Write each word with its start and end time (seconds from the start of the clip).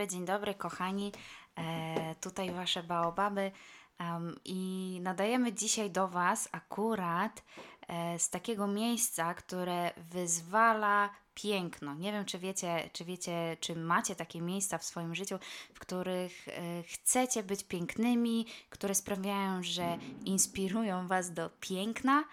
Dobry, 0.00 0.12
dzień 0.12 0.24
dobry, 0.24 0.54
kochani. 0.54 1.12
E, 1.58 2.14
tutaj 2.20 2.50
wasze 2.50 2.82
baobaby. 2.82 3.52
Um, 4.00 4.36
I 4.44 4.98
nadajemy 5.02 5.52
dzisiaj 5.52 5.90
do 5.90 6.08
Was 6.08 6.48
akurat 6.52 7.42
e, 7.88 8.18
z 8.18 8.30
takiego 8.30 8.66
miejsca, 8.66 9.34
które 9.34 9.90
wyzwala 9.96 11.10
piękno. 11.34 11.94
Nie 11.94 12.12
wiem, 12.12 12.24
czy 12.24 12.38
wiecie, 12.38 12.90
czy 12.92 13.04
wiecie, 13.04 13.56
czy 13.60 13.76
macie 13.76 14.16
takie 14.16 14.40
miejsca 14.40 14.78
w 14.78 14.84
swoim 14.84 15.14
życiu, 15.14 15.38
w 15.74 15.78
których 15.78 16.48
e, 16.48 16.82
chcecie 16.82 17.42
być 17.42 17.64
pięknymi, 17.64 18.46
które 18.70 18.94
sprawiają, 18.94 19.62
że 19.62 19.98
inspirują 20.24 21.06
Was 21.06 21.32
do 21.32 21.50
piękna. 21.60 22.24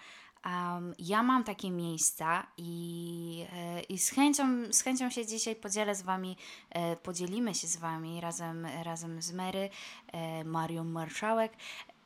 Um, 0.47 0.93
ja 0.99 1.23
mam 1.23 1.43
takie 1.43 1.71
miejsca 1.71 2.47
i, 2.57 3.45
e, 3.53 3.81
i 3.81 3.97
z, 3.99 4.09
chęcią, 4.09 4.43
z 4.71 4.81
chęcią 4.81 5.09
się 5.09 5.25
dzisiaj 5.25 5.55
podzielę 5.55 5.95
z 5.95 6.01
Wami, 6.01 6.37
e, 6.69 6.95
podzielimy 6.95 7.55
się 7.55 7.67
z 7.67 7.77
Wami 7.77 8.21
razem, 8.21 8.67
razem 8.83 9.21
z 9.21 9.33
Mary, 9.33 9.69
e, 10.07 10.43
Marią 10.43 10.83
Marszałek, 10.83 11.53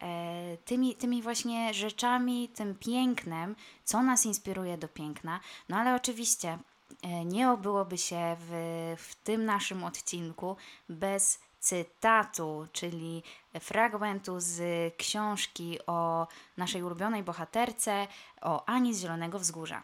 e, 0.02 0.58
tymi, 0.66 0.96
tymi 0.96 1.22
właśnie 1.22 1.74
rzeczami, 1.74 2.50
tym 2.50 2.76
pięknem, 2.76 3.56
co 3.84 4.04
nas 4.04 4.26
inspiruje 4.26 4.78
do 4.78 4.88
piękna. 4.88 5.40
No 5.70 5.78
ale 5.78 5.96
oczywiście 5.96 6.60
e, 7.02 7.26
nie 7.26 7.52
obyłoby 7.52 7.98
się 7.98 8.36
w, 8.40 8.52
w 8.98 9.16
tym 9.16 9.46
naszym 9.46 9.84
odcinku 9.84 10.56
bez 10.90 11.40
cytatu, 11.62 12.68
czyli 12.72 13.24
fragmentu 13.60 14.40
z 14.40 14.62
książki 14.98 15.80
o 15.88 16.28
naszej 16.58 16.84
ulubionej 16.84 17.24
bohaterce, 17.24 18.08
o 18.42 18.66
Ani 18.66 18.96
z 18.96 19.02
Zielonego 19.02 19.40
Wzgórza. 19.40 19.84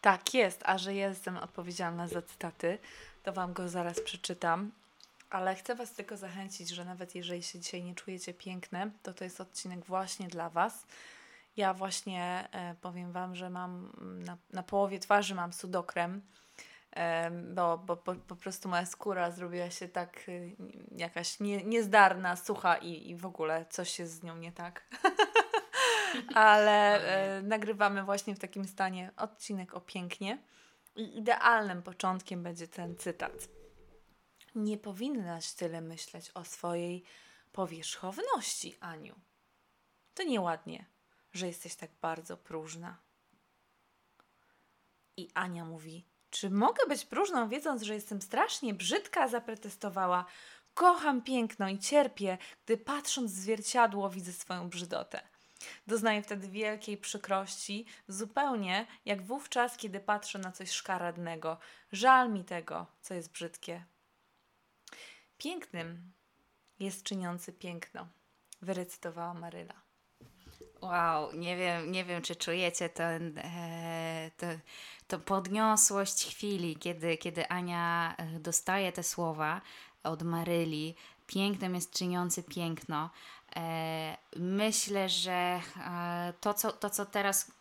Tak 0.00 0.34
jest, 0.34 0.62
a 0.64 0.78
że 0.78 0.94
jestem 0.94 1.36
odpowiedzialna 1.36 2.08
za 2.08 2.22
cytaty, 2.22 2.78
to 3.22 3.32
Wam 3.32 3.52
go 3.52 3.68
zaraz 3.68 4.00
przeczytam. 4.00 4.70
Ale 5.30 5.54
chcę 5.54 5.74
Was 5.74 5.92
tylko 5.92 6.16
zachęcić, 6.16 6.68
że 6.68 6.84
nawet 6.84 7.14
jeżeli 7.14 7.42
się 7.42 7.58
dzisiaj 7.58 7.82
nie 7.82 7.94
czujecie 7.94 8.34
piękne, 8.34 8.90
to 9.02 9.14
to 9.14 9.24
jest 9.24 9.40
odcinek 9.40 9.84
właśnie 9.84 10.28
dla 10.28 10.50
Was. 10.50 10.86
Ja 11.56 11.74
właśnie 11.74 12.48
e, 12.52 12.74
powiem 12.80 13.12
Wam, 13.12 13.36
że 13.36 13.50
mam 13.50 13.92
na, 14.00 14.36
na 14.52 14.62
połowie 14.62 14.98
twarzy 14.98 15.34
mam 15.34 15.52
sudokrem, 15.52 16.20
bo, 17.54 17.78
bo, 17.78 17.96
bo 17.96 18.14
po 18.14 18.36
prostu 18.36 18.68
moja 18.68 18.86
skóra 18.86 19.30
zrobiła 19.30 19.70
się 19.70 19.88
tak 19.88 20.28
y, 20.28 20.56
jakaś 20.96 21.40
nie, 21.40 21.64
niezdarna, 21.64 22.36
sucha 22.36 22.76
i, 22.76 23.10
i 23.10 23.16
w 23.16 23.26
ogóle 23.26 23.66
coś 23.70 23.98
jest 23.98 24.12
z 24.12 24.22
nią 24.22 24.36
nie 24.36 24.52
tak. 24.52 24.84
Ale 26.34 27.04
e, 27.04 27.42
nagrywamy 27.42 28.02
właśnie 28.02 28.34
w 28.34 28.38
takim 28.38 28.64
stanie 28.64 29.10
odcinek 29.16 29.74
o 29.74 29.80
pięknie. 29.80 30.38
I 30.96 31.18
idealnym 31.18 31.82
początkiem 31.82 32.42
będzie 32.42 32.68
ten 32.68 32.96
cytat. 32.96 33.48
Nie 34.54 34.78
powinnaś 34.78 35.52
tyle 35.52 35.80
myśleć 35.80 36.30
o 36.34 36.44
swojej 36.44 37.04
powierzchowności, 37.52 38.76
Aniu. 38.80 39.14
To 40.14 40.22
nieładnie, 40.22 40.86
że 41.32 41.46
jesteś 41.46 41.74
tak 41.76 41.90
bardzo 42.00 42.36
próżna. 42.36 42.98
I 45.16 45.30
Ania 45.34 45.64
mówi: 45.64 46.06
czy 46.34 46.50
mogę 46.50 46.86
być 46.86 47.04
próżną, 47.04 47.48
wiedząc, 47.48 47.82
że 47.82 47.94
jestem 47.94 48.22
strasznie 48.22 48.74
brzydka? 48.74 49.28
zaprotestowała. 49.28 50.24
Kocham 50.74 51.22
piękno 51.22 51.68
i 51.68 51.78
cierpię, 51.78 52.38
gdy 52.64 52.76
patrząc 52.76 53.32
w 53.32 53.34
zwierciadło 53.34 54.10
widzę 54.10 54.32
swoją 54.32 54.68
brzydotę. 54.68 55.20
Doznaję 55.86 56.22
wtedy 56.22 56.48
wielkiej 56.48 56.96
przykrości, 56.96 57.86
zupełnie 58.08 58.86
jak 59.04 59.22
wówczas, 59.22 59.76
kiedy 59.76 60.00
patrzę 60.00 60.38
na 60.38 60.52
coś 60.52 60.70
szkaradnego. 60.70 61.58
Żal 61.92 62.32
mi 62.32 62.44
tego, 62.44 62.86
co 63.00 63.14
jest 63.14 63.32
brzydkie. 63.32 63.84
Pięknym 65.38 66.12
jest 66.78 67.02
czyniący 67.02 67.52
piękno, 67.52 68.08
wyrecytowała 68.62 69.34
Maryla. 69.34 69.83
Wow, 70.84 71.32
nie 71.32 71.56
wiem, 71.56 71.92
nie 71.92 72.04
wiem 72.04 72.22
czy 72.22 72.36
czujecie 72.36 72.88
ten, 72.88 73.38
e, 73.38 74.30
podniosłość 75.24 76.26
chwili, 76.26 76.76
kiedy, 76.76 77.16
kiedy 77.16 77.48
Ania 77.48 78.14
e, 78.16 78.38
dostaje 78.40 78.92
te 78.92 79.02
słowa 79.02 79.60
od 80.02 80.22
Maryli. 80.22 80.94
Pięknym 81.26 81.74
jest 81.74 81.92
czyniący 81.92 82.42
piękno. 82.42 83.10
E, 83.56 84.16
myślę, 84.36 85.08
że 85.08 85.32
e, 85.32 86.32
to, 86.40 86.54
co, 86.54 86.72
to, 86.72 86.90
co 86.90 87.06
teraz 87.06 87.52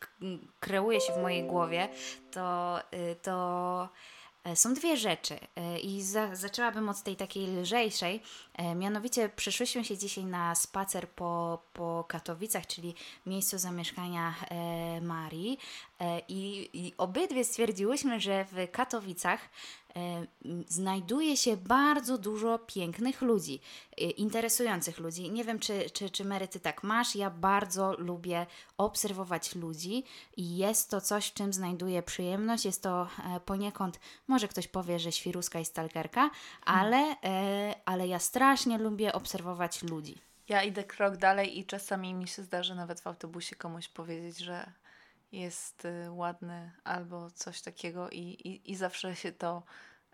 kreuje 0.60 1.02
się 1.02 1.14
w 1.14 1.22
mojej 1.22 1.44
głowie, 1.44 1.90
to, 2.32 2.80
e, 2.92 3.16
to 3.16 3.90
są 4.56 4.74
dwie 4.74 4.98
rzeczy 4.98 5.38
e, 5.56 5.80
i 5.80 6.02
za, 6.02 6.36
zaczęłabym 6.36 6.90
od 6.90 7.04
tej 7.04 7.16
takiej 7.16 7.48
lżejszej. 7.48 8.22
E, 8.54 8.76
mianowicie 8.76 9.30
przyszłyśmy 9.30 9.86
się 9.86 9.98
dzisiaj 9.98 10.26
na 10.26 10.56
spacer 10.56 11.10
po, 11.10 11.64
po 11.74 12.06
Katowicach, 12.08 12.68
czyli 12.68 12.96
miejscu 13.26 13.58
zamieszkania 13.58 14.36
Marii 15.02 15.60
i, 16.28 16.70
i 16.74 16.94
obydwie 16.98 17.46
stwierdziłyśmy, 17.46 18.20
że 18.20 18.46
w 18.46 18.72
Katowicach 18.72 19.50
E, 19.96 20.26
znajduje 20.68 21.38
się 21.38 21.58
bardzo 21.58 22.18
dużo 22.18 22.60
pięknych 22.60 23.22
ludzi, 23.22 23.62
e, 23.92 24.02
interesujących 24.02 25.00
ludzi. 25.00 25.32
Nie 25.32 25.44
wiem, 25.44 25.60
czy, 25.60 25.90
czy, 25.90 26.10
czy 26.10 26.26
Mary, 26.26 26.48
ty 26.48 26.60
tak 26.60 26.84
masz. 26.84 27.16
Ja 27.16 27.30
bardzo 27.30 27.96
lubię 27.98 28.46
obserwować 28.78 29.56
ludzi 29.56 30.04
i 30.38 30.58
jest 30.58 30.90
to 30.90 31.02
coś, 31.02 31.28
w 31.28 31.34
czym 31.34 31.54
znajduję 31.54 32.04
przyjemność. 32.04 32.66
Jest 32.66 32.84
to 32.84 33.08
e, 33.36 33.40
poniekąd, 33.40 34.00
może 34.28 34.48
ktoś 34.48 34.68
powie, 34.68 35.00
że 35.00 35.12
świruska 35.12 35.60
i 35.60 35.66
stalkerka, 35.66 36.30
ale, 36.66 37.16
ale 37.86 38.08
ja 38.08 38.20
strasznie 38.20 38.78
lubię 38.78 39.14
obserwować 39.14 39.84
ludzi. 39.84 40.22
Ja 40.50 40.64
idę 40.64 40.84
krok 40.84 41.18
dalej 41.18 41.60
i 41.60 41.66
czasami 41.66 42.14
mi 42.14 42.28
się 42.28 42.44
zdarzy 42.44 42.76
nawet 42.76 43.02
w 43.02 43.08
autobusie 43.08 43.56
komuś 43.56 43.88
powiedzieć, 43.88 44.38
że 44.38 44.72
jest 45.34 45.86
y, 45.86 46.12
ładny 46.12 46.72
albo 46.84 47.32
coś 47.32 47.62
takiego 47.62 48.10
i, 48.10 48.20
i, 48.20 48.72
i 48.72 48.76
zawsze 48.76 49.16
się 49.16 49.32
to 49.32 49.64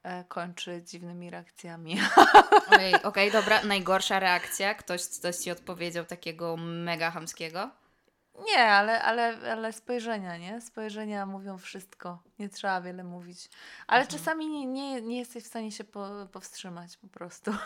e, 0.04 0.24
kończy 0.24 0.84
dziwnymi 0.84 1.30
reakcjami. 1.30 1.98
Okej, 2.68 3.04
okay, 3.04 3.32
dobra. 3.32 3.64
Najgorsza 3.64 4.20
reakcja? 4.20 4.74
Ktoś 4.74 5.02
coś 5.02 5.36
Ci 5.36 5.52
odpowiedział 5.52 6.06
takiego 6.06 6.58
mega 6.58 7.12
hamskiego? 7.12 7.70
Nie, 8.46 8.66
ale, 8.66 9.04
ale, 9.04 9.52
ale 9.52 9.74
spojrzenia, 9.74 10.38
nie? 10.38 10.62
Spojrzenia 10.62 11.26
mówią 11.26 11.58
wszystko. 11.58 12.20
Nie 12.40 12.50
trzeba 12.50 12.82
wiele 12.82 13.04
mówić. 13.04 13.50
Ale 13.88 14.02
mhm. 14.02 14.20
czasami 14.20 14.48
nie, 14.48 14.66
nie, 14.66 15.02
nie 15.02 15.18
jesteś 15.18 15.44
w 15.44 15.48
stanie 15.48 15.72
się 15.72 15.84
po, 15.84 16.10
powstrzymać 16.32 16.98
po 16.98 17.08
prostu. 17.08 17.52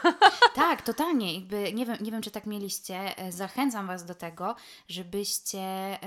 Tak, 0.55 0.81
totalnie. 0.81 1.33
Jakby, 1.35 1.73
nie, 1.73 1.85
wiem, 1.85 1.97
nie 2.01 2.11
wiem, 2.11 2.21
czy 2.21 2.31
tak 2.31 2.45
mieliście. 2.45 3.17
E, 3.17 3.31
zachęcam 3.31 3.87
Was 3.87 4.05
do 4.05 4.15
tego, 4.15 4.55
żebyście 4.87 5.59
e, 5.59 5.97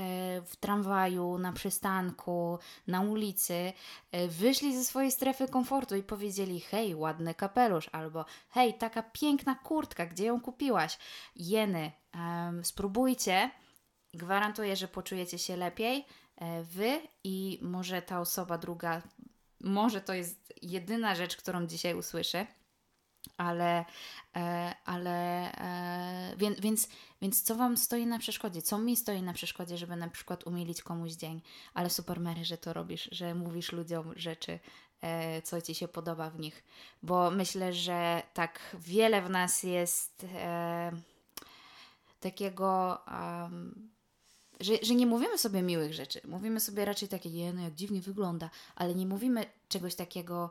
w 0.47 0.57
tramwaju, 0.61 1.39
na 1.39 1.53
przystanku, 1.53 2.59
na 2.87 3.01
ulicy 3.01 3.73
e, 4.13 4.29
wyszli 4.29 4.77
ze 4.77 4.85
swojej 4.85 5.13
strefy 5.13 5.49
komfortu 5.49 5.97
i 5.97 6.03
powiedzieli 6.03 6.61
hej, 6.61 6.95
ładny 6.95 7.35
kapelusz, 7.35 7.89
albo 7.93 8.25
hej, 8.51 8.75
taka 8.75 9.03
piękna 9.03 9.55
kurtka, 9.55 10.07
gdzie 10.07 10.25
ją 10.25 10.41
kupiłaś? 10.41 10.99
Jeny, 11.37 11.93
um, 12.15 12.65
spróbujcie 12.65 13.51
Gwarantuję, 14.17 14.77
że 14.77 14.89
poczujecie 14.89 15.39
się 15.39 15.57
lepiej 15.57 16.05
e, 16.37 16.63
wy 16.63 17.01
i 17.25 17.59
może 17.63 18.03
ta 18.03 18.21
osoba 18.21 18.59
druga, 18.59 19.03
może 19.61 20.01
to 20.01 20.15
jest 20.15 20.53
jedyna 20.63 21.15
rzecz, 21.15 21.37
którą 21.37 21.67
dzisiaj 21.67 21.95
usłyszę, 21.95 22.47
ale, 23.37 23.85
e, 24.37 24.75
ale 24.85 25.53
e, 25.53 26.37
więc, 26.37 26.61
więc, 26.61 26.89
więc 27.23 27.43
co 27.43 27.55
Wam 27.55 27.77
stoi 27.77 28.07
na 28.07 28.19
przeszkodzie? 28.19 28.63
Co 28.63 28.79
mi 28.79 28.97
stoi 28.97 29.23
na 29.23 29.33
przeszkodzie, 29.33 29.79
żeby 29.79 29.97
na 29.97 30.09
przykład 30.09 30.47
umilić 30.47 30.83
komuś 30.83 31.13
dzień? 31.13 31.43
Ale 31.75 31.91
super 31.91 32.21
Mary, 32.21 32.45
że 32.45 32.59
to 32.59 32.73
robisz, 32.73 33.09
że 33.13 33.35
mówisz 33.35 33.73
ludziom 33.73 34.13
rzeczy, 34.17 34.59
co 35.45 35.63
Ci 35.63 35.75
się 35.75 35.89
podoba 35.89 36.31
w 36.31 36.39
nich, 36.39 36.65
bo 37.03 37.31
myślę, 37.31 37.73
że 37.73 38.23
tak 38.35 38.77
wiele 38.81 39.23
w 39.23 39.31
nas 39.31 39.63
jest 39.63 40.27
takiego 42.21 42.99
um, 43.07 43.96
że, 44.61 44.73
że 44.83 44.95
nie 44.95 45.07
mówimy 45.07 45.39
sobie 45.39 45.63
miłych 45.63 45.95
rzeczy. 45.95 46.21
Mówimy 46.25 46.61
sobie 46.61 46.85
raczej 46.85 47.09
takie, 47.09 47.29
jeno, 47.29 47.63
jak 47.63 47.75
dziwnie 47.75 48.01
wygląda, 48.01 48.51
ale 48.77 48.95
nie 48.95 49.07
mówimy 49.07 49.47
czegoś 49.69 49.95
takiego, 49.95 50.51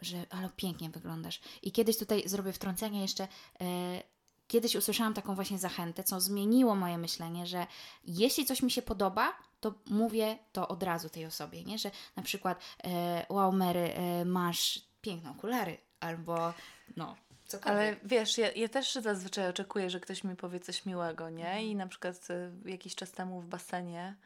że 0.00 0.26
ale 0.30 0.50
pięknie 0.56 0.90
wyglądasz. 0.90 1.40
I 1.62 1.72
kiedyś 1.72 1.98
tutaj 1.98 2.28
zrobię 2.28 2.52
wtrącenie 2.52 3.02
jeszcze. 3.02 3.28
E, 3.60 4.02
kiedyś 4.48 4.76
usłyszałam 4.76 5.14
taką 5.14 5.34
właśnie 5.34 5.58
zachętę, 5.58 6.04
co 6.04 6.20
zmieniło 6.20 6.74
moje 6.74 6.98
myślenie, 6.98 7.46
że 7.46 7.66
jeśli 8.04 8.46
coś 8.46 8.62
mi 8.62 8.70
się 8.70 8.82
podoba, 8.82 9.32
to 9.60 9.74
mówię 9.86 10.38
to 10.52 10.68
od 10.68 10.82
razu 10.82 11.08
tej 11.08 11.26
osobie, 11.26 11.64
nie? 11.64 11.78
Że 11.78 11.90
na 12.16 12.22
przykład, 12.22 12.60
e, 12.84 13.26
wow, 13.28 13.52
Mary, 13.52 13.94
e, 13.94 14.24
masz 14.24 14.82
piękne 15.00 15.30
okulary, 15.30 15.78
albo 16.00 16.52
no, 16.96 17.16
Cokolwiek. 17.52 17.80
Ale 17.80 17.96
wiesz, 18.04 18.38
ja, 18.38 18.52
ja 18.52 18.68
też 18.68 18.94
zazwyczaj 18.94 19.48
oczekuję, 19.48 19.90
że 19.90 20.00
ktoś 20.00 20.24
mi 20.24 20.36
powie 20.36 20.60
coś 20.60 20.86
miłego, 20.86 21.30
nie? 21.30 21.46
Mhm. 21.46 21.64
I 21.64 21.76
na 21.76 21.86
przykład 21.86 22.30
y, 22.30 22.70
jakiś 22.70 22.94
czas 22.94 23.12
temu 23.12 23.40
w 23.40 23.46
basenie 23.46 24.16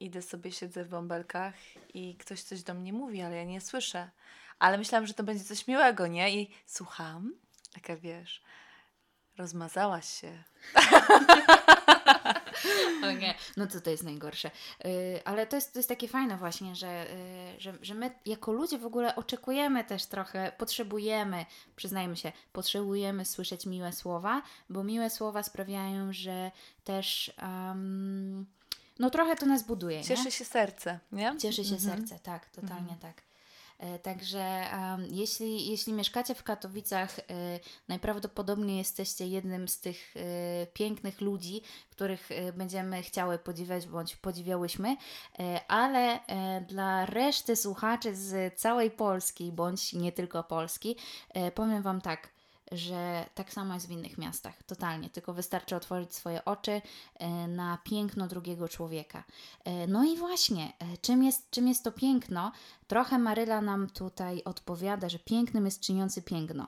idę 0.00 0.22
sobie, 0.22 0.52
siedzę 0.52 0.84
w 0.84 0.88
bąbelkach 0.88 1.54
i 1.94 2.16
ktoś 2.16 2.42
coś 2.42 2.62
do 2.62 2.74
mnie 2.74 2.92
mówi, 2.92 3.22
ale 3.22 3.36
ja 3.36 3.44
nie 3.44 3.60
słyszę. 3.60 4.10
ale 4.58 4.78
myślałam, 4.78 5.06
że 5.06 5.14
to 5.14 5.22
będzie 5.22 5.44
coś 5.44 5.66
miłego, 5.66 6.06
nie? 6.06 6.30
I 6.36 6.50
słucham, 6.66 7.34
taka 7.74 7.96
wiesz, 7.96 8.42
rozmazałaś 9.38 10.08
się. 10.20 10.44
O 13.04 13.10
nie, 13.10 13.34
no 13.56 13.66
to 13.66 13.80
to 13.80 13.90
jest 13.90 14.02
najgorsze. 14.02 14.50
Yy, 14.84 14.90
ale 15.24 15.46
to 15.46 15.56
jest, 15.56 15.72
to 15.72 15.78
jest 15.78 15.88
takie 15.88 16.08
fajne 16.08 16.36
właśnie, 16.36 16.74
że, 16.74 17.06
yy, 17.54 17.60
że, 17.60 17.72
że 17.82 17.94
my 17.94 18.10
jako 18.26 18.52
ludzie 18.52 18.78
w 18.78 18.86
ogóle 18.86 19.16
oczekujemy 19.16 19.84
też 19.84 20.06
trochę, 20.06 20.52
potrzebujemy, 20.58 21.46
przyznajmy 21.76 22.16
się, 22.16 22.32
potrzebujemy 22.52 23.24
słyszeć 23.24 23.66
miłe 23.66 23.92
słowa, 23.92 24.42
bo 24.70 24.84
miłe 24.84 25.10
słowa 25.10 25.42
sprawiają, 25.42 26.12
że 26.12 26.50
też 26.84 27.32
um, 27.42 28.46
no 28.98 29.10
trochę 29.10 29.36
to 29.36 29.46
nas 29.46 29.62
buduje. 29.62 30.04
Cieszy 30.04 30.24
nie? 30.24 30.30
się 30.30 30.44
serce, 30.44 30.98
nie? 31.12 31.36
Cieszy 31.38 31.64
się 31.64 31.74
mhm. 31.74 31.98
serce, 31.98 32.18
tak, 32.18 32.50
totalnie 32.50 32.92
mhm. 32.92 32.98
tak. 32.98 33.27
E, 33.78 33.98
także 33.98 34.64
jeśli, 35.10 35.70
jeśli 35.70 35.92
mieszkacie 35.92 36.34
w 36.34 36.42
Katowicach, 36.42 37.18
y, 37.18 37.22
najprawdopodobniej 37.88 38.78
jesteście 38.78 39.26
jednym 39.26 39.68
z 39.68 39.80
tych 39.80 40.16
y, 40.16 40.20
pięknych 40.72 41.20
ludzi, 41.20 41.62
których 41.90 42.28
będziemy 42.54 43.02
chciały 43.02 43.38
podziwiać 43.38 43.86
bądź 43.86 44.16
podziwiałyśmy, 44.16 44.96
ale 45.68 46.20
dla 46.68 47.06
reszty 47.06 47.56
słuchaczy 47.56 48.16
z 48.16 48.60
całej 48.60 48.90
Polski 48.90 49.52
bądź 49.52 49.92
nie 49.92 50.12
tylko 50.12 50.44
Polski, 50.44 50.96
powiem 51.54 51.82
Wam 51.82 52.00
tak 52.00 52.28
że 52.72 53.26
tak 53.34 53.52
samo 53.52 53.74
jest 53.74 53.88
w 53.88 53.90
innych 53.90 54.18
miastach, 54.18 54.62
totalnie. 54.62 55.10
Tylko 55.10 55.34
wystarczy 55.34 55.76
otworzyć 55.76 56.14
swoje 56.14 56.44
oczy 56.44 56.82
e, 57.14 57.48
na 57.48 57.78
piękno 57.84 58.26
drugiego 58.26 58.68
człowieka. 58.68 59.24
E, 59.64 59.86
no 59.86 60.04
i 60.04 60.16
właśnie, 60.16 60.72
e, 60.78 60.96
czym 60.96 61.22
jest, 61.22 61.50
czym 61.50 61.68
jest 61.68 61.84
to 61.84 61.92
piękno? 61.92 62.52
Trochę 62.86 63.18
Maryla 63.18 63.60
nam 63.60 63.90
tutaj 63.90 64.42
odpowiada, 64.44 65.08
że 65.08 65.18
pięknym 65.18 65.64
jest 65.64 65.80
czyniący 65.80 66.22
piękno. 66.22 66.66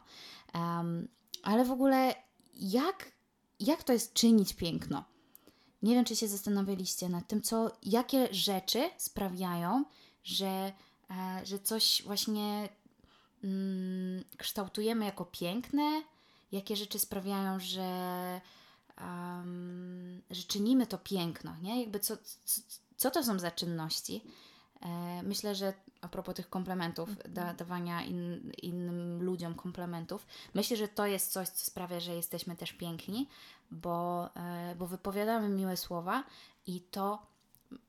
Um, 0.55 1.09
ale 1.43 1.65
w 1.65 1.71
ogóle, 1.71 2.15
jak, 2.55 3.13
jak 3.61 3.83
to 3.83 3.93
jest 3.93 4.13
czynić 4.15 4.55
piękno? 4.55 5.05
Nie 5.83 5.95
wiem, 5.95 6.05
czy 6.05 6.17
się 6.17 6.29
zastanawialiście 6.29 7.09
nad 7.09 7.29
tym, 7.29 7.43
co, 7.43 7.71
jakie 7.83 8.35
rzeczy 8.35 8.91
sprawiają, 8.97 9.85
że, 10.25 10.73
że 11.45 11.59
coś 11.59 12.03
właśnie 12.07 12.69
mm, 13.45 14.25
kształtujemy 14.37 15.05
jako 15.05 15.25
piękne, 15.25 16.03
jakie 16.53 16.77
rzeczy 16.77 16.99
sprawiają, 16.99 17.61
że, 17.61 18.41
um, 19.01 20.23
że 20.31 20.43
czynimy 20.43 20.87
to 20.87 20.99
piękno, 20.99 21.57
nie? 21.63 21.81
Jakby 21.81 22.01
co, 22.01 22.17
co, 22.45 22.61
co 22.97 23.11
to 23.11 23.25
są 23.25 23.39
za 23.39 23.51
czynności? 23.51 24.25
E, 24.81 25.23
myślę, 25.23 25.55
że 25.55 25.73
a 26.01 26.09
propos 26.09 26.35
tych 26.35 26.51
komplementów, 26.51 27.09
mhm. 27.09 27.35
da, 27.35 27.55
dawania 27.55 28.03
in, 28.03 28.53
innym 28.63 29.23
ludziom 29.23 29.55
komplementów, 29.55 30.27
myślę, 30.55 30.77
że 30.77 30.89
to 30.89 31.07
jest 31.07 31.33
coś, 31.33 31.49
co 31.49 31.67
sprawia, 31.67 32.01
że 32.01 32.15
jesteśmy 32.15 32.57
też 32.57 32.73
piękni, 32.73 33.29
bo, 33.71 34.29
e, 34.37 34.75
bo 34.79 34.87
wypowiadamy 34.87 35.49
miłe 35.49 35.77
słowa 35.77 36.25
i 36.67 36.81
to 36.81 37.27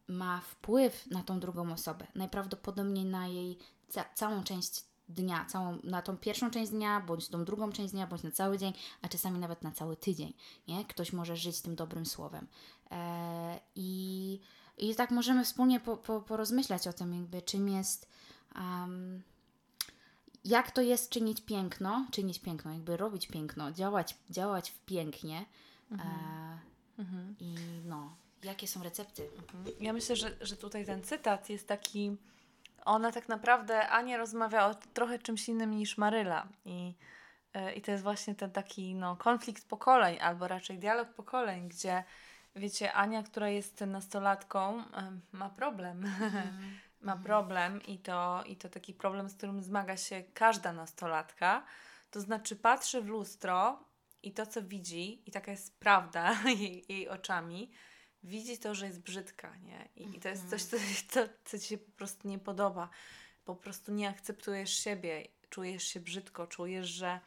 ma 0.07 0.41
wpływ 0.41 1.07
na 1.11 1.23
tą 1.23 1.39
drugą 1.39 1.73
osobę. 1.73 2.07
Najprawdopodobniej 2.15 3.05
na 3.05 3.27
jej 3.27 3.57
ca 3.89 4.05
całą 4.15 4.43
część 4.43 4.83
dnia, 5.11 5.45
całą, 5.45 5.77
na 5.83 6.01
tą 6.01 6.17
pierwszą 6.17 6.51
część 6.51 6.71
dnia, 6.71 6.99
bądź 7.01 7.27
tą 7.27 7.45
drugą 7.45 7.71
część 7.71 7.91
dnia, 7.93 8.07
bądź 8.07 8.23
na 8.23 8.31
cały 8.31 8.57
dzień, 8.57 8.73
a 9.01 9.07
czasami 9.07 9.39
nawet 9.39 9.61
na 9.61 9.71
cały 9.71 9.95
tydzień. 9.95 10.33
Nie? 10.67 10.85
Ktoś 10.85 11.13
może 11.13 11.37
żyć 11.37 11.61
tym 11.61 11.75
dobrym 11.75 12.05
słowem. 12.05 12.47
E, 12.91 13.59
i, 13.75 14.39
I 14.77 14.95
tak 14.95 15.11
możemy 15.11 15.45
wspólnie 15.45 15.79
po, 15.79 15.97
po, 15.97 16.21
porozmyślać 16.21 16.87
o 16.87 16.93
tym, 16.93 17.13
jakby 17.13 17.41
czym 17.41 17.69
jest. 17.69 18.09
Um, 18.55 19.21
jak 20.45 20.71
to 20.71 20.81
jest 20.81 21.09
czynić 21.09 21.41
piękno, 21.41 22.07
czynić 22.11 22.39
piękno, 22.39 22.71
jakby 22.71 22.97
robić 22.97 23.27
piękno, 23.27 23.71
działać, 23.71 24.17
działać 24.29 24.71
w 24.71 24.79
pięknie. 24.79 25.45
Mhm. 25.91 26.09
E, 26.09 26.59
mhm. 27.01 27.35
I 27.39 27.55
no, 27.85 28.15
jakie 28.43 28.67
są 28.67 28.83
recepty? 28.83 29.29
Mhm. 29.37 29.75
Ja 29.79 29.93
myślę, 29.93 30.15
że, 30.15 30.37
że 30.41 30.55
tutaj 30.55 30.85
ten 30.85 31.03
cytat 31.03 31.49
jest 31.49 31.67
taki 31.67 32.17
ona 32.85 33.11
tak 33.11 33.29
naprawdę, 33.29 33.89
Ania 33.89 34.17
rozmawia 34.17 34.65
o 34.67 34.75
trochę 34.75 35.19
czymś 35.19 35.49
innym 35.49 35.71
niż 35.71 35.97
Maryla 35.97 36.47
i, 36.65 36.95
yy, 37.55 37.73
i 37.73 37.81
to 37.81 37.91
jest 37.91 38.03
właśnie 38.03 38.35
ten 38.35 38.51
taki 38.51 38.95
no, 38.95 39.15
konflikt 39.15 39.67
pokoleń, 39.67 40.19
albo 40.19 40.47
raczej 40.47 40.79
dialog 40.79 41.09
pokoleń, 41.09 41.69
gdzie 41.69 42.03
wiecie, 42.55 42.93
Ania, 42.93 43.23
która 43.23 43.49
jest 43.49 43.81
nastolatką, 43.81 44.77
yy, 44.77 44.83
ma 45.31 45.49
problem. 45.49 46.05
Mm. 46.05 46.79
ma 47.01 47.17
problem 47.17 47.83
i 47.83 47.99
to, 47.99 48.43
i 48.45 48.57
to 48.57 48.69
taki 48.69 48.93
problem, 48.93 49.29
z 49.29 49.35
którym 49.35 49.61
zmaga 49.61 49.97
się 49.97 50.23
każda 50.33 50.73
nastolatka. 50.73 51.63
To 52.11 52.21
znaczy 52.21 52.55
patrzy 52.55 53.01
w 53.01 53.07
lustro 53.07 53.83
i 54.23 54.31
to, 54.31 54.45
co 54.45 54.61
widzi, 54.61 55.29
i 55.29 55.31
taka 55.31 55.51
jest 55.51 55.79
prawda 55.79 56.35
jej, 56.59 56.85
jej 56.89 57.09
oczami, 57.09 57.71
widzi 58.23 58.57
to, 58.57 58.75
że 58.75 58.85
jest 58.85 58.99
brzydka, 58.99 59.55
nie? 59.55 59.89
I, 59.95 60.19
to 60.19 60.29
jest 60.29 60.49
coś, 60.49 60.63
co, 60.63 60.77
co, 61.11 61.19
co 61.45 61.59
ci 61.59 61.67
się 61.67 61.77
po 61.77 61.91
prostu 61.91 62.27
nie 62.27 62.39
podoba. 62.39 62.89
Po 63.45 63.55
prostu 63.55 63.91
nie 63.91 64.09
akceptujesz 64.09 64.73
siebie, 64.83 65.27
czujesz 65.49 65.83
się 65.83 65.99
brzydko, 65.99 66.47
czujesz, 66.47 66.87
że 66.87 67.19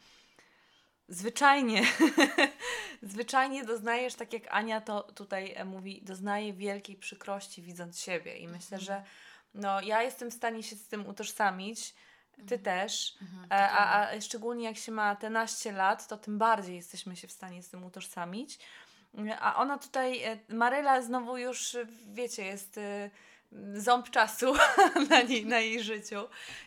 zwyczajnie, 1.07 1.83
zwyczajnie 3.01 3.63
doznajesz, 3.63 4.15
tak 4.15 4.33
jak 4.33 4.43
Ania 4.49 4.81
to 4.81 5.03
tutaj 5.03 5.53
e, 5.55 5.65
mówi, 5.65 6.01
doznaje 6.01 6.53
wielkiej 6.53 6.95
przykrości 6.95 7.61
widząc 7.61 7.99
siebie. 7.99 8.37
I 8.37 8.47
myślę, 8.47 8.79
że 8.79 9.03
no, 9.53 9.81
ja 9.81 10.03
jestem 10.03 10.31
w 10.31 10.33
stanie 10.33 10.63
się 10.63 10.75
z 10.75 10.87
tym 10.87 11.07
utożsamić, 11.07 11.93
ty 12.35 12.41
mhm. 12.41 12.61
też, 12.61 13.17
mhm, 13.21 13.45
e, 13.51 13.71
a, 13.71 14.09
a 14.09 14.21
szczególnie 14.21 14.65
jak 14.65 14.77
się 14.77 14.91
ma 14.91 15.15
te 15.15 15.29
naście 15.29 15.71
lat, 15.71 16.07
to 16.07 16.17
tym 16.17 16.37
bardziej 16.37 16.75
jesteśmy 16.75 17.15
się 17.15 17.27
w 17.27 17.31
stanie 17.31 17.63
z 17.63 17.69
tym 17.69 17.83
utożsamić. 17.83 18.59
A 19.39 19.55
ona 19.55 19.77
tutaj, 19.77 20.23
e, 20.23 20.37
Maryla 20.49 21.01
znowu 21.01 21.37
już, 21.37 21.77
wiecie, 22.13 22.45
jest 22.45 22.77
e, 22.77 23.09
ząb 23.75 24.09
czasu 24.09 24.53
na, 25.09 25.21
nie, 25.21 25.45
na 25.45 25.59
jej 25.59 25.83
życiu. 25.83 26.15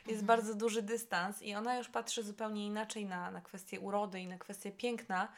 Jest 0.06 0.20
mhm. 0.20 0.26
bardzo 0.26 0.54
duży 0.54 0.82
dystans 0.82 1.42
i 1.42 1.54
ona 1.54 1.76
już 1.76 1.88
patrzy 1.88 2.22
zupełnie 2.22 2.66
inaczej 2.66 3.06
na, 3.06 3.30
na 3.30 3.40
kwestię 3.40 3.80
urody 3.80 4.20
i 4.20 4.26
na 4.26 4.38
kwestię 4.38 4.72
piękna, 4.72 5.28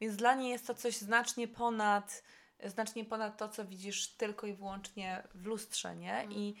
więc 0.00 0.16
dla 0.16 0.34
niej 0.34 0.50
jest 0.50 0.66
to 0.66 0.74
coś 0.74 0.96
znacznie 0.96 1.48
ponad, 1.48 2.22
znacznie 2.64 3.04
ponad 3.04 3.36
to, 3.36 3.48
co 3.48 3.64
widzisz 3.64 4.08
tylko 4.08 4.46
i 4.46 4.54
wyłącznie 4.54 5.22
w 5.34 5.46
lustrze, 5.46 5.96
nie? 5.96 6.14
Mhm. 6.14 6.32
I, 6.32 6.56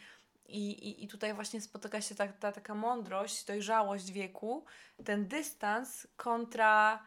i, 0.48 1.04
I 1.04 1.08
tutaj 1.08 1.34
właśnie 1.34 1.60
spotyka 1.60 2.00
się 2.00 2.14
ta, 2.14 2.28
ta 2.28 2.52
taka 2.52 2.74
mądrość, 2.74 3.44
dojrzałość 3.44 4.10
wieku, 4.10 4.64
ten 5.04 5.28
dystans 5.28 6.06
kontra 6.16 7.02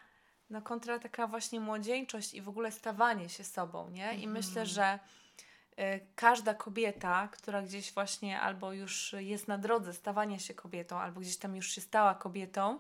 no 0.51 0.62
kontra 0.62 1.00
taka 1.00 1.27
właśnie 1.27 1.60
młodzieńczość 1.60 2.34
i 2.34 2.41
w 2.41 2.50
ogóle 2.50 2.72
stawanie 2.72 3.29
się 3.29 3.43
sobą, 3.43 3.89
nie? 3.89 4.13
I 4.13 4.24
mm. 4.24 4.31
myślę, 4.31 4.65
że 4.65 5.00
y, 5.79 6.00
każda 6.15 6.53
kobieta, 6.53 7.27
która 7.27 7.62
gdzieś 7.62 7.93
właśnie 7.93 8.39
albo 8.39 8.74
już 8.74 9.15
jest 9.20 9.48
na 9.48 9.58
drodze 9.58 9.93
stawania 9.93 10.39
się 10.39 10.53
kobietą, 10.53 11.00
albo 11.00 11.22
gdzieś 11.22 11.38
tam 11.38 11.55
już 11.55 11.72
się 11.72 11.81
stała 11.81 12.15
kobietą, 12.15 12.79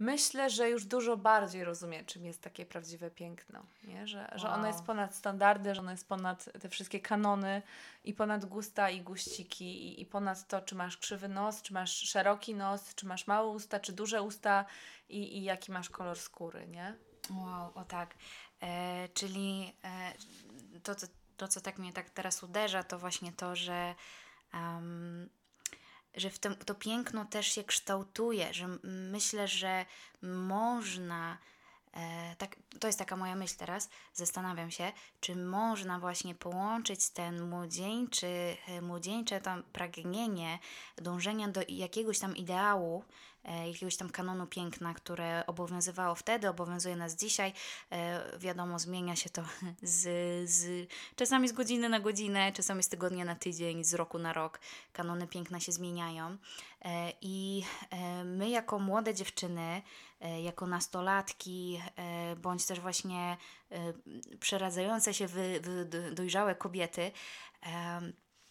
myślę, 0.00 0.50
że 0.50 0.70
już 0.70 0.84
dużo 0.84 1.16
bardziej 1.16 1.64
rozumie, 1.64 2.04
czym 2.04 2.24
jest 2.24 2.42
takie 2.42 2.66
prawdziwe 2.66 3.10
piękno. 3.10 3.62
Nie? 3.84 4.06
Że, 4.06 4.18
wow. 4.18 4.38
że 4.38 4.50
ono 4.50 4.66
jest 4.66 4.82
ponad 4.82 5.14
standardy, 5.14 5.74
że 5.74 5.80
ono 5.80 5.90
jest 5.90 6.08
ponad 6.08 6.48
te 6.60 6.68
wszystkie 6.68 7.00
kanony 7.00 7.62
i 8.04 8.14
ponad 8.14 8.44
gusta 8.44 8.90
i 8.90 9.00
guściki 9.00 9.64
i, 9.64 10.02
i 10.02 10.06
ponad 10.06 10.48
to, 10.48 10.60
czy 10.60 10.74
masz 10.74 10.96
krzywy 10.96 11.28
nos, 11.28 11.62
czy 11.62 11.72
masz 11.72 11.92
szeroki 11.92 12.54
nos, 12.54 12.94
czy 12.94 13.06
masz 13.06 13.26
małe 13.26 13.48
usta, 13.48 13.80
czy 13.80 13.92
duże 13.92 14.22
usta 14.22 14.64
i, 15.08 15.38
i 15.38 15.42
jaki 15.42 15.72
masz 15.72 15.90
kolor 15.90 16.18
skóry, 16.18 16.66
nie? 16.68 16.94
Wow, 17.30 17.72
o 17.74 17.84
tak. 17.84 18.14
E, 18.62 19.08
czyli 19.08 19.72
e, 19.84 20.12
to, 20.82 20.94
to, 20.94 21.06
to, 21.36 21.48
co 21.48 21.60
tak 21.60 21.78
mnie 21.78 21.92
tak 21.92 22.10
teraz 22.10 22.42
uderza, 22.42 22.82
to 22.82 22.98
właśnie 22.98 23.32
to, 23.32 23.56
że 23.56 23.94
um, 24.54 25.28
że 26.14 26.30
w 26.30 26.38
tym, 26.38 26.56
to 26.56 26.74
piękno 26.74 27.24
też 27.24 27.46
się 27.46 27.64
kształtuje, 27.64 28.54
że 28.54 28.68
myślę, 28.82 29.48
że 29.48 29.86
można. 30.22 31.38
E, 31.94 32.36
tak, 32.36 32.56
to 32.80 32.86
jest 32.86 32.98
taka 32.98 33.16
moja 33.16 33.34
myśl 33.36 33.56
teraz. 33.58 33.88
Zastanawiam 34.14 34.70
się, 34.70 34.92
czy 35.20 35.36
można 35.36 35.98
właśnie 35.98 36.34
połączyć 36.34 37.10
ten 37.10 37.48
młodzieńczy, 37.48 38.56
e, 38.68 38.80
młodzieńcze 38.82 39.40
tam 39.40 39.62
pragnienie 39.62 40.58
dążenia 40.96 41.48
do 41.48 41.60
jakiegoś 41.68 42.18
tam 42.18 42.36
ideału, 42.36 43.04
jakiegoś 43.44 43.96
tam 43.96 44.10
kanonu 44.10 44.46
piękna, 44.46 44.94
które 44.94 45.44
obowiązywało 45.46 46.14
wtedy, 46.14 46.48
obowiązuje 46.48 46.96
nas 46.96 47.16
dzisiaj. 47.16 47.52
E, 47.92 48.38
wiadomo, 48.38 48.78
zmienia 48.78 49.16
się 49.16 49.30
to 49.30 49.42
z, 49.82 50.50
z, 50.50 50.88
czasami 51.16 51.48
z 51.48 51.52
godziny 51.52 51.88
na 51.88 52.00
godzinę, 52.00 52.52
czasami 52.52 52.82
z 52.82 52.88
tygodnia 52.88 53.24
na 53.24 53.34
tydzień, 53.34 53.84
z 53.84 53.94
roku 53.94 54.18
na 54.18 54.32
rok. 54.32 54.60
Kanony 54.92 55.26
piękna 55.26 55.60
się 55.60 55.72
zmieniają. 55.72 56.36
E, 56.84 57.12
I 57.20 57.64
my, 58.24 58.50
jako 58.50 58.78
młode 58.78 59.14
dziewczyny, 59.14 59.82
jako 60.42 60.66
nastolatki, 60.66 61.82
bądź 62.36 62.66
też 62.66 62.80
właśnie 62.80 63.36
przeradzające 64.40 65.14
się 65.14 65.26
w, 65.28 65.34
w 65.34 66.14
dojrzałe 66.14 66.54
kobiety, 66.54 67.12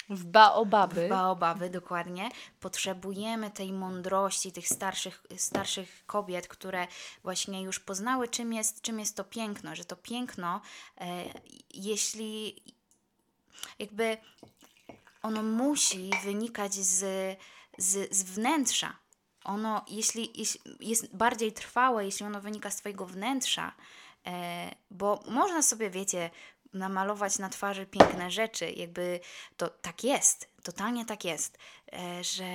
W 0.09 0.25
baobaby. 0.25 1.05
W 1.05 1.09
baobaby, 1.09 1.69
dokładnie. 1.69 2.29
Potrzebujemy 2.59 3.51
tej 3.51 3.73
mądrości 3.73 4.51
tych 4.51 4.67
starszych, 4.67 5.23
starszych 5.37 6.03
kobiet, 6.05 6.47
które 6.47 6.87
właśnie 7.23 7.61
już 7.61 7.79
poznały, 7.79 8.27
czym 8.27 8.53
jest, 8.53 8.81
czym 8.81 8.99
jest 8.99 9.15
to 9.15 9.23
piękno, 9.23 9.75
że 9.75 9.85
to 9.85 9.95
piękno, 9.95 10.61
e, 10.97 11.23
jeśli 11.73 12.55
jakby 13.79 14.17
ono 15.21 15.43
musi 15.43 16.09
wynikać 16.23 16.73
z, 16.73 17.37
z, 17.77 18.15
z 18.15 18.23
wnętrza. 18.23 18.95
Ono, 19.43 19.85
jeśli, 19.87 20.31
jeśli 20.35 20.61
jest 20.79 21.15
bardziej 21.15 21.53
trwałe, 21.53 22.05
jeśli 22.05 22.25
ono 22.25 22.41
wynika 22.41 22.69
z 22.69 22.75
Twojego 22.75 23.05
wnętrza, 23.05 23.71
e, 24.25 24.75
bo 24.91 25.23
można 25.27 25.61
sobie, 25.61 25.89
wiecie, 25.89 26.29
namalować 26.73 27.39
na 27.39 27.49
twarzy 27.49 27.85
piękne 27.85 28.31
rzeczy, 28.31 28.71
jakby 28.71 29.19
to 29.57 29.69
tak 29.69 30.03
jest, 30.03 30.49
totalnie 30.63 31.05
tak 31.05 31.25
jest, 31.25 31.57
e, 31.93 32.23
że 32.23 32.45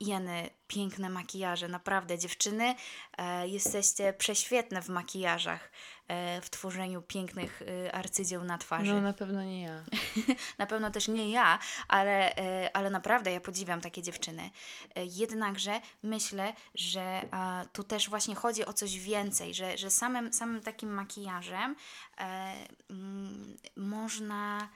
jeny, 0.00 0.50
piękne 0.66 1.10
makijaże, 1.10 1.68
naprawdę 1.68 2.18
dziewczyny, 2.18 2.74
e, 3.18 3.48
jesteście 3.48 4.12
prześwietne 4.12 4.82
w 4.82 4.88
makijażach, 4.88 5.70
w 6.42 6.50
tworzeniu 6.50 7.02
pięknych 7.02 7.62
arcydzieł 7.92 8.44
na 8.44 8.58
twarzy. 8.58 8.94
No 8.94 9.00
na 9.00 9.12
pewno 9.12 9.42
nie 9.42 9.62
ja. 9.62 9.82
na 10.58 10.66
pewno 10.66 10.90
też 10.90 11.08
nie 11.08 11.30
ja, 11.30 11.58
ale, 11.88 12.34
ale 12.72 12.90
naprawdę 12.90 13.32
ja 13.32 13.40
podziwiam 13.40 13.80
takie 13.80 14.02
dziewczyny. 14.02 14.50
Jednakże 14.96 15.80
myślę, 16.02 16.52
że 16.74 17.22
tu 17.72 17.84
też 17.84 18.08
właśnie 18.10 18.34
chodzi 18.34 18.64
o 18.64 18.72
coś 18.72 18.98
więcej, 18.98 19.54
że, 19.54 19.78
że 19.78 19.90
samym, 19.90 20.32
samym 20.32 20.60
takim 20.60 20.94
makijażem 20.94 21.76
mm, 22.90 23.56
można 23.76 24.68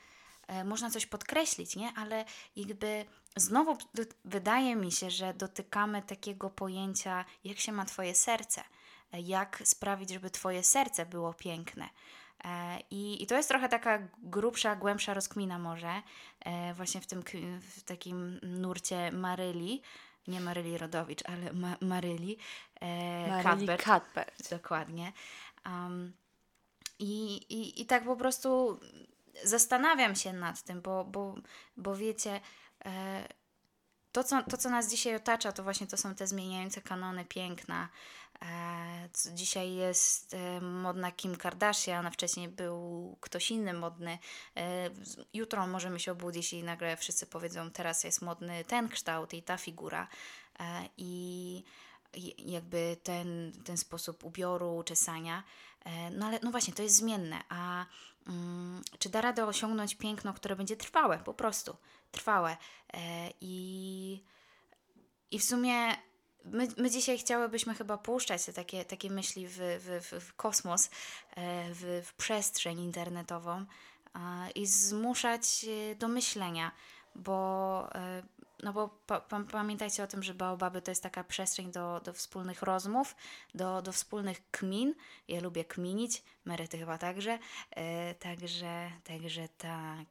E, 0.46 0.64
można 0.64 0.90
coś 0.90 1.06
podkreślić, 1.06 1.76
nie? 1.76 1.92
Ale 1.96 2.24
jakby 2.56 3.04
znowu 3.36 3.76
wydaje 4.24 4.76
mi 4.76 4.92
się, 4.92 5.10
że 5.10 5.34
dotykamy 5.34 6.02
takiego 6.02 6.50
pojęcia, 6.50 7.24
jak 7.44 7.58
się 7.58 7.72
ma 7.72 7.84
Twoje 7.84 8.14
serce, 8.14 8.60
e, 8.60 8.64
jak 9.22 9.62
sprawić, 9.64 10.10
żeby 10.10 10.30
Twoje 10.30 10.62
serce 10.62 11.06
było 11.06 11.34
piękne. 11.34 11.88
E, 12.44 12.78
I, 12.90 13.22
I 13.22 13.26
to 13.26 13.34
jest 13.36 13.48
trochę 13.48 13.68
taka 13.68 13.98
grubsza, 14.18 14.76
głębsza 14.76 15.14
rozkmina 15.14 15.58
może, 15.58 16.02
właśnie 16.74 17.00
w 17.00 17.06
tym 17.06 17.22
w 17.60 17.82
takim 17.82 18.40
nurcie 18.42 19.12
Maryli, 19.12 19.82
nie 20.26 20.40
Maryli 20.40 20.78
Rodowicz, 20.78 21.20
ale 21.24 21.52
Ma 21.52 21.76
Maryli, 21.80 22.38
Maryli 23.28 23.66
Cuthbert. 23.84 24.50
Dokładnie. 24.50 25.12
Um, 25.66 26.12
i, 26.98 27.36
i, 27.36 27.80
I 27.82 27.86
tak 27.86 28.04
po 28.04 28.16
prostu 28.16 28.80
zastanawiam 29.44 30.16
się 30.16 30.32
nad 30.32 30.62
tym, 30.62 30.80
bo, 30.80 31.04
bo, 31.04 31.34
bo 31.76 31.96
wiecie, 31.96 32.40
e, 32.84 33.28
to 34.12 34.24
co, 34.24 34.42
to, 34.42 34.56
co 34.56 34.70
nas 34.70 34.90
dzisiaj 34.90 35.16
otacza, 35.16 35.52
to 35.52 35.62
właśnie 35.62 35.86
to 35.86 35.96
są 35.96 36.14
te 36.14 36.26
zmieniające 36.26 36.82
kanony 36.82 37.24
piękna. 37.24 37.88
E, 38.44 39.08
dzisiaj 39.34 39.74
jest 39.74 40.34
e, 40.34 40.60
modna 40.60 41.12
Kim 41.12 41.36
Kardashian, 41.36 42.06
a 42.06 42.10
wcześniej 42.10 42.48
był 42.48 43.16
ktoś 43.20 43.50
inny 43.50 43.72
modny. 43.72 44.18
E, 44.56 44.90
jutro 45.34 45.66
możemy 45.66 46.00
się 46.00 46.12
obudzić 46.12 46.52
i 46.52 46.62
nagle 46.62 46.96
wszyscy 46.96 47.26
powiedzą, 47.26 47.70
teraz 47.70 48.04
jest 48.04 48.22
modny 48.22 48.64
ten 48.64 48.88
kształt 48.88 49.34
i 49.34 49.42
ta 49.42 49.56
figura. 49.56 50.08
I 50.96 51.64
jakby 52.38 52.96
ten, 53.02 53.52
ten 53.64 53.76
sposób 53.76 54.24
ubioru, 54.24 54.82
czesania. 54.82 55.42
No 56.10 56.26
ale 56.26 56.38
no 56.42 56.50
właśnie, 56.50 56.74
to 56.74 56.82
jest 56.82 56.96
zmienne. 56.96 57.40
A 57.48 57.86
mm, 58.26 58.82
czy 58.98 59.08
da 59.08 59.20
radę 59.20 59.46
osiągnąć 59.46 59.94
piękno, 59.94 60.34
które 60.34 60.56
będzie 60.56 60.76
trwałe, 60.76 61.18
po 61.18 61.34
prostu 61.34 61.76
trwałe. 62.12 62.56
I, 63.40 64.22
i 65.30 65.38
w 65.38 65.44
sumie 65.44 65.96
my, 66.44 66.68
my 66.76 66.90
dzisiaj 66.90 67.18
chciałybyśmy 67.18 67.74
chyba 67.74 67.98
puszczać 67.98 68.44
te 68.44 68.52
takie, 68.52 68.84
takie 68.84 69.10
myśli 69.10 69.46
w, 69.48 69.58
w, 69.58 70.20
w 70.24 70.34
kosmos, 70.34 70.86
e, 70.86 70.90
w, 71.70 72.02
w 72.06 72.14
przestrzeń 72.14 72.80
internetową 72.80 73.64
i 74.54 74.66
zmuszać 74.66 75.66
do 75.98 76.08
myślenia, 76.08 76.72
bo 77.14 77.88
no 78.62 78.72
bo 78.72 78.88
pa, 79.06 79.20
pa, 79.20 79.40
pamiętajcie 79.40 80.02
o 80.02 80.06
tym, 80.06 80.22
że 80.22 80.34
baobaby 80.34 80.82
to 80.82 80.90
jest 80.90 81.02
taka 81.02 81.24
przestrzeń 81.24 81.72
do, 81.72 82.00
do 82.04 82.12
wspólnych 82.12 82.62
rozmów, 82.62 83.16
do, 83.54 83.82
do 83.82 83.92
wspólnych 83.92 84.50
kmin. 84.50 84.94
Ja 85.28 85.40
lubię 85.40 85.64
kminić, 85.64 86.22
Mary 86.44 86.68
ty 86.68 86.78
chyba 86.78 86.98
także. 86.98 87.38
E, 87.70 88.14
także, 88.14 88.90
także 89.04 89.48
tak. 89.58 90.06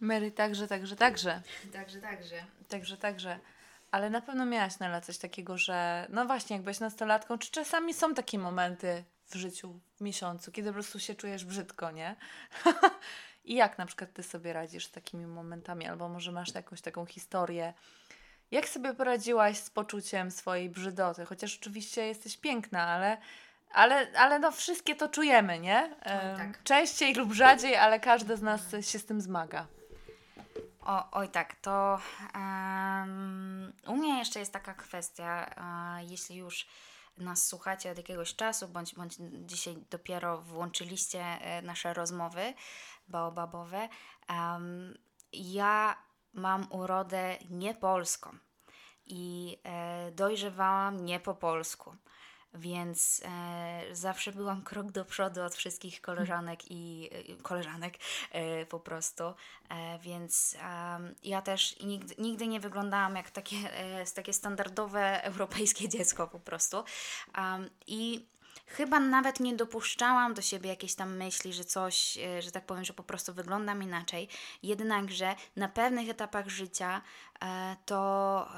Mary 0.00 0.30
także, 0.30 0.68
także, 0.68 0.96
także. 0.96 1.42
Także, 1.72 2.00
także. 2.00 2.44
Także, 2.68 2.96
także. 2.96 3.40
Ale 3.90 4.10
na 4.10 4.20
pewno 4.20 4.46
miałaś 4.46 4.78
Nela 4.78 5.00
coś 5.00 5.18
takiego, 5.18 5.58
że 5.58 6.06
no 6.08 6.26
właśnie, 6.26 6.56
jak 6.56 6.62
byłeś 6.62 6.80
nastolatką, 6.80 7.38
czy 7.38 7.50
czasami 7.50 7.94
są 7.94 8.14
takie 8.14 8.38
momenty 8.38 9.04
w 9.26 9.34
życiu, 9.34 9.80
w 9.96 10.00
miesiącu, 10.00 10.52
kiedy 10.52 10.68
po 10.68 10.74
prostu 10.74 11.00
się 11.00 11.14
czujesz 11.14 11.44
brzydko, 11.44 11.90
nie? 11.90 12.16
I 13.44 13.54
jak 13.54 13.78
na 13.78 13.86
przykład 13.86 14.12
ty 14.12 14.22
sobie 14.22 14.52
radzisz 14.52 14.86
z 14.86 14.90
takimi 14.90 15.26
momentami, 15.26 15.86
albo 15.86 16.08
może 16.08 16.32
masz 16.32 16.54
jakąś 16.54 16.80
taką 16.80 17.06
historię? 17.06 17.74
Jak 18.50 18.68
sobie 18.68 18.94
poradziłaś 18.94 19.58
z 19.58 19.70
poczuciem 19.70 20.30
swojej 20.30 20.70
brzydoty? 20.70 21.24
Chociaż 21.24 21.58
oczywiście 21.60 22.06
jesteś 22.06 22.36
piękna, 22.36 22.86
ale, 22.86 23.18
ale, 23.72 24.06
ale 24.16 24.38
no 24.38 24.52
wszystkie 24.52 24.96
to 24.96 25.08
czujemy, 25.08 25.58
nie? 25.58 25.96
Tak. 26.36 26.62
Częściej 26.62 27.14
lub 27.14 27.32
rzadziej, 27.32 27.76
ale 27.76 28.00
każdy 28.00 28.36
z 28.36 28.42
nas 28.42 28.62
się 28.80 28.98
z 28.98 29.06
tym 29.06 29.20
zmaga. 29.20 29.66
O, 30.88 31.10
oj 31.10 31.28
tak, 31.28 31.54
to 31.54 32.00
um, 32.34 33.72
u 33.86 33.96
mnie 33.96 34.18
jeszcze 34.18 34.40
jest 34.40 34.52
taka 34.52 34.74
kwestia, 34.74 35.50
uh, 35.56 36.10
jeśli 36.10 36.36
już 36.36 36.66
nas 37.16 37.46
słuchacie 37.46 37.90
od 37.90 37.96
jakiegoś 37.96 38.34
czasu, 38.34 38.68
bądź, 38.68 38.94
bądź 38.94 39.16
dzisiaj 39.46 39.76
dopiero 39.90 40.38
włączyliście 40.42 41.20
e, 41.20 41.62
nasze 41.62 41.94
rozmowy 41.94 42.54
baobabowe, 43.08 43.88
um, 44.28 44.98
ja 45.32 45.96
mam 46.32 46.66
urodę 46.70 47.36
niepolską 47.50 48.30
i 49.06 49.56
e, 49.64 50.10
dojrzewałam 50.12 51.04
nie 51.04 51.20
po 51.20 51.34
polsku. 51.34 51.96
Więc 52.54 53.22
e, 53.24 53.82
zawsze 53.92 54.32
byłam 54.32 54.62
krok 54.62 54.92
do 54.92 55.04
przodu 55.04 55.42
od 55.42 55.54
wszystkich 55.54 56.00
koleżanek 56.00 56.70
i 56.70 57.10
e, 57.12 57.42
koleżanek 57.42 57.94
e, 58.30 58.66
po 58.66 58.80
prostu. 58.80 59.24
E, 59.68 59.98
więc 59.98 60.56
ja 61.22 61.42
też 61.42 61.80
nigdy, 61.80 62.14
nigdy 62.18 62.46
nie 62.46 62.60
wyglądałam 62.60 63.16
jak 63.16 63.30
takie, 63.30 63.56
e, 63.56 64.04
takie 64.14 64.32
standardowe 64.32 65.22
europejskie 65.22 65.88
dziecko 65.88 66.28
po 66.28 66.40
prostu. 66.40 66.84
I 67.86 68.26
chyba 68.66 69.00
nawet 69.00 69.40
nie 69.40 69.56
dopuszczałam 69.56 70.34
do 70.34 70.42
siebie 70.42 70.70
jakiejś 70.70 70.94
tam 70.94 71.16
myśli, 71.16 71.52
że 71.52 71.64
coś, 71.64 72.18
e, 72.18 72.42
że 72.42 72.50
tak 72.50 72.66
powiem, 72.66 72.84
że 72.84 72.92
po 72.92 73.02
prostu 73.02 73.34
wyglądam 73.34 73.82
inaczej. 73.82 74.28
Jednakże 74.62 75.34
na 75.56 75.68
pewnych 75.68 76.08
etapach 76.08 76.48
życia 76.48 77.02
to. 77.86 78.48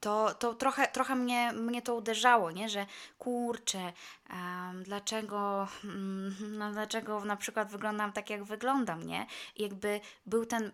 To, 0.00 0.34
to 0.34 0.54
trochę, 0.54 0.88
trochę 0.88 1.14
mnie, 1.14 1.52
mnie 1.52 1.82
to 1.82 1.94
uderzało, 1.94 2.50
nie? 2.50 2.68
że 2.68 2.86
kurczę, 3.18 3.92
um, 4.30 4.82
dlaczego, 4.82 5.68
um, 5.84 6.36
no 6.58 6.72
dlaczego 6.72 7.24
na 7.24 7.36
przykład 7.36 7.70
wyglądam 7.70 8.12
tak, 8.12 8.30
jak 8.30 8.44
wyglądam, 8.44 9.02
nie? 9.02 9.26
I 9.56 9.62
jakby 9.62 10.00
był 10.26 10.46
ten 10.46 10.72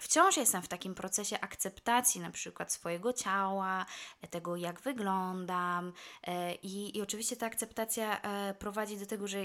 wciąż 0.00 0.36
jestem 0.36 0.62
w 0.62 0.68
takim 0.68 0.94
procesie 0.94 1.40
akceptacji 1.40 2.20
na 2.20 2.30
przykład 2.30 2.72
swojego 2.72 3.12
ciała, 3.12 3.86
tego 4.30 4.56
jak 4.56 4.80
wyglądam 4.80 5.92
e, 6.22 6.54
i, 6.54 6.98
i 6.98 7.02
oczywiście 7.02 7.36
ta 7.36 7.46
akceptacja 7.46 8.20
e, 8.22 8.54
prowadzi 8.54 8.96
do 8.98 9.06
tego, 9.06 9.28
że 9.28 9.38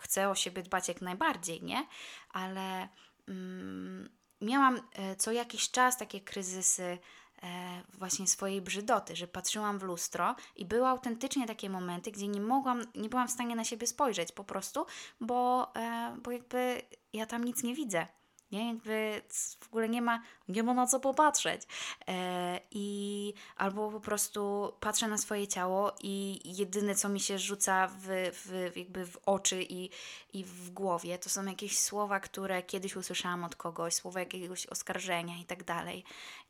chcę 0.00 0.28
o 0.28 0.34
siebie 0.34 0.62
dbać 0.62 0.88
jak 0.88 1.02
najbardziej, 1.02 1.62
nie? 1.62 1.86
Ale 2.30 2.88
mm, 3.28 4.10
miałam 4.40 4.80
e, 4.92 5.16
co 5.16 5.32
jakiś 5.32 5.70
czas 5.70 5.98
takie 5.98 6.20
kryzysy 6.20 6.98
e, 7.42 7.82
właśnie 7.98 8.26
swojej 8.26 8.60
brzydoty, 8.62 9.16
że 9.16 9.26
patrzyłam 9.26 9.78
w 9.78 9.82
lustro 9.82 10.36
i 10.56 10.64
były 10.64 10.86
autentycznie 10.86 11.46
takie 11.46 11.70
momenty, 11.70 12.10
gdzie 12.12 12.28
nie 12.28 12.40
mogłam, 12.40 12.82
nie 12.94 13.08
byłam 13.08 13.28
w 13.28 13.30
stanie 13.30 13.56
na 13.56 13.64
siebie 13.64 13.86
spojrzeć 13.86 14.32
po 14.32 14.44
prostu, 14.44 14.86
bo, 15.20 15.70
e, 15.76 16.16
bo 16.22 16.30
jakby 16.30 16.82
ja 17.12 17.26
tam 17.26 17.44
nic 17.44 17.62
nie 17.62 17.74
widzę. 17.74 18.06
Nie? 18.52 18.68
Jakby 18.68 19.22
w 19.60 19.68
ogóle 19.68 19.88
nie 19.88 20.02
ma, 20.02 20.22
nie 20.48 20.62
ma 20.62 20.74
na 20.74 20.86
co 20.86 21.00
popatrzeć. 21.00 21.62
E, 22.08 22.60
I 22.70 23.34
albo 23.56 23.90
po 23.90 24.00
prostu 24.00 24.72
patrzę 24.80 25.08
na 25.08 25.18
swoje 25.18 25.48
ciało 25.48 25.94
i 26.00 26.40
jedyne, 26.44 26.94
co 26.94 27.08
mi 27.08 27.20
się 27.20 27.38
rzuca 27.38 27.86
w, 27.86 28.06
w, 28.32 28.76
jakby 28.76 29.06
w 29.06 29.18
oczy 29.26 29.62
i, 29.62 29.90
i 30.32 30.44
w 30.44 30.70
głowie, 30.70 31.18
to 31.18 31.28
są 31.28 31.44
jakieś 31.44 31.78
słowa, 31.78 32.20
które 32.20 32.62
kiedyś 32.62 32.96
usłyszałam 32.96 33.44
od 33.44 33.56
kogoś, 33.56 33.94
słowa 33.94 34.20
jakiegoś 34.20 34.66
oskarżenia 34.66 35.38
i 35.38 35.44
tak 35.44 35.64
dalej. 35.64 36.04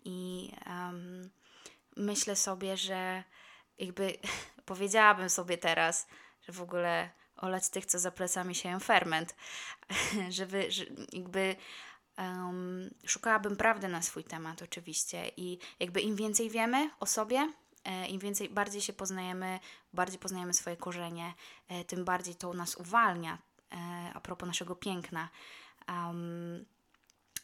I 0.04 0.50
um, 0.66 1.30
myślę 1.96 2.36
sobie, 2.36 2.76
że 2.76 3.24
jakby 3.78 4.18
powiedziałabym 4.64 5.30
sobie 5.30 5.58
teraz, 5.58 6.06
że 6.42 6.52
w 6.52 6.62
ogóle 6.62 7.10
olać 7.36 7.68
tych, 7.68 7.86
co 7.86 7.98
za 7.98 8.10
plecami 8.10 8.54
się 8.54 8.80
ferment, 8.80 9.36
żeby 10.28 10.70
że 10.70 10.84
jakby 11.12 11.56
um, 12.20 12.90
szukałabym 13.06 13.56
prawdy 13.56 13.88
na 13.88 14.02
swój 14.02 14.24
temat 14.24 14.62
oczywiście 14.62 15.30
i 15.36 15.58
jakby 15.80 16.00
im 16.00 16.16
więcej 16.16 16.50
wiemy 16.50 16.90
o 17.00 17.06
sobie, 17.06 17.52
e, 17.84 18.06
im 18.06 18.18
więcej, 18.18 18.48
bardziej 18.48 18.80
się 18.80 18.92
poznajemy, 18.92 19.60
bardziej 19.92 20.18
poznajemy 20.18 20.54
swoje 20.54 20.76
korzenie, 20.76 21.34
e, 21.68 21.84
tym 21.84 22.04
bardziej 22.04 22.34
to 22.34 22.52
nas 22.52 22.76
uwalnia 22.76 23.38
e, 23.72 23.76
a 24.14 24.20
propos 24.20 24.46
naszego 24.46 24.74
piękna. 24.74 25.28
Um, 25.88 26.64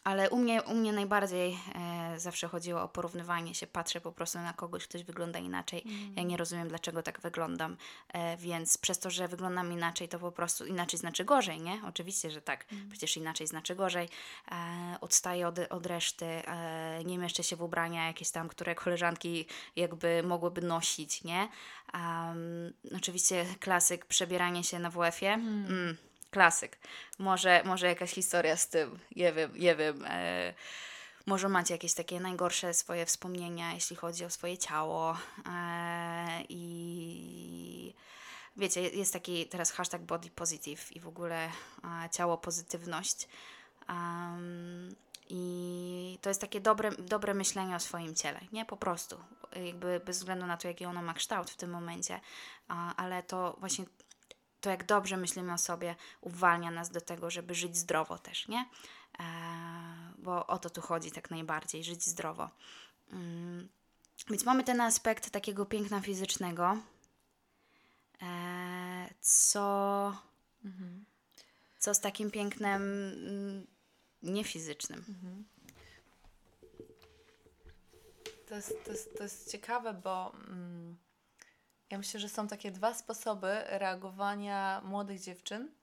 ale 0.06 0.30
u 0.30 0.38
mnie, 0.38 0.62
u 0.62 0.75
mnie 0.75 0.92
najbardziej 0.92 1.58
e, 1.75 2.20
zawsze 2.20 2.48
chodziło 2.48 2.82
o 2.82 2.88
porównywanie 2.88 3.54
się. 3.54 3.66
Patrzę 3.66 4.00
po 4.00 4.12
prostu 4.12 4.38
na 4.38 4.52
kogoś, 4.52 4.86
ktoś 4.86 5.04
wygląda 5.04 5.38
inaczej. 5.38 5.82
Mm. 5.86 6.16
Ja 6.16 6.22
nie 6.22 6.36
rozumiem, 6.36 6.68
dlaczego 6.68 7.02
tak 7.02 7.20
wyglądam, 7.20 7.76
e, 8.12 8.36
więc 8.36 8.78
przez 8.78 8.98
to, 8.98 9.10
że 9.10 9.28
wyglądam 9.28 9.72
inaczej, 9.72 10.08
to 10.08 10.18
po 10.18 10.32
prostu 10.32 10.66
inaczej 10.66 10.98
znaczy 10.98 11.25
gorzej, 11.25 11.60
nie? 11.60 11.80
Oczywiście, 11.88 12.30
że 12.30 12.42
tak. 12.42 12.66
Mm. 12.72 12.88
Przecież 12.88 13.16
inaczej 13.16 13.46
znaczy 13.46 13.75
gorzej. 13.75 14.08
E, 14.52 14.96
odstaję 15.00 15.48
od, 15.48 15.58
od 15.70 15.86
reszty, 15.86 16.26
e, 16.26 17.04
nie 17.04 17.18
mieszczę 17.18 17.42
się 17.42 17.56
w 17.56 17.62
ubrania 17.62 18.06
jakieś 18.06 18.30
tam, 18.30 18.48
które 18.48 18.75
koleżanki 18.75 19.46
jakby 19.76 20.22
mogłyby 20.22 20.62
nosić, 20.62 21.25
nie? 21.25 21.48
Um, 21.94 22.72
oczywiście 22.96 23.46
klasyk 23.60 24.06
przebieranie 24.06 24.64
się 24.64 24.78
na 24.78 24.90
WF-ie. 24.90 25.32
Mm. 25.34 25.96
Klasyk. 26.37 26.78
Może, 27.19 27.62
może 27.64 27.87
jakaś 27.87 28.11
historia 28.11 28.57
z 28.57 28.69
tym, 28.69 28.99
nie 29.16 29.33
wiem, 29.33 29.52
nie 29.55 29.76
wiem. 29.76 30.05
E, 30.05 30.55
może 31.26 31.49
macie 31.49 31.75
jakieś 31.75 31.95
takie 31.95 32.21
najgorsze 32.21 32.75
swoje 32.75 33.07
wspomnienia, 33.07 33.75
jeśli 33.75 33.97
chodzi 33.97 34.25
o 34.25 34.31
swoje 34.31 34.59
ciało. 34.59 35.16
E, 35.47 36.43
I 36.49 37.95
wiecie, 38.57 38.81
jest 38.83 39.12
taki 39.12 39.47
teraz 39.47 39.71
hashtag 39.71 40.02
body 40.02 40.31
positive 40.31 40.97
i 40.97 41.00
w 41.00 41.09
ogóle 41.09 41.45
e, 41.45 41.50
ciało 42.11 42.38
pozytywność. 42.38 43.28
Um, 43.88 44.97
I 45.28 46.19
to 46.23 46.31
jest 46.31 46.40
takie 46.40 46.61
dobre, 46.61 46.90
dobre 46.99 47.35
myślenie 47.35 47.76
o 47.76 47.81
swoim 47.81 48.14
ciele, 48.14 48.40
nie? 48.52 48.64
Po 48.64 48.76
prostu. 48.76 49.16
Jakby 49.64 50.00
bez 50.05 50.19
względu 50.19 50.47
na 50.47 50.57
to, 50.57 50.69
jaki 50.69 50.87
ono 50.87 51.02
ma 51.02 51.14
kształt 51.14 51.50
w 51.50 51.57
tym 51.57 51.71
momencie, 51.71 52.21
ale 52.97 53.23
to 53.23 53.57
właśnie 53.61 53.85
to 54.60 54.70
jak 54.70 54.86
dobrze 54.86 55.16
myślimy 55.16 55.52
o 55.52 55.58
sobie, 55.58 55.94
uwalnia 56.20 56.70
nas 56.70 56.90
do 56.90 57.00
tego, 57.00 57.30
żeby 57.30 57.54
żyć 57.54 57.76
zdrowo 57.76 58.18
też, 58.18 58.48
nie? 58.48 58.68
E, 59.18 59.22
bo 60.18 60.46
o 60.46 60.58
to 60.58 60.70
tu 60.70 60.80
chodzi 60.80 61.10
tak 61.10 61.30
najbardziej, 61.30 61.84
żyć 61.84 62.04
zdrowo. 62.04 62.50
Mm. 63.12 63.68
Więc 64.30 64.44
mamy 64.44 64.64
ten 64.64 64.80
aspekt 64.80 65.30
takiego 65.30 65.66
piękna 65.66 66.00
fizycznego, 66.00 66.76
e, 68.22 69.14
co, 69.20 70.16
mhm. 70.64 71.04
co 71.78 71.94
z 71.94 72.00
takim 72.00 72.30
pięknem 72.30 72.82
mm, 72.82 73.66
niefizycznym. 74.22 75.04
Mhm. 75.08 75.44
To, 78.48 78.54
jest, 78.54 78.84
to, 78.84 78.90
jest, 78.90 79.16
to 79.16 79.22
jest 79.22 79.52
ciekawe, 79.52 79.94
bo... 79.94 80.32
Mm 80.48 81.05
ja 81.90 81.99
myślę, 81.99 82.21
że 82.21 82.28
są 82.28 82.49
takie 82.49 82.71
dwa 82.71 82.95
sposoby 82.95 83.64
reagowania 83.66 84.81
młodych 84.85 85.21
dziewczyn 85.21 85.75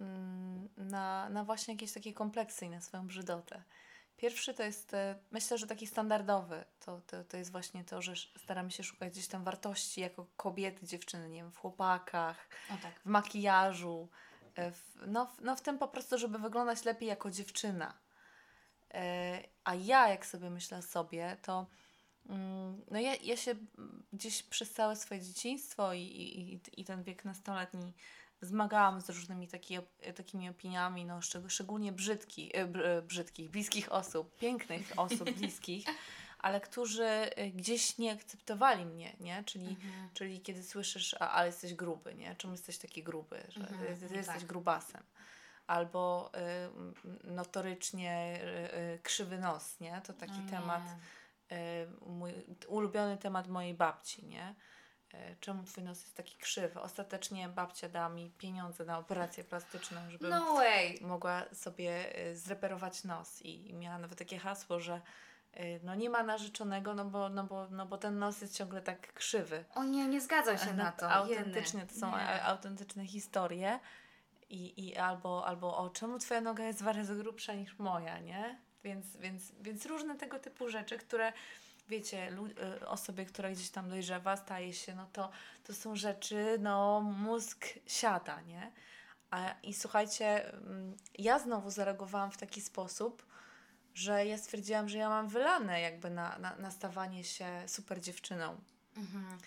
mm, 0.00 0.68
na, 0.76 1.28
na 1.28 1.44
właśnie 1.44 1.74
jakieś 1.74 1.92
takie 1.92 2.12
kompleksy 2.12 2.66
i 2.66 2.70
na 2.70 2.80
swoją 2.80 3.06
brzydotę. 3.06 3.62
Pierwszy 4.16 4.54
to 4.54 4.62
jest, 4.62 4.94
e, 4.94 5.18
myślę, 5.30 5.58
że 5.58 5.66
taki 5.66 5.86
standardowy. 5.86 6.64
To, 6.80 7.00
to, 7.00 7.24
to 7.24 7.36
jest 7.36 7.52
właśnie 7.52 7.84
to, 7.84 8.02
że 8.02 8.12
staramy 8.38 8.70
się 8.70 8.84
szukać 8.84 9.12
gdzieś 9.12 9.28
tam 9.28 9.44
wartości 9.44 10.00
jako 10.00 10.26
kobiety, 10.36 10.86
dziewczyny, 10.86 11.28
nie 11.28 11.42
wiem, 11.42 11.52
w 11.52 11.58
chłopakach, 11.58 12.48
tak. 12.68 13.00
w 13.00 13.06
makijażu. 13.06 14.08
E, 14.54 14.70
w, 14.70 14.94
no, 15.06 15.32
no 15.40 15.56
w 15.56 15.60
tym 15.60 15.78
po 15.78 15.88
prostu, 15.88 16.18
żeby 16.18 16.38
wyglądać 16.38 16.84
lepiej 16.84 17.08
jako 17.08 17.30
dziewczyna. 17.30 17.98
E, 18.94 19.42
a 19.64 19.74
ja, 19.74 20.08
jak 20.08 20.26
sobie 20.26 20.50
myślę 20.50 20.82
sobie, 20.82 21.36
to 21.42 21.66
no 22.90 23.00
ja, 23.00 23.14
ja 23.14 23.36
się 23.36 23.54
gdzieś 24.12 24.42
przez 24.42 24.72
całe 24.72 24.96
swoje 24.96 25.20
dzieciństwo 25.20 25.92
i, 25.92 26.00
i, 26.00 26.60
i 26.80 26.84
ten 26.84 27.02
wiek 27.02 27.24
nastoletni 27.24 27.92
zmagałam 28.44 29.00
z 29.00 29.10
różnymi 29.10 29.48
taki, 29.48 29.78
takimi 30.16 30.48
opiniami, 30.48 31.04
no 31.04 31.20
szczególnie 31.48 31.92
brzydki, 31.92 32.50
e, 32.56 33.02
brzydkich, 33.02 33.50
bliskich 33.50 33.92
osób, 33.92 34.36
pięknych 34.36 34.92
osób 34.96 35.30
bliskich, 35.38 35.84
ale 36.38 36.60
którzy 36.60 37.04
e, 37.04 37.50
gdzieś 37.50 37.98
nie 37.98 38.12
akceptowali 38.12 38.86
mnie, 38.86 39.16
nie? 39.20 39.44
Czyli, 39.44 39.68
mhm. 39.68 40.08
czyli 40.14 40.40
kiedy 40.40 40.62
słyszysz, 40.62 41.16
a, 41.20 41.30
ale 41.30 41.46
jesteś 41.46 41.74
gruby, 41.74 42.14
nie? 42.14 42.36
Czemu 42.36 42.52
jesteś 42.52 42.78
taki 42.78 43.02
gruby, 43.02 43.46
że 43.48 43.60
mhm, 43.60 43.96
ty, 43.96 44.08
ty 44.08 44.14
jesteś 44.14 44.38
tak. 44.38 44.46
grubasem. 44.46 45.02
Albo 45.66 46.32
y, 47.24 47.32
notorycznie 47.32 48.40
y, 48.94 48.98
krzywy 49.02 49.38
nos, 49.38 49.80
nie? 49.80 50.00
To 50.06 50.12
taki 50.12 50.40
temat 50.50 50.82
E, 50.82 50.98
mój 52.06 52.32
ulubiony 52.68 53.18
temat 53.18 53.48
mojej 53.48 53.74
babci, 53.74 54.26
nie? 54.26 54.54
E, 55.14 55.36
czemu 55.40 55.62
twój 55.64 55.84
nos 55.84 56.02
jest 56.02 56.16
taki 56.16 56.36
krzywy? 56.36 56.80
Ostatecznie 56.80 57.48
babcia 57.48 57.88
da 57.88 58.08
mi 58.08 58.30
pieniądze 58.30 58.84
na 58.84 58.98
operację 58.98 59.44
plastyczną, 59.44 60.10
żeby 60.10 60.28
no 60.28 60.60
mogła 61.00 61.42
sobie 61.52 62.16
e, 62.16 62.36
zreperować 62.36 63.04
nos. 63.04 63.42
I, 63.42 63.74
miała 63.74 63.98
nawet 63.98 64.18
takie 64.18 64.38
hasło, 64.38 64.80
że 64.80 65.00
no 65.82 65.94
nie 65.94 66.10
ma 66.10 66.22
narzeczonego, 66.22 66.94
no 66.94 67.04
bo, 67.04 67.28
no, 67.28 67.44
bo, 67.44 67.68
no 67.70 67.86
bo 67.86 67.98
ten 67.98 68.18
nos 68.18 68.40
jest 68.40 68.56
ciągle 68.56 68.82
tak 68.82 69.12
krzywy. 69.12 69.64
O 69.74 69.84
nie, 69.84 70.08
nie 70.08 70.20
zgadzam 70.20 70.58
się 70.58 70.74
na 70.74 70.92
to. 70.92 71.10
Autentycznie, 71.10 71.86
to 71.86 71.94
są 71.94 72.10
nie. 72.10 72.42
autentyczne 72.42 73.06
historie. 73.06 73.80
I, 74.48 74.88
i 74.88 74.96
albo, 74.96 75.46
albo 75.46 75.76
o 75.76 75.90
czemu 75.90 76.18
twoja 76.18 76.40
noga 76.40 76.64
jest 76.64 76.78
dwa 76.78 76.92
razy 76.92 77.16
grubsza 77.16 77.54
niż 77.54 77.78
moja, 77.78 78.18
nie? 78.18 78.63
Więc, 78.84 79.16
więc, 79.16 79.52
więc 79.60 79.86
różne 79.86 80.16
tego 80.16 80.38
typu 80.38 80.68
rzeczy, 80.68 80.98
które 80.98 81.32
wiecie, 81.88 82.32
y, 82.82 82.88
osobie, 82.88 83.24
która 83.24 83.50
gdzieś 83.50 83.70
tam 83.70 83.88
dojrzewa, 83.88 84.36
staje 84.36 84.72
się, 84.72 84.94
no 84.94 85.06
to, 85.12 85.30
to 85.64 85.74
są 85.74 85.96
rzeczy, 85.96 86.56
no 86.60 87.00
mózg 87.00 87.66
siada, 87.86 88.40
nie? 88.40 88.72
A, 89.30 89.54
I 89.62 89.74
słuchajcie, 89.74 90.52
mm, 90.52 90.96
ja 91.18 91.38
znowu 91.38 91.70
zareagowałam 91.70 92.30
w 92.30 92.36
taki 92.36 92.60
sposób, 92.60 93.26
że 93.94 94.26
ja 94.26 94.38
stwierdziłam, 94.38 94.88
że 94.88 94.98
ja 94.98 95.08
mam 95.08 95.28
wylane 95.28 95.80
jakby 95.80 96.10
na, 96.10 96.38
na, 96.38 96.56
na 96.56 96.70
stawanie 96.70 97.24
się 97.24 97.62
super 97.66 98.00
dziewczyną. 98.00 98.60
Mhm 98.96 99.38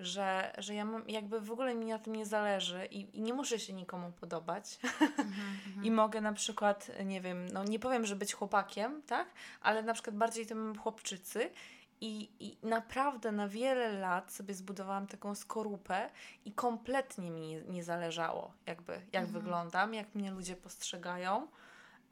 że, 0.00 0.52
że 0.58 0.74
ja 0.74 0.84
mam, 0.84 1.08
jakby 1.08 1.40
w 1.40 1.52
ogóle 1.52 1.74
mi 1.74 1.86
na 1.86 1.98
tym 1.98 2.16
nie 2.16 2.26
zależy 2.26 2.86
i, 2.86 3.18
i 3.18 3.22
nie 3.22 3.34
muszę 3.34 3.58
się 3.58 3.72
nikomu 3.72 4.12
podobać. 4.12 4.78
Mm-hmm. 4.82 5.84
I 5.86 5.90
mogę 5.90 6.20
na 6.20 6.32
przykład, 6.32 6.90
nie 7.04 7.20
wiem, 7.20 7.48
no 7.48 7.64
nie 7.64 7.78
powiem, 7.78 8.06
że 8.06 8.16
być 8.16 8.34
chłopakiem, 8.34 9.02
tak? 9.02 9.28
Ale 9.60 9.82
na 9.82 9.94
przykład 9.94 10.16
bardziej 10.16 10.46
tym 10.46 10.78
chłopczycy. 10.78 11.50
I, 12.02 12.30
I 12.40 12.66
naprawdę 12.66 13.32
na 13.32 13.48
wiele 13.48 13.92
lat 13.92 14.32
sobie 14.32 14.54
zbudowałam 14.54 15.06
taką 15.06 15.34
skorupę 15.34 16.10
i 16.44 16.52
kompletnie 16.52 17.30
mi 17.30 17.40
nie, 17.40 17.62
nie 17.62 17.84
zależało, 17.84 18.52
jakby, 18.66 19.00
jak 19.12 19.24
mm-hmm. 19.24 19.32
wyglądam, 19.32 19.94
jak 19.94 20.14
mnie 20.14 20.30
ludzie 20.30 20.56
postrzegają. 20.56 21.48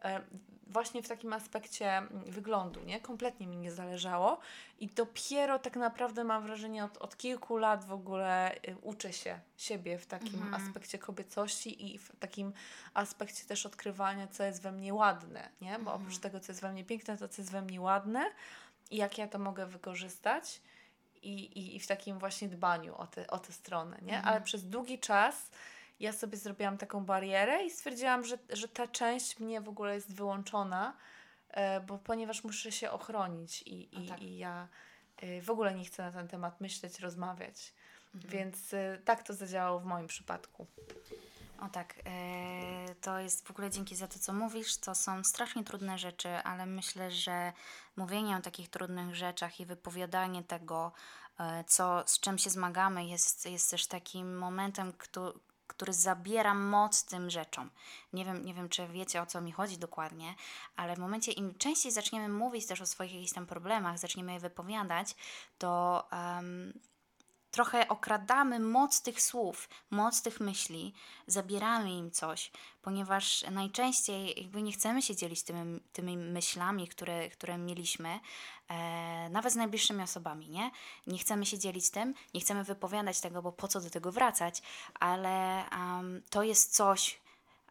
E, 0.05 0.21
właśnie 0.69 1.03
w 1.03 1.09
takim 1.09 1.33
aspekcie 1.33 1.97
mm, 1.97 2.25
wyglądu, 2.25 2.81
nie? 2.81 3.01
Kompletnie 3.01 3.47
mi 3.47 3.57
nie 3.57 3.73
zależało 3.73 4.39
i 4.79 4.87
dopiero 4.87 5.59
tak 5.59 5.77
naprawdę 5.77 6.25
mam 6.25 6.43
wrażenie 6.43 6.85
od, 6.85 6.99
od 6.99 7.17
kilku 7.17 7.57
lat 7.57 7.85
w 7.85 7.93
ogóle 7.93 8.55
y, 8.55 8.77
uczę 8.83 9.13
się 9.13 9.41
siebie 9.57 9.99
w 9.99 10.07
takim 10.07 10.43
mhm. 10.43 10.55
aspekcie 10.55 10.99
kobiecości 10.99 11.95
i 11.95 11.99
w 11.99 12.17
takim 12.17 12.53
aspekcie 12.95 13.45
też 13.45 13.67
odkrywania, 13.67 14.27
co 14.27 14.45
jest 14.45 14.63
we 14.63 14.73
mnie 14.73 14.95
ładne, 14.95 15.49
nie? 15.61 15.73
Bo 15.73 15.79
mhm. 15.79 15.97
oprócz 15.97 16.19
tego, 16.19 16.41
co 16.41 16.53
jest 16.53 16.63
we 16.63 16.73
mnie 16.73 16.85
piękne, 16.85 17.19
to 17.19 17.29
co 17.29 17.43
jest 17.43 17.53
we 17.53 17.63
mnie 17.63 17.81
ładne 17.81 18.31
i 18.91 18.97
jak 18.97 19.19
ja 19.19 19.29
to 19.29 19.39
mogę 19.39 19.67
wykorzystać 19.67 20.61
i, 21.23 21.45
i, 21.45 21.77
i 21.77 21.81
w 21.81 21.87
takim 21.87 22.19
właśnie 22.19 22.49
dbaniu 22.49 22.97
o, 22.97 23.07
te, 23.07 23.27
o 23.27 23.39
tę 23.39 23.53
stronę, 23.53 23.99
nie? 24.03 24.17
Mhm. 24.17 24.35
Ale 24.35 24.41
przez 24.41 24.69
długi 24.69 24.99
czas 24.99 25.51
ja 26.01 26.13
sobie 26.13 26.37
zrobiłam 26.37 26.79
taką 26.79 27.05
barierę 27.05 27.65
i 27.65 27.71
stwierdziłam, 27.71 28.25
że, 28.25 28.39
że 28.51 28.69
ta 28.69 28.87
część 28.87 29.39
mnie 29.39 29.61
w 29.61 29.69
ogóle 29.69 29.95
jest 29.95 30.15
wyłączona, 30.15 30.97
e, 31.51 31.81
bo 31.81 31.99
ponieważ 31.99 32.45
muszę 32.45 32.73
się 32.73 32.91
ochronić 32.91 33.63
i, 33.63 34.05
i, 34.05 34.09
tak. 34.09 34.23
i 34.23 34.39
ja 34.39 34.69
e, 35.17 35.43
w 35.43 35.51
ogóle 35.51 35.75
nie 35.75 35.85
chcę 35.85 36.03
na 36.03 36.13
ten 36.13 36.29
temat 36.29 36.61
myśleć, 36.61 37.01
rozmawiać. 37.01 37.73
Mhm. 38.15 38.33
Więc 38.33 38.75
e, 38.75 38.99
tak 39.05 39.23
to 39.23 39.35
zadziałało 39.35 39.81
w 39.81 39.85
moim 39.85 40.07
przypadku. 40.07 40.67
O 41.61 41.69
tak, 41.69 41.95
to 43.01 43.19
jest 43.19 43.47
w 43.47 43.51
ogóle 43.51 43.71
dzięki 43.71 43.97
za 43.97 44.09
to, 44.09 44.19
co 44.19 44.33
mówisz. 44.33 44.77
To 44.77 44.95
są 44.95 45.25
strasznie 45.25 45.65
trudne 45.65 45.99
rzeczy, 45.99 46.29
ale 46.29 46.67
myślę, 46.67 47.11
że 47.11 47.53
mówienie 47.97 48.37
o 48.37 48.41
takich 48.41 48.71
trudnych 48.71 49.15
rzeczach 49.15 49.61
i 49.61 49.67
wypowiadanie 49.67 50.43
tego, 50.43 50.93
co, 51.67 52.03
z 52.07 52.21
czym 52.21 52.39
się 52.39 52.51
zmagamy, 52.51 53.07
jest, 53.07 53.47
jest 53.47 53.71
też 53.71 53.87
takim 53.87 54.39
momentem, 54.39 54.93
który, 54.93 55.33
który 55.79 55.93
zabiera 55.93 56.55
moc 56.55 57.05
tym 57.05 57.31
rzeczom. 57.31 57.71
Nie 58.13 58.25
wiem, 58.25 58.45
nie 58.45 58.55
wiem, 58.55 58.69
czy 58.69 58.89
wiecie 58.89 59.23
o 59.23 59.27
co 59.27 59.41
mi 59.41 59.53
chodzi 59.53 59.79
dokładnie, 59.79 60.35
ale 60.77 60.97
w 60.97 60.99
momencie 60.99 61.33
im 61.33 61.55
częściej 61.55 61.93
zaczniemy 61.93 62.29
mówić 62.29 62.67
też 62.67 62.81
o 62.81 62.87
swoich 62.87 63.15
jakichś 63.15 63.33
tam 63.33 63.47
problemach, 63.47 63.99
zaczniemy 63.99 64.33
je 64.33 64.41
wypowiadać, 64.41 65.15
to 65.59 66.05
um, 66.13 66.73
trochę 67.51 67.89
okradamy 67.89 68.61
moc 68.61 69.03
tych 69.03 69.23
słów, 69.23 69.69
moc 69.91 70.23
tych 70.23 70.41
myśli, 70.41 70.95
zabieramy 71.27 71.91
im 71.91 72.11
coś, 72.11 72.51
ponieważ 72.83 73.45
najczęściej 73.51 74.35
jakby 74.43 74.63
nie 74.63 74.73
chcemy 74.73 75.03
się 75.03 75.17
dzielić 75.17 75.43
tymi, 75.43 75.81
tymi 75.93 76.17
myślami, 76.17 76.89
które, 76.89 77.29
które 77.29 77.59
mieliśmy, 77.59 78.21
e, 78.69 79.29
nawet 79.29 79.53
z 79.53 79.57
najbliższymi 79.57 80.03
osobami, 80.03 80.49
nie? 80.49 80.71
Nie 81.07 81.19
chcemy 81.19 81.47
się 81.47 81.59
dzielić 81.59 81.91
tym, 81.91 82.15
nie 82.35 82.41
chcemy 82.41 82.65
wypowiadać 82.65 83.21
tego, 83.21 83.43
bo 83.43 83.53
po 83.53 83.69
co 83.69 83.81
do 83.81 83.91
tego 83.91 84.13
wracać, 84.13 84.63
ale 85.01 85.65
um, 85.73 86.23
to 86.31 86.43
jest 86.43 86.75
coś, 86.75 87.21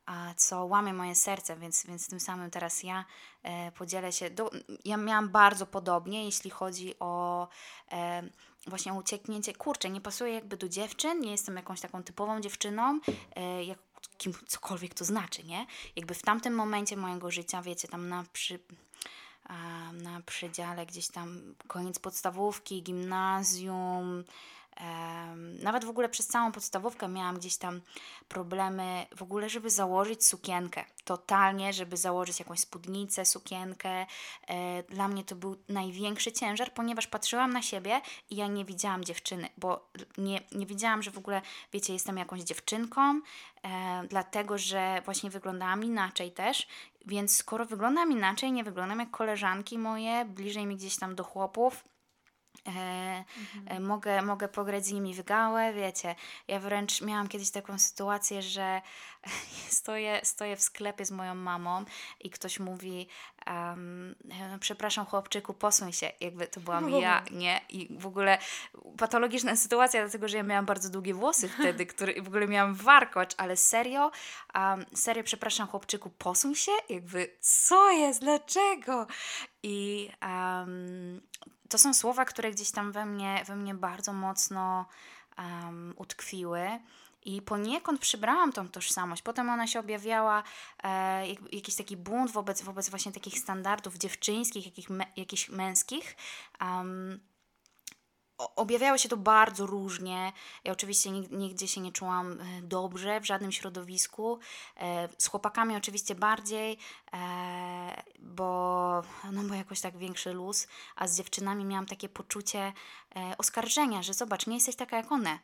a 0.07 0.33
co 0.35 0.65
łamie 0.65 0.93
moje 0.93 1.15
serce, 1.15 1.55
więc, 1.55 1.85
więc 1.85 2.09
tym 2.09 2.19
samym 2.19 2.51
teraz 2.51 2.83
ja 2.83 3.05
e, 3.43 3.71
podzielę 3.71 4.11
się. 4.11 4.29
Do, 4.29 4.51
ja 4.85 4.97
miałam 4.97 5.29
bardzo 5.29 5.65
podobnie, 5.65 6.25
jeśli 6.25 6.49
chodzi 6.49 6.99
o 6.99 7.47
e, 7.91 8.23
właśnie 8.67 8.93
ucieknięcie. 8.93 9.53
Kurczę, 9.53 9.89
nie 9.89 10.01
pasuję 10.01 10.33
jakby 10.33 10.57
do 10.57 10.69
dziewczyn, 10.69 11.19
nie 11.19 11.31
jestem 11.31 11.55
jakąś 11.55 11.81
taką 11.81 12.03
typową 12.03 12.41
dziewczyną, 12.41 12.99
e, 13.35 13.63
jak, 13.63 13.79
kim, 14.17 14.33
cokolwiek 14.47 14.93
to 14.93 15.05
znaczy, 15.05 15.43
nie? 15.43 15.65
Jakby 15.95 16.13
w 16.13 16.21
tamtym 16.21 16.55
momencie 16.55 16.97
mojego 16.97 17.31
życia, 17.31 17.61
wiecie, 17.61 17.87
tam 17.87 18.09
na 18.09 18.23
przy 18.33 18.59
na 19.93 20.21
przedziale 20.25 20.85
gdzieś 20.85 21.07
tam 21.07 21.55
koniec 21.67 21.99
podstawówki, 21.99 22.83
gimnazjum, 22.83 24.23
nawet 25.63 25.85
w 25.85 25.89
ogóle 25.89 26.09
przez 26.09 26.27
całą 26.27 26.51
podstawówkę 26.51 27.07
miałam 27.07 27.37
gdzieś 27.37 27.57
tam 27.57 27.81
problemy 28.27 29.05
w 29.15 29.21
ogóle, 29.21 29.49
żeby 29.49 29.69
założyć 29.69 30.25
sukienkę. 30.25 30.85
Totalnie, 31.03 31.73
żeby 31.73 31.97
założyć 31.97 32.39
jakąś 32.39 32.59
spódnicę, 32.59 33.25
sukienkę. 33.25 34.05
E, 34.47 34.83
dla 34.83 35.07
mnie 35.07 35.23
to 35.23 35.35
był 35.35 35.55
największy 35.69 36.31
ciężar, 36.31 36.73
ponieważ 36.73 37.07
patrzyłam 37.07 37.53
na 37.53 37.61
siebie 37.61 38.01
i 38.29 38.35
ja 38.35 38.47
nie 38.47 38.65
widziałam 38.65 39.03
dziewczyny, 39.03 39.49
bo 39.57 39.89
nie, 40.17 40.41
nie 40.51 40.65
widziałam, 40.65 41.03
że 41.03 41.11
w 41.11 41.17
ogóle, 41.17 41.41
wiecie, 41.73 41.93
jestem 41.93 42.17
jakąś 42.17 42.41
dziewczynką, 42.41 43.21
e, 43.63 44.03
dlatego 44.09 44.57
że 44.57 45.01
właśnie 45.05 45.29
wyglądałam 45.29 45.83
inaczej 45.83 46.31
też. 46.31 46.67
Więc 47.05 47.35
skoro 47.35 47.65
wyglądam 47.65 48.11
inaczej, 48.11 48.51
nie 48.51 48.63
wyglądam 48.63 48.99
jak 48.99 49.11
koleżanki 49.11 49.77
moje, 49.77 50.25
bliżej 50.25 50.65
mi 50.65 50.75
gdzieś 50.75 50.97
tam 50.97 51.15
do 51.15 51.23
chłopów, 51.23 51.83
mhm. 52.67 53.85
mogę, 53.85 54.21
mogę 54.21 54.47
pograć 54.47 54.85
z 54.85 54.91
nimi 54.91 55.13
w 55.13 55.23
gałę, 55.23 55.73
wiecie. 55.73 56.15
Ja 56.47 56.59
wręcz 56.59 57.01
miałam 57.01 57.27
kiedyś 57.27 57.51
taką 57.51 57.79
sytuację, 57.79 58.41
że 58.41 58.81
stoję, 59.79 60.19
stoję 60.23 60.55
w 60.55 60.61
sklepie 60.61 61.05
z 61.05 61.11
moją 61.11 61.35
mamą 61.35 61.85
i 62.19 62.29
ktoś 62.29 62.59
mówi 62.59 63.07
um, 63.47 64.15
przepraszam 64.59 65.05
chłopczyku, 65.05 65.53
posuń 65.53 65.93
się, 65.93 66.11
jakby 66.19 66.47
to 66.47 66.59
byłam 66.59 66.89
ja, 66.89 67.23
nie? 67.31 67.61
I 67.69 67.97
w 67.99 68.07
ogóle 68.07 68.37
patologiczna 68.97 69.55
sytuacja, 69.55 70.01
dlatego, 70.01 70.27
że 70.27 70.37
ja 70.37 70.43
miałam 70.43 70.65
bardzo 70.65 70.89
długie 70.89 71.13
włosy 71.13 71.49
wtedy, 71.49 71.85
który, 71.95 72.21
w 72.21 72.27
ogóle 72.27 72.47
miałam 72.47 72.75
warkocz, 72.75 73.33
ale 73.37 73.57
serio, 73.57 74.11
um, 74.55 74.85
serio 74.95 75.23
przepraszam 75.23 75.67
chłopczyku, 75.67 76.09
posuń 76.09 76.55
się, 76.55 76.71
jakby 76.89 77.37
co 77.39 77.91
jest, 77.91 78.21
dlaczego? 78.21 79.07
I 79.67 80.09
um, 80.21 81.21
to 81.69 81.77
są 81.77 81.93
słowa, 81.93 82.25
które 82.25 82.51
gdzieś 82.51 82.71
tam 82.71 82.91
we 82.91 83.05
mnie, 83.05 83.43
we 83.47 83.55
mnie 83.55 83.73
bardzo 83.73 84.13
mocno 84.13 84.85
um, 85.37 85.93
utkwiły. 85.97 86.79
I 87.25 87.41
poniekąd 87.41 88.01
przybrałam 88.01 88.53
tą 88.53 88.69
tożsamość. 88.69 89.21
Potem 89.21 89.49
ona 89.49 89.67
się 89.67 89.79
objawiała, 89.79 90.43
e, 90.83 91.27
jak, 91.27 91.53
jakiś 91.53 91.75
taki 91.75 91.97
bunt 91.97 92.31
wobec, 92.31 92.61
wobec 92.61 92.89
właśnie 92.89 93.11
takich 93.11 93.39
standardów 93.39 93.97
dziewczyńskich, 93.97 94.65
jakich 94.65 94.89
me, 94.89 95.05
jakichś 95.15 95.49
męskich. 95.49 96.15
Um, 96.61 97.19
objawiało 98.37 98.97
się 98.97 99.09
to 99.09 99.17
bardzo 99.17 99.65
różnie. 99.65 100.33
Ja 100.63 100.71
oczywiście 100.71 101.11
nigdzie 101.11 101.67
się 101.67 101.81
nie 101.81 101.91
czułam 101.91 102.41
e, 102.41 102.61
dobrze 102.61 103.21
w 103.21 103.25
żadnym 103.25 103.51
środowisku. 103.51 104.39
E, 104.77 105.09
z 105.17 105.27
chłopakami 105.27 105.75
oczywiście 105.75 106.15
bardziej, 106.15 106.77
bo, 108.19 109.01
no 109.31 109.43
bo 109.43 109.53
jakoś 109.53 109.81
tak 109.81 109.97
większy 109.97 110.33
luz, 110.33 110.67
a 110.95 111.07
z 111.07 111.17
dziewczynami 111.17 111.65
miałam 111.65 111.85
takie 111.85 112.09
poczucie 112.09 112.73
oskarżenia, 113.37 114.03
że 114.03 114.13
zobacz, 114.13 114.47
nie 114.47 114.55
jesteś 114.55 114.75
taka 114.75 114.97
jak 114.97 115.11
one. 115.11 115.39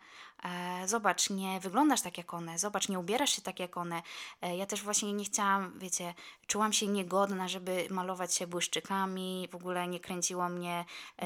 Zobacz, 0.86 1.30
nie 1.30 1.60
wyglądasz 1.60 2.02
tak 2.02 2.17
jak 2.17 2.34
one. 2.34 2.60
Zobacz, 2.60 2.89
nie 2.89 2.99
ubierasz 2.99 3.36
się 3.36 3.41
tak 3.41 3.60
jak 3.60 3.78
one. 3.78 4.02
Ja 4.41 4.65
też 4.65 4.84
właśnie 4.84 5.13
nie 5.13 5.26
chciałam, 5.26 5.80
wiecie, 5.80 6.13
czułam 6.47 6.73
się 6.73 6.88
niegodna, 6.88 7.47
żeby 7.47 7.88
malować 7.89 8.36
się 8.36 8.47
błyszczykami. 8.47 9.47
W 9.52 9.56
ogóle 9.56 9.88
nie 9.88 9.99
kręciło 9.99 10.49
mnie 10.49 10.86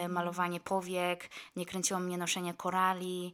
malowanie 0.10 0.60
powiek, 0.60 1.30
nie 1.56 1.66
kręciło 1.66 2.00
mnie 2.00 2.18
noszenie 2.18 2.54
korali 2.54 3.34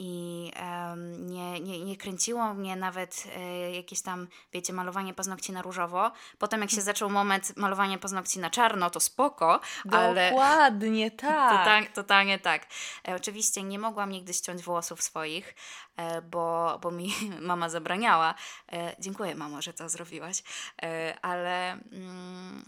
i 0.00 0.52
um, 0.62 1.26
nie, 1.26 1.60
nie, 1.60 1.84
nie 1.84 1.96
kręciło 1.96 2.54
mnie 2.54 2.76
nawet 2.76 3.24
e, 3.36 3.72
jakieś 3.72 4.02
tam, 4.02 4.28
wiecie, 4.52 4.72
malowanie 4.72 5.14
paznokci 5.14 5.52
na 5.52 5.62
różowo. 5.62 6.12
Potem 6.38 6.60
jak 6.60 6.70
się 6.70 6.80
zaczął 6.90 7.10
moment 7.10 7.56
malowania 7.56 7.98
paznokci 7.98 8.38
na 8.38 8.50
czarno, 8.50 8.90
to 8.90 9.00
spoko, 9.00 9.60
ale... 9.92 10.30
Dokładnie, 10.30 11.10
tak. 11.26 11.58
Total, 11.58 11.86
totalnie 11.86 12.38
tak. 12.38 12.66
E, 13.08 13.14
oczywiście 13.14 13.62
nie 13.62 13.78
mogłam 13.78 14.10
nigdy 14.10 14.34
ściąć 14.34 14.62
włosów 14.62 15.02
swoich, 15.02 15.54
e, 15.96 16.22
bo, 16.22 16.78
bo 16.82 16.90
mi 16.90 17.12
mama 17.40 17.68
zabraniała. 17.68 18.34
E, 18.72 18.96
dziękuję, 18.98 19.34
mamo, 19.34 19.62
że 19.62 19.72
to 19.72 19.88
zrobiłaś. 19.88 20.42
Ale 21.22 21.72
mm, 21.72 22.64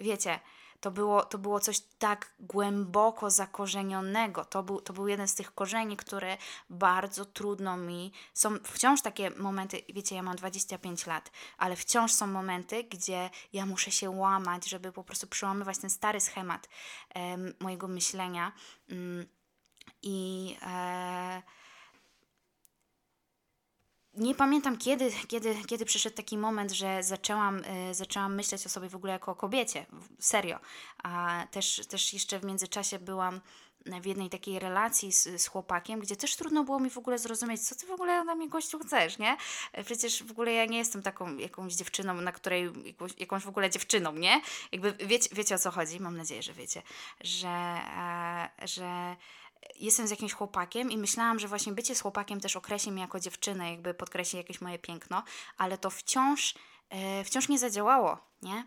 wiecie 0.00 0.40
to 0.80 0.90
było, 0.90 1.22
to 1.22 1.38
było 1.38 1.60
coś 1.60 1.80
tak 1.80 2.32
głęboko 2.40 3.30
zakorzenionego. 3.30 4.44
To 4.44 4.62
był, 4.62 4.80
to 4.80 4.92
był 4.92 5.08
jeden 5.08 5.28
z 5.28 5.34
tych 5.34 5.54
korzeni, 5.54 5.96
które 5.96 6.36
bardzo 6.70 7.24
trudno 7.24 7.76
mi. 7.76 8.12
Są 8.34 8.58
wciąż 8.64 9.02
takie 9.02 9.30
momenty, 9.30 9.82
wiecie, 9.88 10.16
ja 10.16 10.22
mam 10.22 10.36
25 10.36 11.06
lat, 11.06 11.30
ale 11.58 11.76
wciąż 11.76 12.12
są 12.12 12.26
momenty, 12.26 12.84
gdzie 12.84 13.30
ja 13.52 13.66
muszę 13.66 13.90
się 13.90 14.10
łamać, 14.10 14.68
żeby 14.68 14.92
po 14.92 15.04
prostu 15.04 15.26
przełamywać 15.26 15.78
ten 15.78 15.90
stary 15.90 16.20
schemat 16.20 16.68
mojego 17.60 17.88
myślenia. 17.88 18.52
Mm, 18.90 19.26
I. 20.02 20.56
E, 20.62 21.42
nie 24.18 24.34
pamiętam 24.34 24.78
kiedy, 24.78 25.12
kiedy, 25.28 25.56
kiedy 25.66 25.84
przyszedł 25.84 26.16
taki 26.16 26.38
moment, 26.38 26.72
że 26.72 27.02
zaczęłam, 27.02 27.62
y, 27.90 27.94
zaczęłam 27.94 28.34
myśleć 28.34 28.66
o 28.66 28.68
sobie 28.68 28.88
w 28.88 28.96
ogóle 28.96 29.12
jako 29.12 29.32
o 29.32 29.34
kobiecie. 29.34 29.86
Serio. 30.18 30.58
A 31.02 31.44
też, 31.50 31.86
też 31.88 32.12
jeszcze 32.12 32.38
w 32.38 32.44
międzyczasie 32.44 32.98
byłam 32.98 33.40
w 34.02 34.06
jednej 34.06 34.30
takiej 34.30 34.58
relacji 34.58 35.12
z, 35.12 35.42
z 35.42 35.46
chłopakiem, 35.46 36.00
gdzie 36.00 36.16
też 36.16 36.36
trudno 36.36 36.64
było 36.64 36.80
mi 36.80 36.90
w 36.90 36.98
ogóle 36.98 37.18
zrozumieć, 37.18 37.60
co 37.60 37.74
ty 37.74 37.86
w 37.86 37.90
ogóle 37.90 38.24
na 38.24 38.34
mnie 38.34 38.48
gościu 38.48 38.78
chcesz, 38.78 39.18
nie? 39.18 39.36
Przecież 39.84 40.22
w 40.22 40.30
ogóle 40.30 40.52
ja 40.52 40.64
nie 40.64 40.78
jestem 40.78 41.02
taką 41.02 41.36
jakąś 41.36 41.74
dziewczyną, 41.74 42.14
na 42.14 42.32
której, 42.32 42.72
jakąś, 42.84 43.12
jakąś 43.18 43.42
w 43.42 43.48
ogóle 43.48 43.70
dziewczyną, 43.70 44.12
nie? 44.12 44.40
Jakby 44.72 44.92
wiecie, 44.92 45.28
wiecie 45.32 45.54
o 45.54 45.58
co 45.58 45.70
chodzi, 45.70 46.00
mam 46.00 46.16
nadzieję, 46.16 46.42
że 46.42 46.52
wiecie, 46.52 46.82
że, 47.20 47.48
e, 47.48 48.48
że 48.62 49.16
jestem 49.76 50.08
z 50.08 50.10
jakimś 50.10 50.32
chłopakiem 50.32 50.90
i 50.90 50.98
myślałam, 50.98 51.38
że 51.38 51.48
właśnie 51.48 51.72
bycie 51.72 51.94
z 51.94 52.00
chłopakiem 52.00 52.40
też 52.40 52.56
określi 52.56 52.92
mnie 52.92 53.02
jako 53.02 53.20
dziewczynę, 53.20 53.70
jakby 53.70 53.94
podkreśli 53.94 54.36
jakieś 54.36 54.60
moje 54.60 54.78
piękno, 54.78 55.22
ale 55.58 55.78
to 55.78 55.90
wciąż, 55.90 56.54
e, 56.90 57.24
wciąż 57.24 57.48
nie 57.48 57.58
zadziałało, 57.58 58.18
nie? 58.42 58.64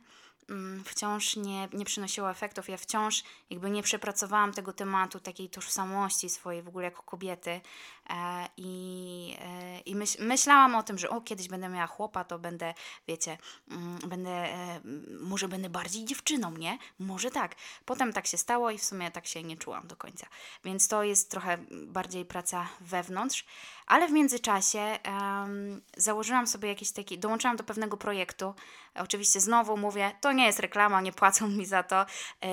Mm, 0.50 0.84
wciąż 0.84 1.36
nie, 1.36 1.70
nie 1.74 1.86
przynosiło 1.86 2.32
efektów. 2.32 2.70
Ja 2.70 2.78
wciąż 2.78 3.24
jakby 3.50 3.70
nie 3.70 3.84
przepracowałam 3.84 4.54
tego 4.54 4.74
tematu, 4.74 5.20
takiej 5.20 5.50
tożsamości 5.50 6.30
swojej 6.30 6.62
w 6.62 6.68
ogóle 6.68 6.86
jako 6.86 7.04
kobiety. 7.04 7.62
E, 8.10 8.48
I, 8.58 9.38
e, 9.40 9.80
i 9.80 9.96
myśl, 9.96 10.26
myślałam 10.26 10.76
o 10.76 10.84
tym, 10.84 10.98
że 10.98 11.10
o, 11.10 11.22
kiedyś 11.22 11.48
będę 11.48 11.70
miała 11.70 11.88
chłopa, 11.88 12.24
to 12.24 12.40
będę, 12.40 12.74
wiecie, 13.08 13.38
mm, 13.72 14.00
będę, 14.08 14.32
e, 14.32 14.82
może 15.20 15.48
będę 15.48 15.70
bardziej 15.70 16.06
dziewczyną, 16.06 16.52
nie? 16.52 16.78
Może 17.00 17.32
tak. 17.32 17.56
Potem 17.86 18.14
tak 18.14 18.28
się 18.28 18.38
stało 18.38 18.72
i 18.72 18.78
w 18.78 18.84
sumie 18.84 19.12
tak 19.12 19.28
się 19.28 19.44
nie 19.44 19.58
czułam 19.58 19.88
do 19.88 19.96
końca. 19.96 20.28
Więc 20.64 20.88
to 20.88 21.04
jest 21.04 21.32
trochę 21.32 21.58
bardziej 21.72 22.26
praca 22.26 22.68
wewnątrz. 22.82 23.46
Ale 23.88 24.08
w 24.08 24.12
międzyczasie 24.12 25.00
um, 25.06 25.82
założyłam 25.98 26.48
sobie 26.48 26.70
jakiś 26.70 26.92
taki, 26.92 27.20
dołączyłam 27.20 27.58
do 27.58 27.64
pewnego 27.64 27.98
projektu. 27.98 28.54
Oczywiście 28.96 29.40
znowu 29.40 29.78
mówię, 29.78 30.12
to 30.22 30.32
nie 30.32 30.46
jest 30.46 30.60
reklama, 30.60 31.02
nie 31.02 31.12
płacą 31.12 31.48
mi 31.48 31.66
za 31.66 31.84
to. 31.84 32.06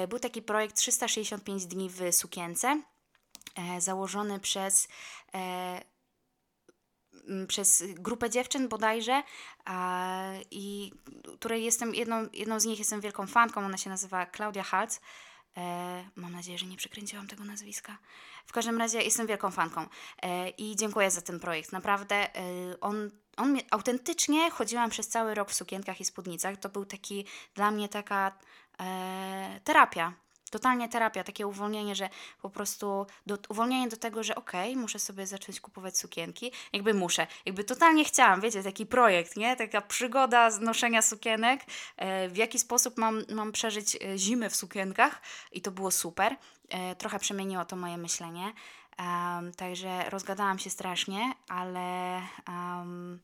Był 0.09 0.19
taki 0.19 0.43
projekt 0.43 0.77
365 0.77 1.67
dni 1.67 1.91
w 1.91 2.13
sukience, 2.13 2.83
założony 3.79 4.41
przez 4.41 4.89
e, 5.35 5.83
przez 7.49 7.85
grupę 7.95 8.31
dziewczyn 8.31 8.69
bodajże 8.69 9.23
i 10.51 10.93
której 11.41 11.65
jestem 11.65 11.95
jedną, 11.95 12.29
jedną 12.33 12.61
z 12.61 12.65
nich 12.65 12.79
jestem 12.79 13.01
wielką 13.01 13.27
fanką, 13.27 13.61
ona 13.65 13.77
się 13.77 13.91
nazywa 13.91 14.27
Claudia 14.27 14.63
Halc. 14.63 15.01
mam 16.17 16.33
nadzieję, 16.33 16.59
że 16.59 16.67
nie 16.67 16.77
przekręciłam 16.77 17.27
tego 17.27 17.45
nazwiska. 17.45 17.99
W 18.49 18.53
każdym 18.53 18.79
razie 18.79 19.03
jestem 19.03 19.27
wielką 19.27 19.51
fanką 19.51 19.87
e, 20.23 20.49
i 20.49 20.77
dziękuję 20.77 21.11
za 21.11 21.21
ten 21.21 21.41
projekt. 21.41 21.73
Naprawdę 21.73 22.15
e, 22.17 22.41
on, 22.81 23.11
on 23.37 23.51
mnie, 23.51 23.63
autentycznie 23.71 24.51
chodziłam 24.51 24.91
przez 24.91 25.09
cały 25.09 25.35
rok 25.35 25.51
w 25.51 25.55
sukienkach 25.55 26.01
i 26.01 26.05
spódnicach. 26.05 26.57
To 26.57 26.69
był 26.69 26.85
taki 26.85 27.25
dla 27.55 27.71
mnie 27.71 27.89
taka 27.89 28.39
e, 28.81 29.61
terapia. 29.65 30.13
Totalnie 30.51 30.89
terapia, 30.89 31.25
takie 31.25 31.47
uwolnienie, 31.47 31.95
że 31.95 32.09
po 32.43 32.51
prostu 32.51 33.07
do, 33.27 33.39
uwolnienie 33.49 33.89
do 33.89 33.97
tego, 33.97 34.23
że 34.23 34.35
okej, 34.35 34.71
okay, 34.71 34.83
muszę 34.83 34.99
sobie 34.99 35.27
zacząć 35.27 35.61
kupować 35.61 35.99
sukienki. 35.99 36.53
Jakby 36.73 36.95
muszę, 36.95 37.27
jakby 37.47 37.65
totalnie 37.65 38.05
chciałam, 38.05 38.41
wiecie, 38.41 38.63
taki 38.63 38.87
projekt, 38.87 39.37
nie? 39.37 39.57
Taka 39.57 39.81
przygoda 39.81 40.51
noszenia 40.61 41.03
sukienek, 41.03 41.61
e, 41.97 42.29
w 42.29 42.37
jaki 42.37 42.59
sposób 42.59 42.99
mam, 42.99 43.23
mam 43.35 43.53
przeżyć 43.53 43.97
e, 43.97 44.19
zimę 44.19 44.51
w 44.51 44.57
sukienkach 44.57 45.23
i 45.53 45.61
to 45.61 45.71
było 45.71 45.91
super. 45.91 46.37
E, 46.69 46.95
trochę 46.95 47.19
przemieniło 47.19 47.65
to 47.65 47.77
moje 47.77 47.99
myślenie. 47.99 48.53
Um, 48.99 49.53
także 49.53 50.11
rozgadałam 50.11 50.59
się 50.59 50.71
strasznie, 50.71 51.33
ale, 51.49 52.21
um, 52.49 53.21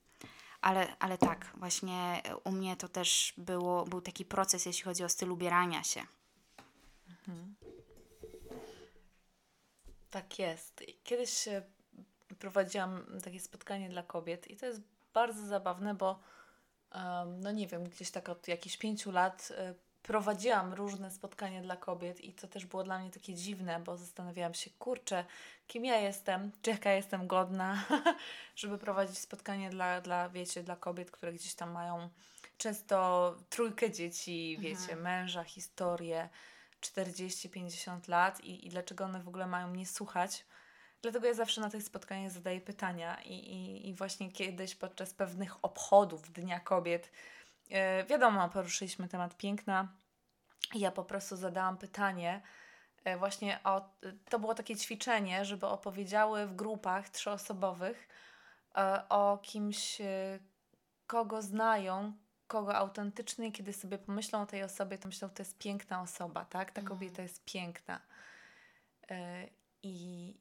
ale, 0.61 0.97
ale 0.99 1.19
tak, 1.19 1.53
właśnie 1.55 2.23
u 2.45 2.51
mnie 2.51 2.77
to 2.77 2.89
też 2.89 3.35
było, 3.39 3.85
był 3.85 4.01
taki 4.01 4.25
proces, 4.25 4.67
jeśli 4.67 4.85
chodzi 4.85 5.05
o 5.05 5.09
styl 5.09 5.33
ubierania 5.33 5.85
się. 5.85 6.07
Mhm. 7.29 7.55
Tak 10.11 10.39
jest. 10.39 10.85
Kiedyś 11.05 11.49
prowadziłam 12.39 13.21
takie 13.25 13.41
spotkanie 13.41 13.89
dla 13.89 14.03
kobiet 14.03 14.51
i 14.51 14.57
to 14.57 14.67
jest 14.67 14.81
bardzo 15.15 15.47
zabawne, 15.47 15.95
bo 15.95 16.21
no 17.27 17.53
nie 17.53 17.67
wiem, 17.67 17.85
gdzieś 17.85 18.11
tak 18.11 18.29
od 18.29 18.49
jakichś 18.49 18.77
pięciu 18.77 19.13
lat 19.13 19.53
y, 19.71 19.75
prowadziłam 20.03 20.75
różne 20.75 21.11
spotkania 21.11 21.63
dla 21.63 21.77
kobiet 21.77 22.21
i 22.21 22.33
to 22.33 22.49
też 22.49 22.67
było 22.67 22.85
dla 22.85 22.99
mnie 22.99 23.11
takie 23.11 23.35
dziwne, 23.35 23.81
bo 23.81 23.97
zastanawiałam 23.97 24.55
się, 24.55 24.71
kurczę, 24.79 25.25
kim 25.67 25.85
ja 25.85 25.97
jestem, 25.97 26.51
czy 26.63 26.71
jaka 26.71 26.93
jestem 26.93 27.27
godna, 27.27 27.85
żeby 28.57 28.79
prowadzić 28.79 29.19
spotkanie 29.19 29.71
dla, 29.71 30.01
dla, 30.01 30.29
wiecie, 30.29 30.63
dla 30.63 30.77
kobiet, 30.77 31.11
które 31.11 31.33
gdzieś 31.33 31.55
tam 31.55 31.71
mają 31.71 32.09
często 32.59 33.37
trójkę 33.51 33.91
dzieci, 33.91 34.57
wiecie, 34.61 34.93
mhm. 34.93 35.03
męża, 35.03 35.45
historię, 35.45 36.29
40-50 36.85 38.09
lat 38.09 38.41
i, 38.41 38.67
i 38.67 38.71
dlaczego 38.71 39.05
one 39.05 39.23
w 39.23 39.29
ogóle 39.29 39.47
mają 39.47 39.69
mnie 39.69 39.87
słuchać. 39.87 40.47
Dlatego 41.03 41.27
ja 41.27 41.35
zawsze 41.35 41.61
na 41.61 41.71
tych 41.71 41.83
spotkaniach 41.83 42.31
zadaję 42.31 42.61
pytania 42.61 43.23
i, 43.23 43.33
i, 43.33 43.89
i 43.89 43.95
właśnie 43.95 44.33
kiedyś 44.33 44.75
podczas 44.75 45.15
pewnych 45.15 45.65
obchodów 45.65 46.33
Dnia 46.33 46.61
Kobiet, 46.61 47.11
yy, 47.71 47.79
wiadomo, 48.09 48.49
poruszyliśmy 48.49 49.09
temat 49.09 49.37
piękna 49.37 49.89
ja 50.75 50.91
po 50.91 51.05
prostu 51.05 51.37
zadałam 51.37 51.79
pytanie, 51.79 52.43
yy, 53.05 53.17
właśnie 53.17 53.61
o, 53.65 53.91
to 54.31 54.39
było 54.39 54.55
takie 54.55 54.77
ćwiczenie, 54.77 55.45
żeby 55.45 55.67
opowiedziały 55.67 56.47
w 56.47 56.57
grupach 56.57 57.09
trzyosobowych 57.09 58.09
yy, 58.77 58.83
o 59.09 59.39
kimś, 59.43 60.03
kogo 61.07 61.43
znają, 61.43 62.13
kogo 62.47 62.77
autentyczny, 62.77 63.53
kiedy 63.53 63.73
sobie 63.73 63.99
pomyślą 63.99 64.43
o 64.43 64.47
tej 64.47 64.63
osobie, 64.63 64.99
to 64.99 65.09
myślą, 65.09 65.29
to 65.29 65.43
jest 65.43 65.59
piękna 65.59 66.03
osoba, 66.03 66.45
tak? 66.45 66.71
Ta 66.71 66.81
mhm. 66.81 66.87
kobieta 66.87 67.23
jest 67.23 67.45
piękna. 67.45 68.01
E, 69.11 69.49
I, 69.83 70.35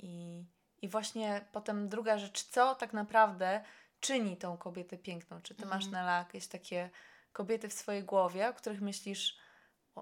i, 0.81 0.89
właśnie 0.89 1.45
potem 1.51 1.89
druga 1.89 2.17
rzecz, 2.17 2.43
co 2.43 2.75
tak 2.75 2.93
naprawdę 2.93 3.63
czyni 3.99 4.37
tą 4.37 4.57
kobietę 4.57 4.97
piękną? 4.97 5.41
Czy 5.41 5.55
ty 5.55 5.65
masz 5.65 5.85
mhm. 5.85 6.05
na 6.05 6.17
jakieś 6.17 6.47
takie 6.47 6.89
kobiety 7.33 7.69
w 7.69 7.73
swojej 7.73 8.03
głowie, 8.03 8.49
o 8.49 8.53
których 8.53 8.81
myślisz, 8.81 9.37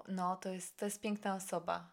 no 0.08 0.36
to 0.36 0.48
jest, 0.48 0.78
to 0.78 0.84
jest 0.84 1.00
piękna 1.00 1.34
osoba. 1.34 1.90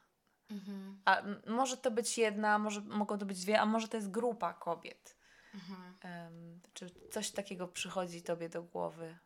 Mhm. 0.52 1.02
A 1.06 1.22
może 1.48 1.78
to 1.78 1.92
być 1.92 2.18
jedna, 2.18 2.60
może 2.60 2.82
mogą 2.82 3.18
to 3.18 3.26
być 3.26 3.42
dwie, 3.42 3.62
a 3.62 3.66
może 3.66 3.88
to 3.88 3.98
jest 3.98 4.12
grupa 4.12 4.54
kobiet. 4.54 5.18
Mhm. 5.54 5.98
Um, 6.04 6.62
czy 6.74 6.90
coś 7.12 7.32
takiego 7.32 7.68
przychodzi 7.68 8.22
tobie 8.22 8.50
do 8.50 8.64
głowy? 8.64 9.18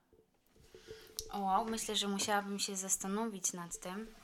O, 1.31 1.65
myślę, 1.65 1.95
że 1.95 2.07
musiałabym 2.07 2.59
się 2.59 2.75
zastanowić 2.75 3.53
nad 3.53 3.79
tym, 3.79 4.15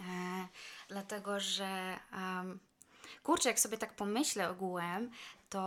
e, 0.00 0.48
dlatego 0.88 1.40
że 1.40 2.00
um, 2.12 2.58
kurczę, 3.22 3.48
jak 3.48 3.60
sobie 3.60 3.78
tak 3.78 3.96
pomyślę 3.96 4.50
ogółem, 4.50 5.10
to 5.50 5.60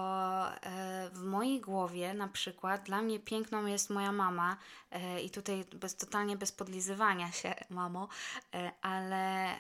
e, 0.64 1.10
w 1.14 1.24
mojej 1.24 1.62
głowie 1.62 2.14
na 2.14 2.28
przykład 2.28 2.84
dla 2.84 3.02
mnie 3.02 3.20
piękną 3.20 3.66
jest 3.66 3.90
moja 3.90 4.12
mama 4.12 4.58
e, 4.92 5.22
i 5.22 5.30
tutaj 5.30 5.66
bez, 5.74 5.96
totalnie 5.96 6.38
bez 6.38 6.52
podlizywania 6.52 7.32
się, 7.32 7.54
mamo, 7.70 8.08
e, 8.54 8.72
ale 8.82 9.54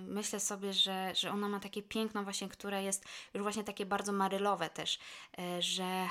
myślę 0.00 0.40
sobie, 0.40 0.72
że, 0.72 1.12
że 1.14 1.30
ona 1.30 1.48
ma 1.48 1.60
takie 1.60 1.82
piękno 1.82 2.24
właśnie, 2.24 2.48
które 2.48 2.82
jest 2.82 3.04
już 3.34 3.42
właśnie 3.42 3.64
takie 3.64 3.86
bardzo 3.86 4.12
marylowe 4.12 4.70
też, 4.70 4.98
że 5.58 6.08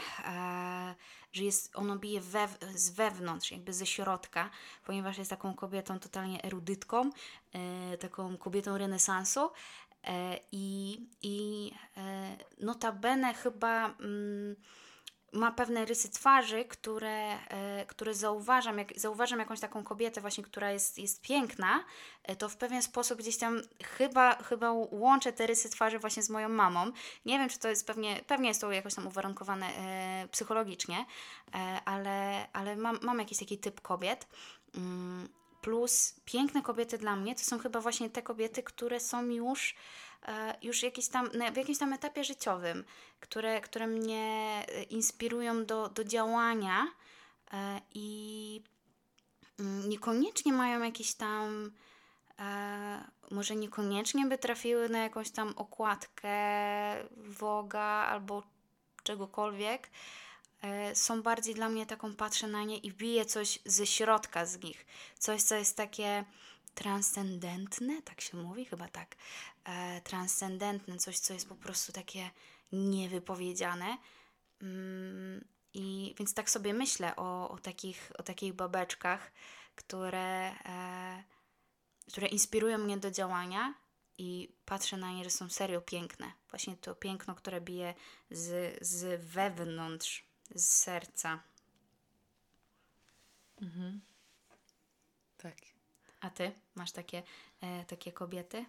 że 1.33 1.43
jest, 1.43 1.75
ono 1.75 1.95
bije 1.95 2.21
z 2.75 2.89
wewnątrz, 2.89 3.51
jakby 3.51 3.73
ze 3.73 3.86
środka, 3.86 4.49
ponieważ 4.86 5.17
jest 5.17 5.29
taką 5.29 5.53
kobietą 5.53 5.99
totalnie 5.99 6.43
erudytką, 6.43 7.09
taką 7.99 8.38
kobietą 8.38 8.77
renesansu 8.77 9.49
i, 10.52 11.00
i 11.22 11.72
e, 11.98 12.38
notabene 12.60 13.34
chyba... 13.34 13.86
Mm, 13.86 14.56
ma 15.34 15.52
pewne 15.52 15.86
rysy 15.86 16.10
twarzy, 16.10 16.66
które, 16.66 17.39
e, 17.50 17.86
które 17.86 18.13
zauważam, 18.13 18.78
jak 18.78 19.00
zauważam 19.00 19.39
jakąś 19.39 19.60
taką 19.60 19.84
kobietę 19.84 20.22
właśnie, 20.22 20.44
która 20.44 20.72
jest, 20.72 21.00
jest 21.00 21.22
piękna, 21.22 21.84
e, 22.24 22.36
to 22.36 22.50
w 22.50 22.58
pewien 22.58 22.82
sposób 22.82 23.20
gdzieś 23.20 23.38
tam 23.38 23.62
chyba, 23.84 24.36
chyba 24.36 24.72
łączę 24.72 25.34
te 25.34 25.48
rysy 25.48 25.70
twarzy 25.70 26.00
właśnie 26.00 26.24
z 26.24 26.30
moją 26.30 26.50
mamą. 26.50 26.92
Nie 27.26 27.39
wiem, 27.39 27.50
czy 27.50 27.60
to 27.60 27.70
jest 27.70 27.88
pewnie, 27.88 28.22
pewnie 28.28 28.48
jest 28.48 28.62
to 28.62 28.72
jakoś 28.72 28.96
tam 28.96 29.08
uwarunkowane 29.08 29.66
e, 29.66 30.28
psychologicznie, 30.32 31.06
e, 31.56 31.58
ale, 31.86 32.48
ale 32.54 32.76
mam, 32.76 33.00
mam 33.02 33.20
jakiś 33.20 33.39
taki 33.39 33.58
typ 33.58 33.82
kobiet. 33.82 34.28
Plus 35.63 36.15
piękne 36.26 36.62
kobiety 36.62 36.97
dla 36.97 37.15
mnie. 37.15 37.36
To 37.36 37.41
są 37.41 37.60
chyba 37.60 37.82
właśnie 37.82 38.10
te 38.10 38.21
kobiety, 38.21 38.63
które 38.63 38.99
są 38.99 39.26
już 39.26 39.76
E, 40.28 40.56
już 40.62 40.84
jakieś 40.84 41.08
tam, 41.08 41.30
w 41.54 41.58
jakimś 41.58 41.78
tam 41.78 41.93
etapie 41.93 42.23
życiowym, 42.23 42.84
które, 43.19 43.62
które 43.62 43.88
mnie 43.88 44.65
e, 44.67 44.84
inspirują 44.84 45.65
do, 45.65 45.89
do 45.89 46.04
działania 46.04 46.88
e, 47.54 47.82
i 47.93 48.62
mm, 49.60 49.89
niekoniecznie 49.89 50.54
mają 50.54 50.84
jakieś 50.84 51.13
tam, 51.13 51.71
może 53.32 53.56
niekoniecznie 53.56 54.26
by 54.26 54.38
trafiły 54.38 54.89
na 54.89 54.99
jakąś 54.99 55.32
tam 55.32 55.54
okładkę 55.56 56.38
Woga 57.17 57.82
albo 57.82 58.43
czegokolwiek, 59.04 59.89
są 60.93 61.21
bardziej 61.21 61.56
dla 61.56 61.69
mnie 61.69 61.86
taką, 61.86 62.15
patrzę 62.15 62.47
na 62.47 62.63
nie 62.63 62.78
i 62.78 62.93
bije 62.93 63.26
coś 63.26 63.60
ze 63.65 63.88
środka 63.88 64.45
z 64.45 64.63
nich. 64.63 64.86
Coś, 65.19 65.41
co 65.41 65.56
jest 65.56 65.78
takie 65.78 66.26
transcendentne, 66.76 68.02
tak 68.02 68.21
się 68.21 68.38
mówi, 68.38 68.65
chyba 68.65 68.88
tak, 68.88 69.15
e, 69.63 70.02
transcendentne, 70.02 70.97
coś, 70.97 71.19
co 71.19 71.34
jest 71.34 71.49
po 71.49 71.56
prostu 71.56 71.91
takie 71.91 72.30
niewypowiedziane. 72.71 73.97
Mm, 74.62 75.45
I 75.73 76.15
więc 76.19 76.34
tak 76.34 76.49
sobie 76.49 76.73
myślę 76.73 77.15
o, 77.15 77.49
o, 77.49 77.58
takich, 77.58 78.12
o 78.17 78.23
takich 78.23 78.54
babeczkach, 78.54 79.32
które, 79.76 80.52
e, 80.65 81.23
które 82.08 82.28
inspirują 82.28 82.78
mnie 82.78 82.97
do 82.97 83.12
działania 83.12 83.73
i 84.17 84.56
patrzę 84.65 84.97
na 84.97 85.12
nie, 85.12 85.23
że 85.23 85.30
są 85.30 85.49
serio 85.49 85.82
piękne. 85.82 86.32
Właśnie 86.49 86.78
to 86.78 86.95
piękno, 86.95 87.36
które 87.36 87.62
bije 87.62 87.93
z, 88.32 88.78
z 88.82 89.26
wewnątrz, 89.26 90.33
z 90.56 90.66
serca. 90.66 91.44
Mhm. 93.62 94.02
Tak. 95.38 95.56
A 96.22 96.30
ty 96.30 96.52
masz 96.76 96.92
takie, 96.92 97.24
e, 97.62 97.86
takie 97.86 98.12
kobiety? 98.12 98.66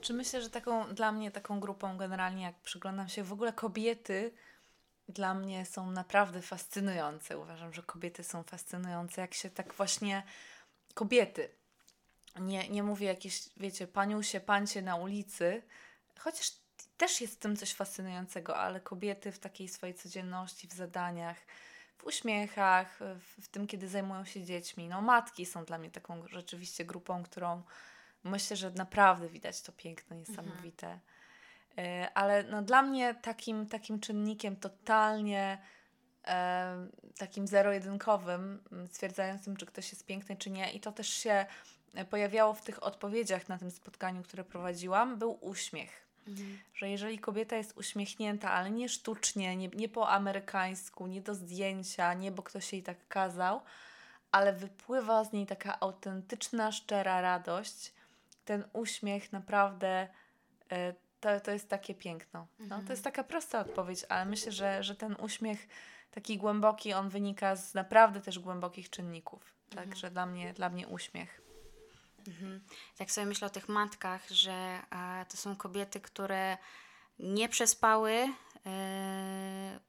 Czy 0.00 0.12
myślę, 0.12 0.42
że 0.42 0.50
taką 0.50 0.94
dla 0.94 1.12
mnie 1.12 1.30
taką 1.30 1.60
grupą 1.60 1.96
generalnie, 1.96 2.42
jak 2.42 2.60
przyglądam 2.60 3.08
się, 3.08 3.24
w 3.24 3.32
ogóle 3.32 3.52
kobiety 3.52 4.32
dla 5.08 5.34
mnie 5.34 5.66
są 5.66 5.90
naprawdę 5.90 6.42
fascynujące. 6.42 7.38
Uważam, 7.38 7.72
że 7.72 7.82
kobiety 7.82 8.24
są 8.24 8.42
fascynujące, 8.42 9.20
jak 9.20 9.34
się 9.34 9.50
tak 9.50 9.74
właśnie 9.74 10.22
kobiety. 10.94 11.48
Nie, 12.40 12.68
nie 12.68 12.82
mówię 12.82 13.06
jakieś, 13.06 13.48
wiecie, 13.56 13.86
paniusie, 13.86 14.40
pancie 14.40 14.82
na 14.82 14.96
ulicy, 14.96 15.62
chociaż 16.18 16.59
też 16.96 17.20
jest 17.20 17.34
w 17.34 17.38
tym 17.38 17.56
coś 17.56 17.74
fascynującego, 17.74 18.56
ale 18.56 18.80
kobiety 18.80 19.32
w 19.32 19.38
takiej 19.38 19.68
swojej 19.68 19.94
codzienności, 19.94 20.68
w 20.68 20.72
zadaniach, 20.72 21.36
w 21.98 22.04
uśmiechach, 22.04 22.98
w, 22.98 23.44
w 23.44 23.48
tym, 23.48 23.66
kiedy 23.66 23.88
zajmują 23.88 24.24
się 24.24 24.44
dziećmi. 24.44 24.88
No, 24.88 25.00
matki 25.00 25.46
są 25.46 25.64
dla 25.64 25.78
mnie 25.78 25.90
taką 25.90 26.28
rzeczywiście 26.28 26.84
grupą, 26.84 27.22
którą 27.22 27.62
myślę, 28.24 28.56
że 28.56 28.70
naprawdę 28.70 29.28
widać 29.28 29.62
to 29.62 29.72
piękno 29.72 30.16
niesamowite. 30.16 30.86
Mhm. 30.86 32.10
Ale 32.14 32.42
no, 32.42 32.62
dla 32.62 32.82
mnie 32.82 33.14
takim, 33.14 33.66
takim 33.66 34.00
czynnikiem 34.00 34.56
totalnie 34.56 35.58
e, 36.26 36.88
takim 37.18 37.46
zero-jedynkowym, 37.46 38.64
stwierdzającym, 38.90 39.56
czy 39.56 39.66
ktoś 39.66 39.92
jest 39.92 40.06
piękny, 40.06 40.36
czy 40.36 40.50
nie, 40.50 40.72
i 40.72 40.80
to 40.80 40.92
też 40.92 41.08
się 41.08 41.46
pojawiało 42.10 42.54
w 42.54 42.62
tych 42.62 42.82
odpowiedziach 42.82 43.48
na 43.48 43.58
tym 43.58 43.70
spotkaniu, 43.70 44.22
które 44.22 44.44
prowadziłam, 44.44 45.18
był 45.18 45.38
uśmiech. 45.40 46.09
Mhm. 46.28 46.58
Że 46.74 46.88
jeżeli 46.88 47.18
kobieta 47.18 47.56
jest 47.56 47.76
uśmiechnięta, 47.76 48.50
ale 48.50 48.70
nie 48.70 48.88
sztucznie, 48.88 49.56
nie, 49.56 49.68
nie 49.68 49.88
po 49.88 50.10
amerykańsku, 50.10 51.06
nie 51.06 51.20
do 51.20 51.34
zdjęcia, 51.34 52.14
nie 52.14 52.30
bo 52.30 52.42
ktoś 52.42 52.72
jej 52.72 52.82
tak 52.82 53.08
kazał, 53.08 53.60
ale 54.32 54.52
wypływa 54.52 55.24
z 55.24 55.32
niej 55.32 55.46
taka 55.46 55.80
autentyczna, 55.80 56.72
szczera 56.72 57.20
radość, 57.20 57.92
ten 58.44 58.64
uśmiech 58.72 59.32
naprawdę 59.32 60.08
e, 60.70 60.94
to, 61.20 61.40
to 61.40 61.50
jest 61.50 61.68
takie 61.68 61.94
piękno. 61.94 62.46
No, 62.58 62.64
Mhm. 62.64 62.86
To 62.86 62.92
jest 62.92 63.04
taka 63.04 63.24
prosta 63.24 63.60
odpowiedź, 63.60 64.04
ale 64.08 64.26
myślę, 64.26 64.52
że, 64.52 64.82
że 64.84 64.94
ten 64.94 65.16
uśmiech 65.18 65.68
taki 66.10 66.38
głęboki, 66.38 66.92
on 66.92 67.08
wynika 67.08 67.56
z 67.56 67.74
naprawdę 67.74 68.20
też 68.20 68.38
głębokich 68.38 68.90
czynników. 68.90 69.54
Mhm. 69.70 69.88
Także 69.88 70.10
dla 70.10 70.26
mnie, 70.26 70.52
dla 70.52 70.68
mnie 70.70 70.88
uśmiech. 70.88 71.39
Mhm. 72.30 72.60
Tak 72.96 73.10
sobie 73.10 73.26
myślę 73.26 73.46
o 73.46 73.50
tych 73.50 73.68
matkach, 73.68 74.30
że 74.30 74.52
e, 74.90 75.26
to 75.28 75.36
są 75.36 75.56
kobiety, 75.56 76.00
które 76.00 76.58
nie 77.18 77.48
przespały, 77.48 78.28
e, 78.66 79.80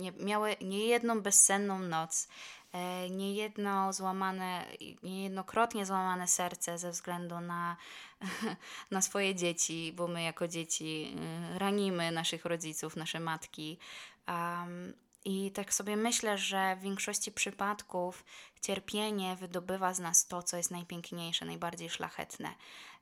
nie, 0.00 0.12
miały 0.12 0.56
niejedną 0.60 1.20
bezsenną 1.20 1.78
noc, 1.78 2.28
e, 2.72 3.10
niejedno 3.10 3.92
złamane, 3.92 4.66
niejednokrotnie 5.02 5.86
złamane 5.86 6.28
serce 6.28 6.78
ze 6.78 6.90
względu 6.90 7.40
na, 7.40 7.76
na 8.90 9.02
swoje 9.02 9.34
dzieci, 9.34 9.92
bo 9.96 10.08
my 10.08 10.22
jako 10.22 10.48
dzieci 10.48 11.16
ranimy 11.54 12.10
naszych 12.10 12.44
rodziców, 12.44 12.96
nasze 12.96 13.20
matki. 13.20 13.78
Am, 14.26 14.92
I 15.24 15.50
tak 15.50 15.74
sobie 15.74 15.96
myślę, 15.96 16.38
że 16.38 16.76
w 16.76 16.80
większości 16.80 17.32
przypadków 17.32 18.24
cierpienie 18.60 19.36
wydobywa 19.36 19.94
z 19.94 19.98
nas 19.98 20.26
to, 20.26 20.42
co 20.42 20.56
jest 20.56 20.70
najpiękniejsze, 20.70 21.44
najbardziej 21.44 21.90
szlachetne. 21.90 22.54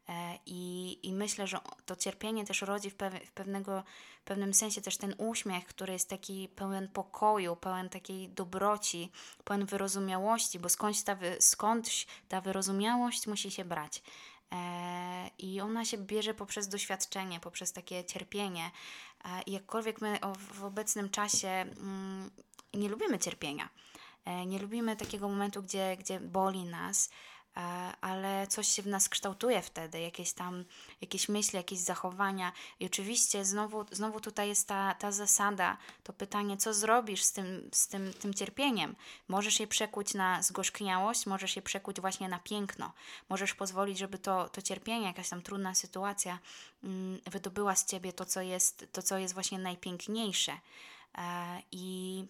E, 0.08 0.38
I, 0.46 0.98
I 1.02 1.12
myślę, 1.12 1.46
że 1.46 1.58
to 1.86 1.96
cierpienie 1.96 2.44
też 2.44 2.62
rodzi 2.62 2.90
w, 2.90 2.96
pew- 2.96 3.26
w 3.26 3.32
pewnego, 3.32 3.82
w 4.20 4.24
pewnym 4.24 4.54
sensie 4.54 4.80
też 4.80 4.96
ten 4.96 5.14
uśmiech, 5.18 5.66
który 5.66 5.92
jest 5.92 6.08
taki 6.08 6.48
pełen 6.48 6.88
pokoju, 6.88 7.56
pełen 7.56 7.88
takiej 7.88 8.28
dobroci, 8.28 9.10
pełen 9.44 9.66
wyrozumiałości, 9.66 10.58
bo 10.58 10.68
skądś 10.68 11.02
ta, 11.02 11.16
skądś 11.40 12.06
ta 12.28 12.40
wyrozumiałość 12.40 13.26
musi 13.26 13.50
się 13.50 13.64
brać. 13.64 14.02
E, 14.52 15.30
I 15.38 15.60
ona 15.60 15.84
się 15.84 15.98
bierze 15.98 16.34
poprzez 16.34 16.68
doświadczenie, 16.68 17.40
poprzez 17.40 17.72
takie 17.72 18.04
cierpienie. 18.04 18.70
E, 19.24 19.42
I 19.46 19.52
jakkolwiek 19.52 20.00
my 20.00 20.18
w 20.38 20.64
obecnym 20.64 21.10
czasie 21.10 21.48
mm, 21.48 22.30
nie 22.74 22.88
lubimy 22.88 23.18
cierpienia, 23.18 23.68
e, 24.24 24.46
nie 24.46 24.58
lubimy 24.58 24.96
takiego 24.96 25.28
momentu, 25.28 25.62
gdzie, 25.62 25.96
gdzie 25.96 26.20
boli 26.20 26.64
nas, 26.64 27.10
ale 28.00 28.46
coś 28.46 28.68
się 28.68 28.82
w 28.82 28.86
nas 28.86 29.08
kształtuje 29.08 29.62
wtedy, 29.62 30.00
jakieś 30.00 30.32
tam, 30.32 30.64
jakieś 31.00 31.28
myśli, 31.28 31.56
jakieś 31.56 31.78
zachowania. 31.78 32.52
I 32.80 32.86
oczywiście 32.86 33.44
znowu, 33.44 33.84
znowu 33.90 34.20
tutaj 34.20 34.48
jest 34.48 34.68
ta, 34.68 34.94
ta 34.94 35.12
zasada, 35.12 35.76
to 36.02 36.12
pytanie, 36.12 36.56
co 36.56 36.74
zrobisz 36.74 37.22
z 37.22 37.32
tym, 37.32 37.70
z 37.72 37.88
tym, 37.88 38.12
tym 38.12 38.34
cierpieniem? 38.34 38.96
Możesz 39.28 39.60
je 39.60 39.66
przekuć 39.66 40.14
na 40.14 40.42
zgorzkniałość, 40.42 41.26
możesz 41.26 41.56
je 41.56 41.62
przekuć 41.62 42.00
właśnie 42.00 42.28
na 42.28 42.38
piękno. 42.38 42.92
Możesz 43.28 43.54
pozwolić, 43.54 43.98
żeby 43.98 44.18
to, 44.18 44.48
to 44.48 44.62
cierpienie, 44.62 45.06
jakaś 45.06 45.28
tam 45.28 45.42
trudna 45.42 45.74
sytuacja 45.74 46.38
mm, 46.84 47.20
wydobyła 47.26 47.76
z 47.76 47.84
ciebie 47.84 48.12
to, 48.12 48.24
co 48.24 48.40
jest, 48.40 48.86
to, 48.92 49.02
co 49.02 49.18
jest 49.18 49.34
właśnie 49.34 49.58
najpiękniejsze. 49.58 50.52
E, 51.18 51.62
I 51.72 52.24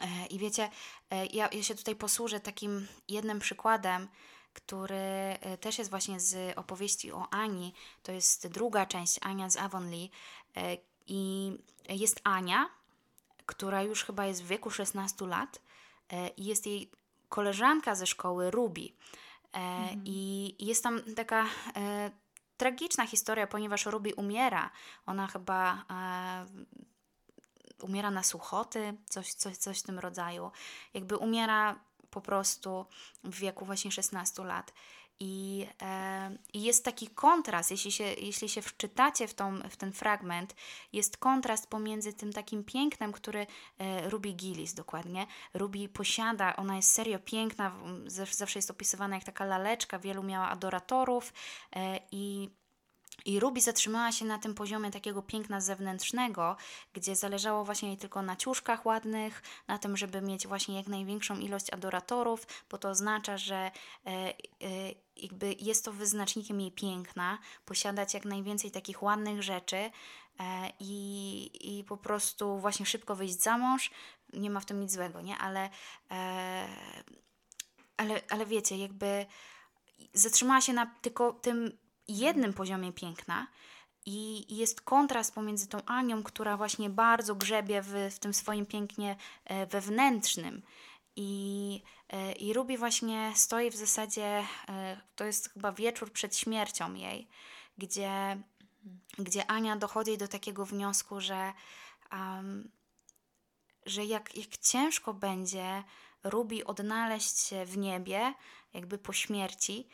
E, 0.00 0.26
I 0.26 0.38
wiecie, 0.38 0.70
e, 1.10 1.26
ja, 1.26 1.48
ja 1.52 1.62
się 1.62 1.74
tutaj 1.74 1.96
posłużę 1.96 2.40
takim 2.40 2.86
jednym 3.08 3.38
przykładem, 3.38 4.08
który 4.52 4.96
e, 4.96 5.58
też 5.60 5.78
jest 5.78 5.90
właśnie 5.90 6.20
z 6.20 6.58
opowieści 6.58 7.12
o 7.12 7.28
Ani. 7.30 7.74
To 8.02 8.12
jest 8.12 8.48
druga 8.48 8.86
część, 8.86 9.18
Ania 9.22 9.50
z 9.50 9.56
Avonlea. 9.56 10.08
E, 10.56 10.76
I 11.06 11.52
jest 11.88 12.20
Ania, 12.24 12.70
która 13.46 13.82
już 13.82 14.04
chyba 14.04 14.26
jest 14.26 14.42
w 14.42 14.46
wieku 14.46 14.70
16 14.70 15.26
lat 15.26 15.60
e, 16.08 16.28
i 16.28 16.44
jest 16.44 16.66
jej 16.66 16.90
koleżanka 17.28 17.94
ze 17.94 18.06
szkoły 18.06 18.50
Ruby. 18.50 18.88
E, 19.54 19.88
I 20.04 20.54
jest 20.66 20.82
tam 20.82 21.00
taka 21.16 21.46
tragiczna 22.56 23.06
historia, 23.06 23.46
ponieważ 23.46 23.86
Ruby 23.86 24.14
umiera. 24.14 24.70
Ona 25.06 25.26
chyba 25.26 25.84
umiera 27.82 28.10
na 28.10 28.22
suchoty, 28.22 28.94
coś, 29.08 29.34
coś, 29.34 29.56
coś 29.56 29.78
w 29.80 29.82
tym 29.82 29.98
rodzaju. 29.98 30.50
Jakby 30.94 31.16
umiera 31.16 31.80
po 32.12 32.20
prostu 32.20 32.86
w 33.24 33.38
wieku 33.38 33.64
właśnie 33.64 33.92
16 33.92 34.44
lat. 34.44 34.72
I, 35.20 35.66
e, 35.82 36.36
jest 36.54 36.84
taki 36.84 37.08
kontrast, 37.08 37.70
jeśli 37.70 37.92
się, 37.92 38.04
jeśli 38.04 38.48
się 38.48 38.62
wczytacie 38.62 39.28
w, 39.28 39.34
tą, 39.34 39.60
w 39.70 39.76
ten 39.76 39.92
fragment, 39.92 40.54
jest 40.92 41.16
kontrast 41.16 41.66
pomiędzy 41.66 42.12
tym 42.12 42.32
takim 42.32 42.64
pięknem, 42.64 43.12
który 43.12 43.46
e, 43.78 44.10
Ruby 44.10 44.32
Gillis 44.32 44.74
dokładnie. 44.74 45.26
Ruby 45.54 45.88
posiada, 45.88 46.56
ona 46.56 46.76
jest 46.76 46.92
serio 46.92 47.18
piękna, 47.18 47.72
zawsze 48.06 48.58
jest 48.58 48.70
opisywana 48.70 49.14
jak 49.14 49.24
taka 49.24 49.44
laleczka, 49.44 49.98
wielu 49.98 50.22
miała 50.22 50.48
adoratorów 50.48 51.32
e, 51.76 52.00
i 52.10 52.50
i 53.24 53.40
Ruby 53.40 53.60
zatrzymała 53.60 54.12
się 54.12 54.24
na 54.24 54.38
tym 54.38 54.54
poziomie 54.54 54.90
takiego 54.90 55.22
piękna 55.22 55.60
zewnętrznego, 55.60 56.56
gdzie 56.92 57.16
zależało 57.16 57.64
właśnie 57.64 57.88
jej 57.88 57.98
tylko 57.98 58.22
na 58.22 58.36
ciuszkach 58.36 58.86
ładnych, 58.86 59.42
na 59.68 59.78
tym, 59.78 59.96
żeby 59.96 60.22
mieć 60.22 60.46
właśnie 60.46 60.76
jak 60.76 60.86
największą 60.86 61.38
ilość 61.38 61.72
adoratorów, 61.72 62.46
bo 62.70 62.78
to 62.78 62.88
oznacza, 62.88 63.38
że 63.38 63.56
e, 63.56 63.70
e, 64.08 64.32
jakby 65.16 65.54
jest 65.60 65.84
to 65.84 65.92
wyznacznikiem 65.92 66.60
jej 66.60 66.72
piękna, 66.72 67.38
posiadać 67.64 68.14
jak 68.14 68.24
najwięcej 68.24 68.70
takich 68.70 69.02
ładnych 69.02 69.42
rzeczy 69.42 69.76
e, 69.76 69.90
i, 70.80 71.78
i 71.78 71.84
po 71.84 71.96
prostu 71.96 72.58
właśnie 72.58 72.86
szybko 72.86 73.16
wyjść 73.16 73.42
za 73.42 73.58
mąż. 73.58 73.90
Nie 74.32 74.50
ma 74.50 74.60
w 74.60 74.66
tym 74.66 74.80
nic 74.80 74.92
złego, 74.92 75.20
nie? 75.20 75.38
Ale, 75.38 75.70
ale, 77.96 78.20
ale 78.30 78.46
wiecie, 78.46 78.76
jakby 78.76 79.26
zatrzymała 80.14 80.60
się 80.60 80.72
na 80.72 80.86
tylko 81.02 81.32
tym 81.32 81.81
jednym 82.08 82.52
poziomie 82.52 82.92
piękna 82.92 83.46
i 84.06 84.44
jest 84.56 84.80
kontrast 84.80 85.34
pomiędzy 85.34 85.68
tą 85.68 85.84
Anią, 85.84 86.22
która 86.22 86.56
właśnie 86.56 86.90
bardzo 86.90 87.34
grzebie 87.34 87.82
w, 87.82 87.92
w 88.10 88.18
tym 88.18 88.34
swoim 88.34 88.66
pięknie 88.66 89.16
e, 89.44 89.66
wewnętrznym. 89.66 90.62
I, 91.16 91.82
e, 92.08 92.32
I 92.32 92.52
Ruby 92.52 92.78
właśnie 92.78 93.32
stoi 93.34 93.70
w 93.70 93.76
zasadzie, 93.76 94.44
e, 94.68 95.00
to 95.16 95.24
jest 95.24 95.52
chyba 95.52 95.72
wieczór 95.72 96.12
przed 96.12 96.36
śmiercią 96.36 96.94
jej, 96.94 97.28
gdzie, 97.78 98.42
gdzie 99.18 99.50
Ania 99.50 99.76
dochodzi 99.76 100.18
do 100.18 100.28
takiego 100.28 100.66
wniosku, 100.66 101.20
że, 101.20 101.52
um, 102.12 102.70
że 103.86 104.04
jak, 104.04 104.36
jak 104.36 104.56
ciężko 104.56 105.14
będzie 105.14 105.82
Ruby 106.24 106.64
odnaleźć 106.64 107.38
się 107.38 107.64
w 107.64 107.78
niebie, 107.78 108.34
jakby 108.74 108.98
po 108.98 109.12
śmierci, 109.12 109.88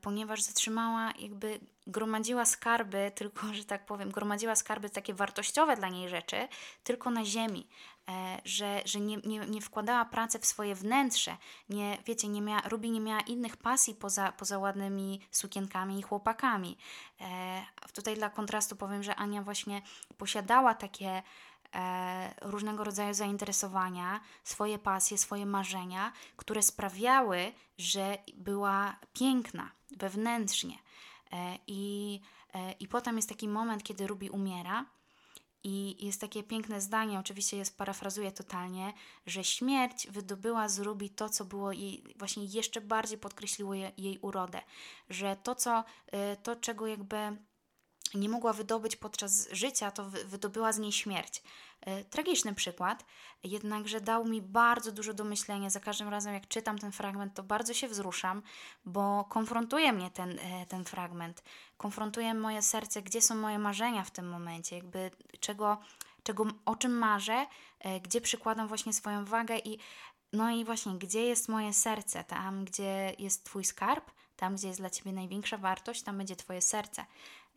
ponieważ 0.00 0.42
zatrzymała, 0.42 1.12
jakby 1.18 1.60
gromadziła 1.86 2.44
skarby, 2.44 3.12
tylko, 3.14 3.54
że 3.54 3.64
tak 3.64 3.86
powiem, 3.86 4.10
gromadziła 4.10 4.56
skarby 4.56 4.90
takie 4.90 5.14
wartościowe 5.14 5.76
dla 5.76 5.88
niej 5.88 6.08
rzeczy, 6.08 6.48
tylko 6.84 7.10
na 7.10 7.24
ziemi, 7.24 7.68
e, 8.08 8.40
że, 8.44 8.82
że 8.84 9.00
nie, 9.00 9.16
nie, 9.16 9.38
nie 9.38 9.60
wkładała 9.60 10.04
pracy 10.04 10.38
w 10.38 10.46
swoje 10.46 10.74
wnętrze, 10.74 11.36
nie, 11.68 11.98
wiecie, 12.06 12.28
nie 12.28 12.42
miała, 12.42 12.60
Ruby 12.60 12.88
nie 12.88 13.00
miała 13.00 13.20
innych 13.20 13.56
pasji 13.56 13.94
poza, 13.94 14.32
poza 14.32 14.58
ładnymi 14.58 15.20
sukienkami 15.30 15.98
i 15.98 16.02
chłopakami. 16.02 16.78
E, 17.20 17.62
tutaj 17.92 18.14
dla 18.14 18.30
kontrastu 18.30 18.76
powiem, 18.76 19.02
że 19.02 19.16
Ania 19.16 19.42
właśnie 19.42 19.82
posiadała 20.18 20.74
takie 20.74 21.22
e, 21.74 22.34
różnego 22.42 22.84
rodzaju 22.84 23.14
zainteresowania, 23.14 24.20
swoje 24.44 24.78
pasje, 24.78 25.18
swoje 25.18 25.46
marzenia, 25.46 26.12
które 26.36 26.62
sprawiały, 26.62 27.52
że 27.78 28.18
była 28.34 28.96
piękna 29.12 29.70
wewnętrznie. 29.90 30.78
E, 31.32 31.58
I, 31.66 32.20
e, 32.54 32.72
I 32.72 32.88
potem 32.88 33.16
jest 33.16 33.28
taki 33.28 33.48
moment, 33.48 33.82
kiedy 33.82 34.06
Ruby 34.06 34.30
umiera. 34.30 34.86
I 35.66 36.06
jest 36.06 36.20
takie 36.20 36.42
piękne 36.42 36.80
zdanie, 36.80 37.18
oczywiście 37.18 37.56
je 37.56 37.64
parafrazuję 37.76 38.32
totalnie, 38.32 38.92
że 39.26 39.44
śmierć 39.44 40.06
wydobyła 40.10 40.68
z 40.68 40.78
Ruby 40.78 41.08
to, 41.08 41.28
co 41.28 41.44
było 41.44 41.72
jej, 41.72 42.14
właśnie 42.16 42.44
jeszcze 42.44 42.80
bardziej 42.80 43.18
podkreśliło 43.18 43.74
je, 43.74 43.92
jej 43.96 44.18
urodę. 44.18 44.60
Że 45.10 45.36
to, 45.42 45.54
co, 45.54 45.84
to 46.42 46.56
czego 46.56 46.86
jakby 46.86 47.36
nie 48.14 48.28
mogła 48.28 48.52
wydobyć 48.52 48.96
podczas 48.96 49.48
życia, 49.52 49.90
to 49.90 50.04
wy- 50.04 50.24
wydobyła 50.24 50.72
z 50.72 50.78
niej 50.78 50.92
śmierć. 50.92 51.42
E, 51.80 52.04
Tragiczny 52.04 52.54
przykład, 52.54 53.04
jednakże 53.44 54.00
dał 54.00 54.24
mi 54.24 54.42
bardzo 54.42 54.92
dużo 54.92 55.14
do 55.14 55.24
myślenia. 55.24 55.70
Za 55.70 55.80
każdym 55.80 56.08
razem, 56.08 56.34
jak 56.34 56.48
czytam 56.48 56.78
ten 56.78 56.92
fragment, 56.92 57.34
to 57.34 57.42
bardzo 57.42 57.74
się 57.74 57.88
wzruszam, 57.88 58.42
bo 58.84 59.24
konfrontuje 59.24 59.92
mnie 59.92 60.10
ten, 60.10 60.38
e, 60.38 60.66
ten 60.66 60.84
fragment. 60.84 61.42
Konfrontuje 61.76 62.34
moje 62.34 62.62
serce, 62.62 63.02
gdzie 63.02 63.22
są 63.22 63.34
moje 63.34 63.58
marzenia 63.58 64.04
w 64.04 64.10
tym 64.10 64.28
momencie, 64.28 64.76
jakby 64.76 65.10
czego, 65.40 65.78
czego 66.22 66.46
o 66.64 66.76
czym 66.76 66.92
marzę, 66.98 67.46
e, 67.80 68.00
gdzie 68.00 68.20
przykładam 68.20 68.68
właśnie 68.68 68.92
swoją 68.92 69.24
wagę 69.24 69.58
i 69.58 69.78
no 70.32 70.50
i 70.50 70.64
właśnie, 70.64 70.94
gdzie 70.98 71.22
jest 71.22 71.48
moje 71.48 71.72
serce? 71.72 72.24
Tam, 72.24 72.64
gdzie 72.64 73.14
jest 73.18 73.44
Twój 73.44 73.64
skarb, 73.64 74.10
tam, 74.36 74.54
gdzie 74.54 74.68
jest 74.68 74.80
dla 74.80 74.90
Ciebie 74.90 75.12
największa 75.12 75.58
wartość, 75.58 76.02
tam 76.02 76.18
będzie 76.18 76.36
Twoje 76.36 76.62
serce. 76.62 77.04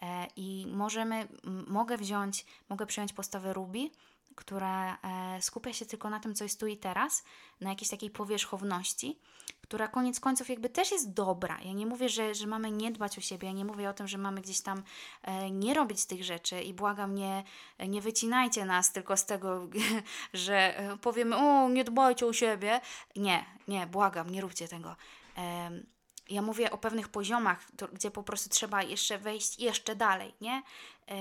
E, 0.01 0.27
I 0.35 0.67
możemy, 0.67 1.27
mogę 1.67 1.97
wziąć, 1.97 2.45
mogę 2.69 2.85
przyjąć 2.85 3.13
postawę 3.13 3.53
Ruby, 3.53 3.89
która 4.35 4.97
e, 5.03 5.41
skupia 5.41 5.73
się 5.73 5.85
tylko 5.85 6.09
na 6.09 6.19
tym, 6.19 6.35
co 6.35 6.43
jest 6.43 6.59
tu 6.59 6.67
i 6.67 6.77
teraz, 6.77 7.23
na 7.61 7.69
jakiejś 7.69 7.89
takiej 7.89 8.09
powierzchowności, 8.09 9.19
która 9.61 9.87
koniec 9.87 10.19
końców 10.19 10.49
jakby 10.49 10.69
też 10.69 10.91
jest 10.91 11.13
dobra. 11.13 11.57
Ja 11.65 11.73
nie 11.73 11.85
mówię, 11.85 12.09
że, 12.09 12.35
że 12.35 12.47
mamy 12.47 12.71
nie 12.71 12.91
dbać 12.91 13.17
o 13.17 13.21
siebie, 13.21 13.47
ja 13.47 13.53
nie 13.53 13.65
mówię 13.65 13.89
o 13.89 13.93
tym, 13.93 14.07
że 14.07 14.17
mamy 14.17 14.41
gdzieś 14.41 14.61
tam 14.61 14.83
e, 15.21 15.51
nie 15.51 15.73
robić 15.73 16.05
tych 16.05 16.23
rzeczy 16.23 16.61
i 16.61 16.73
błagam, 16.73 17.15
nie, 17.15 17.43
nie 17.87 18.01
wycinajcie 18.01 18.65
nas 18.65 18.91
tylko 18.91 19.17
z 19.17 19.25
tego, 19.25 19.67
że 20.33 20.83
powiemy, 21.01 21.35
o, 21.35 21.69
nie 21.69 21.83
dbajcie 21.83 22.25
o 22.25 22.33
siebie. 22.33 22.81
Nie, 23.15 23.45
nie, 23.67 23.87
błagam, 23.87 24.29
nie 24.29 24.41
róbcie 24.41 24.67
tego. 24.67 24.95
Ja 26.30 26.41
mówię 26.41 26.71
o 26.71 26.78
pewnych 26.78 27.09
poziomach, 27.09 27.65
to, 27.78 27.88
gdzie 27.88 28.11
po 28.11 28.23
prostu 28.23 28.49
trzeba 28.49 28.84
jeszcze 28.84 29.17
wejść 29.17 29.59
jeszcze 29.59 29.95
dalej, 29.95 30.34
nie? 30.41 30.63
Yy, 31.07 31.15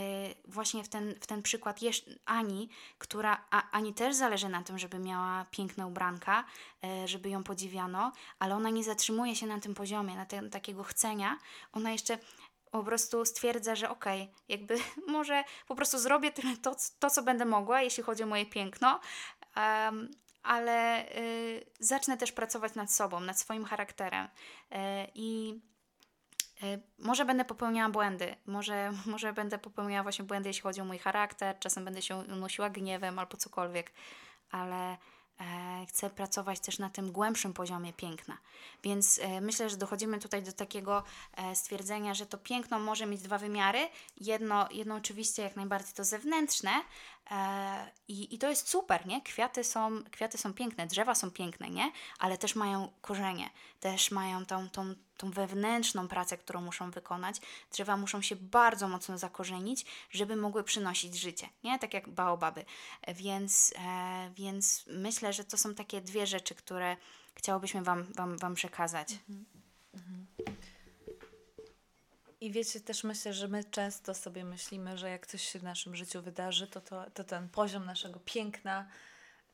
właśnie 0.45 0.85
w 0.85 0.89
ten, 0.89 1.15
w 1.21 1.27
ten 1.27 1.43
przykład 1.43 1.81
Ani, 2.25 2.69
która, 2.99 3.45
a, 3.51 3.71
Ani 3.71 3.95
też 3.95 4.15
zależy 4.15 4.49
na 4.49 4.63
tym, 4.63 4.79
żeby 4.79 4.99
miała 4.99 5.47
piękne 5.51 5.87
ubranka, 5.87 6.45
yy, 6.83 7.09
żeby 7.09 7.29
ją 7.29 7.45
podziwiano, 7.45 8.13
ale 8.39 8.55
ona 8.55 8.71
nie 8.71 8.85
zatrzymuje 8.85 9.37
się 9.37 9.47
na 9.47 9.61
tym 9.61 9.75
poziomie, 9.75 10.17
na 10.17 10.27
ten, 10.27 10.51
takiego 10.51 10.83
chcenia. 10.83 11.39
Ona 11.73 11.93
jeszcze 11.93 12.19
po 12.71 12.85
prostu 12.85 13.25
stwierdza, 13.25 13.75
że 13.75 13.91
okej, 13.91 14.23
okay, 14.23 14.35
jakby 14.49 14.79
może 15.17 15.45
po 15.69 15.75
prostu 15.75 15.99
zrobię 15.99 16.33
to, 16.63 16.77
to, 16.99 17.11
co 17.11 17.23
będę 17.23 17.45
mogła, 17.45 17.83
jeśli 17.83 18.03
chodzi 18.03 18.23
o 18.23 18.27
moje 18.27 18.47
piękno. 18.47 19.01
Ale 20.47 21.09
y, 21.19 21.67
zacznę 21.81 22.17
też 22.17 22.33
pracować 22.33 22.75
nad 22.75 22.93
sobą, 22.93 23.21
nad 23.21 23.41
swoim 23.41 23.65
charakterem. 23.65 24.27
Y, 24.27 24.77
I 25.15 25.61
y, 26.63 26.83
może 26.99 27.25
będę 27.25 27.45
popełniała 27.45 27.91
błędy, 27.91 28.37
może, 28.47 28.93
może 29.07 29.33
będę 29.33 29.59
popełniała 29.59 30.03
właśnie 30.03 30.25
błędy, 30.25 30.49
jeśli 30.49 30.63
chodzi 30.63 30.81
o 30.81 30.85
mój 30.85 30.99
charakter, 30.99 31.59
czasem 31.59 31.85
będę 31.85 32.03
się 32.03 32.17
unosiła 32.17 32.71
gniewem 32.71 33.19
albo 33.19 33.37
cokolwiek, 33.37 33.93
ale 34.51 34.97
E, 35.41 35.87
chcę 35.89 36.11
pracować 36.11 36.61
też 36.61 36.79
na 36.79 36.91
tym 36.91 37.13
głębszym 37.13 37.53
poziomie 37.53 37.93
piękna. 37.93 38.39
Więc 38.83 39.21
e, 39.23 39.41
myślę, 39.41 39.71
że 39.71 39.77
dochodzimy 39.77 40.19
tutaj 40.19 40.43
do 40.43 40.53
takiego 40.53 41.03
e, 41.37 41.57
stwierdzenia, 41.57 42.15
że 42.15 42.27
to 42.27 42.39
piękno 42.39 42.79
może 42.79 43.07
mieć 43.07 43.23
dwa 43.23 43.39
wymiary. 43.39 43.89
Jedno, 44.21 44.69
jedno 44.71 44.95
oczywiście 44.95 45.43
jak 45.43 45.57
najbardziej 45.57 45.95
to 45.95 46.05
zewnętrzne 46.05 46.71
i, 48.09 48.35
i 48.35 48.39
to 48.39 48.49
jest 48.51 48.69
super, 48.69 49.07
nie? 49.07 49.23
Kwiaty 49.23 49.65
są, 49.65 50.05
kwiaty 50.11 50.39
są 50.39 50.55
piękne, 50.55 50.87
drzewa 50.87 51.15
są 51.15 51.31
piękne, 51.31 51.71
nie? 51.71 51.93
Ale 52.19 52.39
też 52.39 52.55
mają 52.55 52.93
korzenie, 53.01 53.51
też 53.81 54.11
mają 54.11 54.47
tą, 54.47 54.71
tą, 54.71 54.95
tą 55.17 55.31
wewnętrzną 55.31 56.09
pracę, 56.09 56.39
którą 56.39 56.61
muszą 56.61 56.91
wykonać. 56.91 57.37
Drzewa 57.73 57.97
muszą 57.97 58.23
się 58.23 58.37
bardzo 58.37 58.89
mocno 58.89 59.19
zakorzenić, 59.19 59.87
żeby 60.11 60.37
mogły 60.37 60.65
przynosić 60.65 61.17
życie, 61.19 61.49
nie? 61.65 61.79
Tak 61.79 61.95
jak 61.95 62.09
baobaby. 62.09 62.65
Więc, 63.09 63.75
e, 63.79 64.31
więc 64.35 64.85
myślę, 64.87 65.33
że 65.33 65.45
to 65.45 65.57
są 65.57 65.75
takie 65.75 66.01
dwie 66.01 66.27
rzeczy, 66.27 66.55
które 66.55 66.97
chciałobyśmy 67.35 67.83
Wam, 67.83 68.05
wam, 68.13 68.39
wam 68.39 68.55
przekazać. 68.55 69.13
Mhm. 69.13 69.47
Mhm. 69.95 70.27
I 72.41 72.51
wiecie, 72.51 72.81
też 72.81 73.05
myślę, 73.05 73.33
że 73.33 73.49
my 73.49 73.65
często 73.65 74.15
sobie 74.15 74.45
myślimy, 74.45 74.99
że 74.99 75.11
jak 75.11 75.27
coś 75.27 75.43
się 75.43 75.59
w 75.59 75.63
naszym 75.63 75.97
życiu 75.97 76.23
wydarzy, 76.23 76.67
to, 76.67 76.81
to, 76.81 77.11
to 77.11 77.25
ten 77.25 77.49
poziom 77.49 77.85
naszego 77.85 78.21
piękna, 78.25 78.89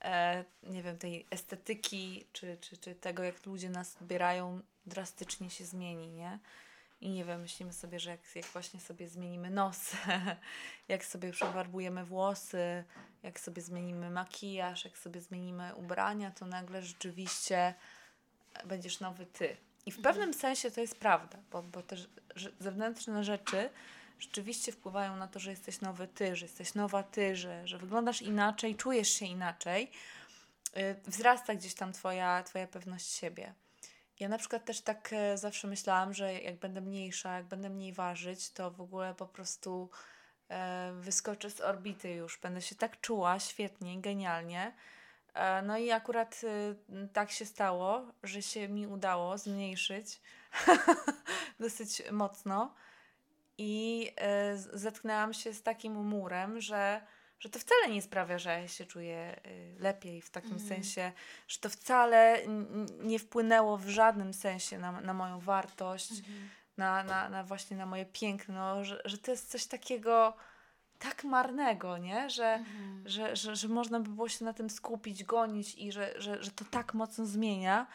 e, 0.01 0.45
nie 0.62 0.83
wiem, 0.83 0.99
tej 0.99 1.26
estetyki, 1.30 2.26
czy, 2.33 2.59
czy, 2.61 2.76
czy 2.76 2.95
tego, 2.95 3.22
jak 3.22 3.47
ludzie 3.47 3.70
nas 3.70 3.97
odbierają, 4.01 4.61
drastycznie 4.87 5.51
się 5.51 5.64
zmieni, 5.64 6.11
nie? 6.11 6.39
I 7.01 7.11
nie 7.11 7.24
wiem, 7.24 7.41
myślimy 7.41 7.72
sobie, 7.72 8.01
że 8.01 8.11
jak, 8.11 8.20
jak 8.35 8.45
właśnie 8.45 8.80
sobie 8.80 9.09
zmienimy 9.09 9.51
nos, 9.51 9.93
jak 10.89 11.05
sobie 11.05 11.33
przefarbujemy 11.33 12.05
włosy, 12.05 12.85
jak 13.22 13.41
sobie 13.41 13.62
zmienimy 13.62 14.11
makijaż, 14.11 14.85
jak 14.85 14.99
sobie 14.99 15.20
zmienimy 15.20 15.74
ubrania, 15.74 16.30
to 16.30 16.47
nagle 16.47 16.83
rzeczywiście 16.83 17.74
będziesz 18.64 19.01
nowy 19.01 19.26
ty. 19.26 19.57
I 19.87 19.93
w 19.93 19.99
mhm. 19.99 20.14
pewnym 20.14 20.35
sensie 20.35 20.70
to 20.70 20.80
jest 20.80 20.97
prawda, 20.97 21.39
bo, 21.51 21.62
bo 21.62 21.83
te 21.83 21.97
zewnętrzne 22.61 23.24
rzeczy 23.24 23.70
rzeczywiście 24.18 24.72
wpływają 24.72 25.16
na 25.16 25.28
to, 25.28 25.41
że 25.41 25.51
jesteś 25.51 25.80
nowy 25.80 26.09
ty, 26.09 26.37
że 26.37 26.47
jesteś 26.47 26.74
nowa 26.74 27.03
ty, 27.03 27.37
że, 27.37 27.68
że 27.68 27.78
wyglądasz 27.78 28.22
inaczej, 28.22 28.76
czujesz 28.76 29.09
się 29.09 29.26
inaczej. 29.26 29.91
Yy, 30.76 30.95
wzrasta 31.07 31.55
gdzieś 31.55 31.74
tam 31.74 31.93
twoja, 31.93 32.43
twoja 32.43 32.66
pewność 32.66 33.07
siebie. 33.07 33.55
Ja 34.20 34.28
na 34.28 34.39
przykład 34.39 34.64
też 34.64 34.80
tak 34.80 35.12
e, 35.12 35.39
zawsze 35.39 35.68
myślałam, 35.68 36.14
że 36.14 36.35
jak 36.35 36.57
będę 36.57 36.80
mniejsza, 36.80 37.37
jak 37.37 37.47
będę 37.47 37.70
mniej 37.70 37.93
ważyć, 37.93 38.51
to 38.51 38.70
w 38.70 38.80
ogóle 38.80 39.14
po 39.14 39.26
prostu 39.26 39.91
e, 40.49 40.93
wyskoczę 41.01 41.51
z 41.51 41.61
orbity 41.61 42.11
już. 42.11 42.39
Będę 42.39 42.62
się 42.62 42.74
tak 42.74 43.01
czuła 43.01 43.39
świetnie, 43.39 44.01
genialnie. 44.01 44.72
E, 45.35 45.62
no 45.62 45.78
i 45.78 45.91
akurat 45.91 46.41
e, 46.45 47.09
tak 47.09 47.30
się 47.30 47.47
stało, 47.47 48.07
że 48.22 48.43
się 48.43 48.68
mi 48.68 48.87
udało 48.87 49.39
zmniejszyć 49.39 50.20
dosyć 51.61 52.03
mocno 52.11 52.74
i 53.59 54.11
e, 54.16 54.57
zetknęłam 54.57 55.33
się 55.35 55.53
z 55.53 55.62
takim 55.62 55.93
murem, 55.93 56.61
że 56.61 57.01
że 57.43 57.49
to 57.49 57.59
wcale 57.59 57.89
nie 57.89 58.03
sprawia, 58.03 58.39
że 58.39 58.51
ja 58.51 58.68
się 58.68 58.87
czuję 58.87 59.41
y, 59.47 59.76
lepiej 59.78 60.22
w 60.22 60.30
takim 60.30 60.53
mm. 60.53 60.68
sensie, 60.68 61.12
że 61.49 61.59
to 61.59 61.68
wcale 61.68 62.39
nie 63.01 63.18
wpłynęło 63.18 63.76
w 63.76 63.89
żadnym 63.89 64.35
sensie 64.35 64.78
na, 64.78 65.01
na 65.01 65.14
moją 65.14 65.41
wartość, 65.41 66.11
mm. 66.11 66.49
na, 66.76 67.05
na, 67.05 67.28
na 67.28 67.45
właśnie 67.45 67.76
na 67.76 67.87
moje 67.87 68.07
piękno, 68.07 68.85
że, 68.85 69.03
że 69.05 69.18
to 69.18 69.30
jest 69.30 69.51
coś 69.51 69.66
takiego 69.66 70.37
tak 71.03 71.24
marnego, 71.24 71.98
nie? 71.98 72.30
Że, 72.30 72.44
mm. 72.55 73.03
że, 73.07 73.36
że, 73.36 73.57
że 73.57 73.68
można 73.68 74.00
by 74.00 74.11
było 74.11 74.28
się 74.28 74.44
na 74.44 74.53
tym 74.53 74.70
skupić, 74.70 75.24
gonić 75.24 75.74
i 75.74 75.92
że, 75.92 76.14
że, 76.16 76.42
że 76.42 76.50
to 76.50 76.64
tak 76.64 76.94
mocno 76.94 77.26
zmienia. 77.26 77.86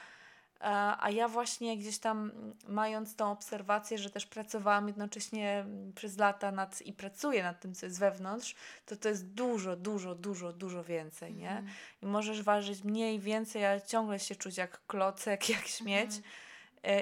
A 1.00 1.10
ja 1.12 1.28
właśnie 1.28 1.78
gdzieś 1.78 2.00
tam 2.00 2.32
mając 2.68 3.16
tą 3.16 3.32
obserwację, 3.32 3.98
że 3.98 4.10
też 4.10 4.26
pracowałam 4.26 4.88
jednocześnie 4.88 5.66
przez 5.96 6.18
lata 6.18 6.52
nad 6.52 6.82
i 6.82 6.94
pracuję 6.94 7.44
nad 7.44 7.60
tym, 7.60 7.76
co 7.76 7.86
jest 7.86 8.00
wewnątrz, 8.00 8.56
to 8.86 8.96
to 8.96 9.10
jest 9.10 9.28
dużo, 9.34 9.76
dużo, 9.76 10.16
dużo, 10.16 10.54
dużo 10.54 10.84
więcej, 10.84 11.36
nie? 11.36 11.52
Mm. 11.52 11.68
I 12.02 12.06
możesz 12.06 12.42
ważyć 12.42 12.84
mniej, 12.84 13.20
więcej, 13.20 13.66
ale 13.66 13.82
ciągle 13.82 14.20
się 14.20 14.36
czuć 14.36 14.58
jak 14.58 14.86
klocek, 14.88 15.50
jak 15.56 15.68
śmieć. 15.68 16.12
Mm. 16.12 16.24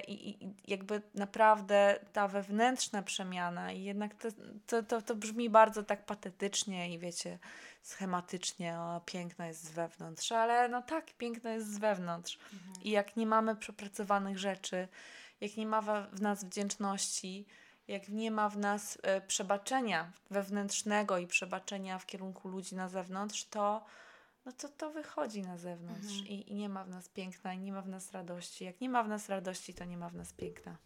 I, 0.08 0.30
I, 0.30 0.54
jakby 0.68 1.02
naprawdę 1.16 2.00
ta 2.14 2.28
wewnętrzna 2.28 3.02
przemiana, 3.02 3.72
i 3.72 3.84
jednak 3.84 4.16
to, 4.16 4.30
to, 4.68 4.84
to, 4.84 5.02
to 5.02 5.16
brzmi 5.16 5.50
bardzo 5.50 5.84
tak 5.84 6.06
patetycznie 6.06 6.94
i 6.94 7.00
wiecie, 7.00 7.40
schematycznie, 7.82 8.80
o, 8.80 9.02
piękno 9.06 9.46
jest 9.46 9.64
z 9.64 9.72
wewnątrz, 9.72 10.32
ale 10.32 10.70
no 10.70 10.82
tak, 10.82 11.14
piękno 11.14 11.50
jest 11.50 11.74
z 11.74 11.78
wewnątrz. 11.78 12.40
Mhm. 12.54 12.84
I 12.84 12.90
jak 12.90 13.18
nie 13.18 13.26
mamy 13.26 13.56
przepracowanych 13.56 14.40
rzeczy, 14.40 14.88
jak 15.42 15.58
nie 15.58 15.66
ma 15.66 15.82
w 16.12 16.22
nas 16.22 16.44
wdzięczności, 16.44 17.46
jak 17.88 18.10
nie 18.10 18.32
ma 18.32 18.50
w 18.50 18.58
nas 18.58 18.98
e, 19.04 19.22
przebaczenia 19.22 20.12
wewnętrznego 20.30 21.18
i 21.18 21.28
przebaczenia 21.28 22.00
w 22.00 22.06
kierunku 22.06 22.48
ludzi 22.48 22.76
na 22.76 22.90
zewnątrz, 22.90 23.46
to 23.46 23.86
no 24.46 24.52
to 24.52 24.70
to 24.70 24.92
wychodzi 24.92 25.42
na 25.42 25.58
zewnątrz 25.58 26.20
mhm. 26.20 26.28
i, 26.28 26.52
i 26.52 26.56
nie 26.56 26.70
ma 26.70 26.84
w 26.84 26.90
nas 26.90 27.10
piękna, 27.10 27.54
i 27.54 27.60
nie 27.60 27.74
ma 27.74 27.82
w 27.82 27.88
nas 27.88 28.12
radości. 28.12 28.66
Jak 28.66 28.82
nie 28.82 28.90
ma 28.90 29.04
w 29.04 29.08
nas 29.08 29.30
radości, 29.30 29.74
to 29.74 29.86
nie 29.86 29.98
ma 29.98 30.10
w 30.10 30.16
nas 30.16 30.34
piękna. 30.34 30.78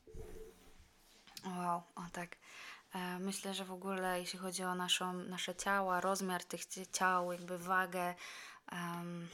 Wow, 1.45 1.82
o 1.95 2.01
tak. 2.14 2.38
E, 2.93 3.20
myślę, 3.20 3.53
że 3.53 3.66
w 3.66 3.72
ogóle 3.72 4.20
jeśli 4.20 4.39
chodzi 4.39 4.64
o 4.64 4.76
naszą, 4.76 5.14
nasze 5.14 5.55
ciała, 5.55 6.01
rozmiar 6.01 6.43
tych 6.43 6.62
ciał, 6.91 7.32
jakby 7.32 7.57
wagę, 7.57 8.16
um, 8.72 9.28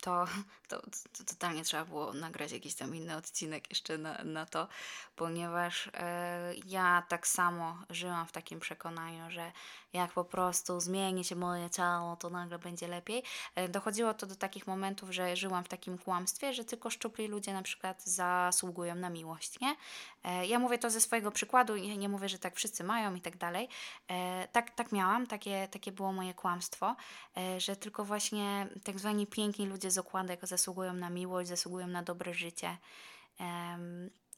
to, 0.00 0.24
to, 0.68 0.80
to, 1.18 1.24
totalnie 1.24 1.64
trzeba 1.64 1.84
było 1.84 2.12
nagrać 2.12 2.52
jakiś 2.52 2.74
tam 2.74 2.94
inny 2.94 3.16
odcinek 3.16 3.70
jeszcze 3.70 3.98
na, 3.98 4.24
na 4.24 4.46
to, 4.46 4.68
ponieważ 5.16 5.90
e, 5.94 6.54
ja 6.66 7.02
tak 7.08 7.26
samo 7.26 7.78
żyłam 7.90 8.26
w 8.26 8.32
takim 8.32 8.60
przekonaniu, 8.60 9.30
że 9.30 9.52
jak 9.92 10.12
po 10.12 10.24
prostu 10.24 10.80
zmieni 10.80 11.24
się 11.24 11.36
moje 11.36 11.70
ciało, 11.70 12.16
to 12.16 12.30
nagle 12.30 12.58
będzie 12.58 12.88
lepiej. 12.88 13.22
E, 13.54 13.68
dochodziło 13.68 14.14
to 14.14 14.26
do 14.26 14.36
takich 14.36 14.66
momentów, 14.66 15.10
że 15.10 15.36
żyłam 15.36 15.64
w 15.64 15.68
takim 15.68 15.98
kłamstwie, 15.98 16.54
że 16.54 16.64
tylko 16.64 16.90
szczupli 16.90 17.28
ludzie 17.28 17.52
na 17.52 17.62
przykład 17.62 18.04
zasługują 18.04 18.94
na 18.94 19.10
miłość, 19.10 19.60
nie? 19.60 19.76
E, 20.24 20.46
ja 20.46 20.58
mówię 20.58 20.78
to 20.78 20.90
ze 20.90 21.00
swojego 21.00 21.30
przykładu, 21.30 21.76
nie, 21.76 21.96
nie 21.96 22.08
mówię, 22.08 22.28
że 22.28 22.38
tak 22.38 22.56
wszyscy 22.56 22.84
mają 22.84 23.14
i 23.14 23.20
tak 23.20 23.36
dalej. 23.36 23.68
E, 24.08 24.48
tak, 24.52 24.70
tak 24.70 24.92
miałam, 24.92 25.26
takie, 25.26 25.68
takie 25.70 25.92
było 25.92 26.12
moje 26.12 26.34
kłamstwo, 26.34 26.96
że 27.58 27.76
tylko 27.76 28.04
właśnie 28.04 28.68
tak 28.84 28.98
zwani 28.98 29.26
piękni 29.26 29.66
ludzie 29.70 29.90
z 29.90 29.98
okładek 29.98 30.46
zasługują 30.46 30.94
na 30.94 31.10
miłość, 31.10 31.48
zasługują 31.48 31.86
na 31.86 32.02
dobre 32.02 32.34
życie. 32.34 32.76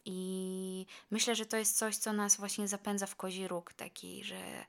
I 0.05 0.87
myślę, 1.11 1.35
że 1.35 1.47
to 1.47 1.57
jest 1.57 1.78
coś, 1.78 1.97
co 1.97 2.12
nas 2.12 2.37
właśnie 2.37 2.68
zapędza 2.68 3.07
w 3.07 3.16
kozi 3.16 3.49
róg, 3.49 3.72
taki, 3.72 4.24
że 4.24 4.64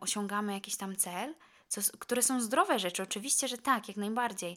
osiągamy 0.00 0.52
jakiś 0.52 0.76
tam 0.76 0.96
cel, 0.96 1.34
co, 1.68 1.80
które 1.98 2.22
są 2.22 2.40
zdrowe 2.40 2.78
rzeczy, 2.78 3.02
oczywiście, 3.02 3.48
że 3.48 3.58
tak, 3.58 3.88
jak 3.88 3.96
najbardziej. 3.96 4.56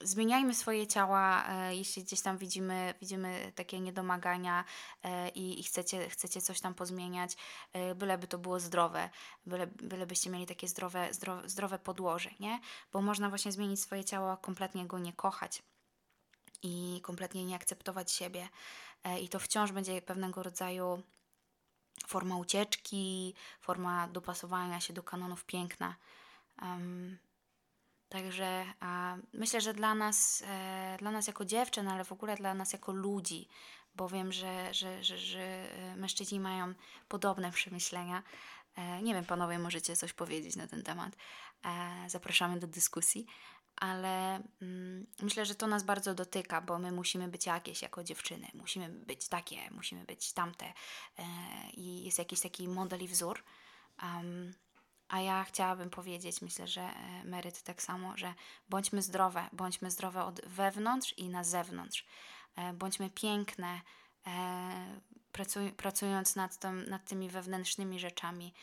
Zmieniajmy 0.00 0.54
swoje 0.54 0.86
ciała, 0.86 1.44
e, 1.48 1.76
jeśli 1.76 2.04
gdzieś 2.04 2.20
tam 2.20 2.38
widzimy, 2.38 2.94
widzimy 3.00 3.52
takie 3.54 3.80
niedomagania 3.80 4.64
e, 5.02 5.28
i, 5.28 5.60
i 5.60 5.62
chcecie, 5.62 6.08
chcecie 6.10 6.42
coś 6.42 6.60
tam 6.60 6.74
pozmieniać, 6.74 7.36
e, 7.72 7.94
byleby 7.94 8.26
to 8.26 8.38
było 8.38 8.60
zdrowe, 8.60 9.10
byle, 9.46 9.66
bylebyście 9.66 10.30
mieli 10.30 10.46
takie 10.46 10.68
zdrowe, 10.68 11.14
zdrowe, 11.14 11.48
zdrowe 11.48 11.78
podłoże, 11.78 12.30
nie? 12.40 12.60
Bo 12.92 13.02
można 13.02 13.28
właśnie 13.28 13.52
zmienić 13.52 13.80
swoje 13.80 14.04
ciało, 14.04 14.36
kompletnie 14.36 14.86
go 14.86 14.98
nie 14.98 15.12
kochać 15.12 15.62
i 16.62 17.00
kompletnie 17.02 17.44
nie 17.44 17.56
akceptować 17.56 18.12
siebie. 18.12 18.48
I 19.20 19.28
to 19.28 19.38
wciąż 19.38 19.72
będzie 19.72 20.02
pewnego 20.02 20.42
rodzaju 20.42 21.02
forma 22.06 22.36
ucieczki, 22.36 23.34
forma 23.60 24.08
dopasowania 24.08 24.80
się 24.80 24.92
do 24.92 25.02
kanonów 25.02 25.44
piękna. 25.44 25.96
Um, 26.62 27.18
Także 28.08 28.64
a, 28.80 29.16
myślę, 29.32 29.60
że 29.60 29.74
dla 29.74 29.94
nas, 29.94 30.42
e, 30.46 30.96
dla 30.98 31.10
nas 31.10 31.26
jako 31.26 31.44
dziewczyn, 31.44 31.88
ale 31.88 32.04
w 32.04 32.12
ogóle 32.12 32.36
dla 32.36 32.54
nas 32.54 32.72
jako 32.72 32.92
ludzi, 32.92 33.48
bo 33.94 34.08
wiem, 34.08 34.32
że, 34.32 34.74
że, 34.74 35.04
że, 35.04 35.18
że 35.18 35.40
e, 35.40 35.96
mężczyźni 35.96 36.40
mają 36.40 36.74
podobne 37.08 37.52
przemyślenia. 37.52 38.22
E, 38.76 39.02
nie 39.02 39.14
wiem, 39.14 39.24
panowie, 39.24 39.58
możecie 39.58 39.96
coś 39.96 40.12
powiedzieć 40.12 40.56
na 40.56 40.66
ten 40.66 40.82
temat. 40.82 41.16
E, 41.64 42.10
zapraszamy 42.10 42.60
do 42.60 42.66
dyskusji, 42.66 43.26
ale 43.76 44.42
mm, 44.62 45.06
myślę, 45.22 45.46
że 45.46 45.54
to 45.54 45.66
nas 45.66 45.82
bardzo 45.82 46.14
dotyka, 46.14 46.60
bo 46.60 46.78
my 46.78 46.92
musimy 46.92 47.28
być 47.28 47.46
jakieś 47.46 47.82
jako 47.82 48.04
dziewczyny, 48.04 48.48
musimy 48.54 48.88
być 48.88 49.28
takie, 49.28 49.70
musimy 49.70 50.04
być 50.04 50.32
tamte 50.32 50.66
e, 51.18 51.24
i 51.72 52.04
jest 52.04 52.18
jakiś 52.18 52.40
taki 52.40 52.68
model 52.68 53.02
i 53.02 53.08
wzór. 53.08 53.42
Um, 54.02 54.54
a 55.08 55.20
ja 55.20 55.44
chciałabym 55.44 55.90
powiedzieć, 55.90 56.42
myślę, 56.42 56.66
że 56.66 56.80
e, 56.80 57.24
Meryt 57.24 57.62
tak 57.62 57.82
samo, 57.82 58.16
że 58.16 58.34
bądźmy 58.68 59.02
zdrowe, 59.02 59.48
bądźmy 59.52 59.90
zdrowe 59.90 60.24
od 60.24 60.40
wewnątrz 60.46 61.12
i 61.16 61.28
na 61.28 61.44
zewnątrz. 61.44 62.06
E, 62.56 62.72
bądźmy 62.72 63.10
piękne, 63.10 63.80
e, 64.26 65.00
pracuj, 65.32 65.72
pracując 65.72 66.36
nad, 66.36 66.58
tym, 66.58 66.88
nad 66.88 67.04
tymi 67.04 67.28
wewnętrznymi 67.30 68.00
rzeczami. 68.00 68.54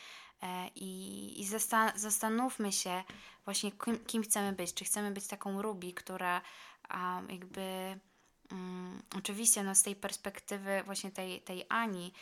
I, 0.74 1.40
i 1.40 1.44
zastan 1.44 1.92
zastanówmy 1.94 2.72
się 2.72 3.04
właśnie, 3.44 3.72
kim, 3.72 4.04
kim, 4.04 4.22
chcemy 4.22 4.52
być. 4.52 4.74
Czy 4.74 4.84
chcemy 4.84 5.10
być 5.10 5.26
taką 5.26 5.62
Ruby, 5.62 5.92
która 5.92 6.42
um, 6.90 7.30
jakby. 7.30 7.98
Um, 8.52 9.02
oczywiście 9.16 9.62
no, 9.62 9.74
z 9.74 9.82
tej 9.82 9.96
perspektywy 9.96 10.82
właśnie 10.84 11.10
tej, 11.10 11.40
tej 11.40 11.64
Ani, 11.68 12.12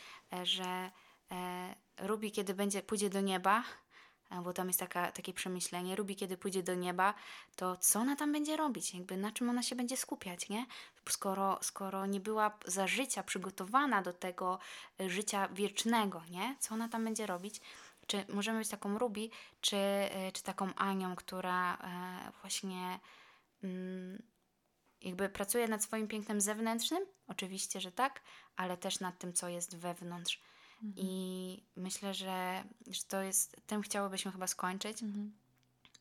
że 0.43 0.91
e, 1.31 2.31
kiedy 2.33 2.53
będzie, 2.53 2.81
pójdzie 2.81 3.09
do 3.09 3.21
nieba, 3.21 3.63
bo 4.41 4.53
tam 4.53 4.67
jest 4.67 4.79
taka, 4.79 5.11
takie 5.11 5.33
przemyślenie, 5.33 5.95
Rubi 5.95 6.15
kiedy 6.15 6.37
pójdzie 6.37 6.63
do 6.63 6.75
nieba, 6.75 7.13
to 7.55 7.77
co 7.77 7.99
ona 7.99 8.15
tam 8.15 8.31
będzie 8.31 8.57
robić? 8.57 8.93
Jakby 8.93 9.17
na 9.17 9.31
czym 9.31 9.49
ona 9.49 9.63
się 9.63 9.75
będzie 9.75 9.97
skupiać, 9.97 10.49
nie? 10.49 10.65
Skoro, 11.09 11.59
skoro 11.61 12.05
nie 12.05 12.19
była 12.19 12.57
za 12.65 12.87
życia 12.87 13.23
przygotowana 13.23 14.01
do 14.01 14.13
tego 14.13 14.59
e, 14.99 15.09
życia 15.09 15.47
wiecznego, 15.47 16.21
nie? 16.29 16.55
Co 16.59 16.73
ona 16.73 16.89
tam 16.89 17.03
będzie 17.03 17.25
robić? 17.25 17.61
Czy 18.07 18.25
możemy 18.29 18.59
być 18.59 18.69
taką 18.69 18.97
Rubi, 18.97 19.31
czy, 19.61 19.77
e, 19.77 20.31
czy 20.31 20.43
taką 20.43 20.73
Anią, 20.75 21.15
która 21.15 21.77
e, 21.77 22.31
właśnie 22.41 22.99
mm, 23.63 24.23
jakby 25.01 25.29
pracuje 25.29 25.67
nad 25.67 25.83
swoim 25.83 26.07
pięknem 26.07 26.41
zewnętrznym? 26.41 27.05
Oczywiście, 27.27 27.81
że 27.81 27.91
tak, 27.91 28.21
ale 28.55 28.77
też 28.77 28.99
nad 28.99 29.19
tym, 29.19 29.33
co 29.33 29.49
jest 29.49 29.77
wewnątrz. 29.77 30.41
Mhm. 30.83 30.93
I 30.97 31.63
myślę, 31.75 32.13
że, 32.13 32.63
że 32.87 33.03
to 33.03 33.21
jest, 33.21 33.55
tym 33.67 33.81
chciałybyśmy 33.81 34.31
chyba 34.31 34.47
skończyć. 34.47 35.03
Mhm. 35.03 35.31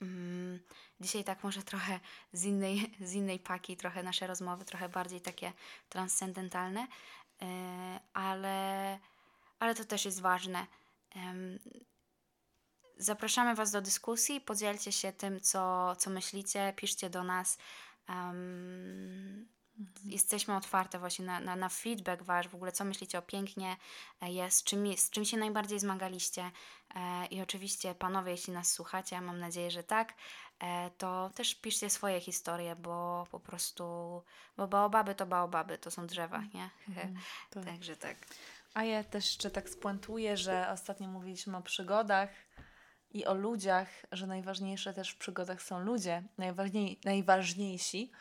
Mm, 0.00 0.60
dzisiaj 1.00 1.24
tak 1.24 1.44
może 1.44 1.62
trochę 1.62 2.00
z 2.32 2.44
innej, 2.44 2.92
z 3.00 3.12
innej 3.12 3.38
paki, 3.38 3.76
trochę 3.76 4.02
nasze 4.02 4.26
rozmowy, 4.26 4.64
trochę 4.64 4.88
bardziej 4.88 5.20
takie 5.20 5.52
transcendentalne, 5.88 6.86
yy, 7.40 7.46
ale, 8.12 8.98
ale 9.58 9.74
to 9.74 9.84
też 9.84 10.04
jest 10.04 10.20
ważne. 10.20 10.66
Zapraszamy 12.98 13.54
Was 13.54 13.70
do 13.70 13.82
dyskusji, 13.82 14.40
podzielcie 14.40 14.92
się 14.92 15.12
tym, 15.12 15.40
co, 15.40 15.96
co 15.96 16.10
myślicie, 16.10 16.72
piszcie 16.76 17.10
do 17.10 17.24
nas. 17.24 17.58
Um, 18.08 19.48
Jesteśmy 20.04 20.56
otwarte 20.56 20.98
właśnie 20.98 21.24
na, 21.24 21.40
na, 21.40 21.56
na 21.56 21.68
feedback 21.68 22.22
wasz, 22.22 22.48
w 22.48 22.54
ogóle 22.54 22.72
co 22.72 22.84
myślicie 22.84 23.18
o 23.18 23.22
pięknie 23.22 23.76
e, 24.20 24.32
jest, 24.32 24.64
czym, 24.64 24.96
z 24.96 25.10
czym 25.10 25.24
się 25.24 25.36
najbardziej 25.36 25.80
zmagaliście. 25.80 26.50
E, 26.94 27.26
I 27.26 27.42
oczywiście 27.42 27.94
panowie, 27.94 28.30
jeśli 28.30 28.52
nas 28.52 28.72
słuchacie, 28.72 29.20
mam 29.20 29.38
nadzieję, 29.38 29.70
że 29.70 29.84
tak, 29.84 30.14
e, 30.58 30.90
to 30.98 31.30
też 31.34 31.54
piszcie 31.54 31.90
swoje 31.90 32.20
historie, 32.20 32.76
bo 32.76 33.26
po 33.30 33.40
prostu, 33.40 33.84
bo 34.56 34.68
baobaby 34.68 35.14
to 35.14 35.26
baobaby, 35.26 35.78
to 35.78 35.90
są 35.90 36.06
drzewa, 36.06 36.42
nie? 36.54 36.70
Mhm, 36.88 37.14
tak. 37.50 37.64
Także 37.64 37.96
tak. 37.96 38.16
A 38.74 38.84
ja 38.84 39.04
też 39.04 39.24
jeszcze 39.24 39.50
tak 39.50 39.68
spuentuję, 39.68 40.36
że 40.36 40.68
ostatnio 40.72 41.08
mówiliśmy 41.08 41.56
o 41.56 41.62
przygodach 41.62 42.30
i 43.10 43.26
o 43.26 43.34
ludziach, 43.34 43.88
że 44.12 44.26
najważniejsze 44.26 44.94
też 44.94 45.10
w 45.10 45.16
przygodach 45.16 45.62
są 45.62 45.80
ludzie, 45.80 46.22
najważniej, 46.38 47.00
najważniejsi 47.04 48.12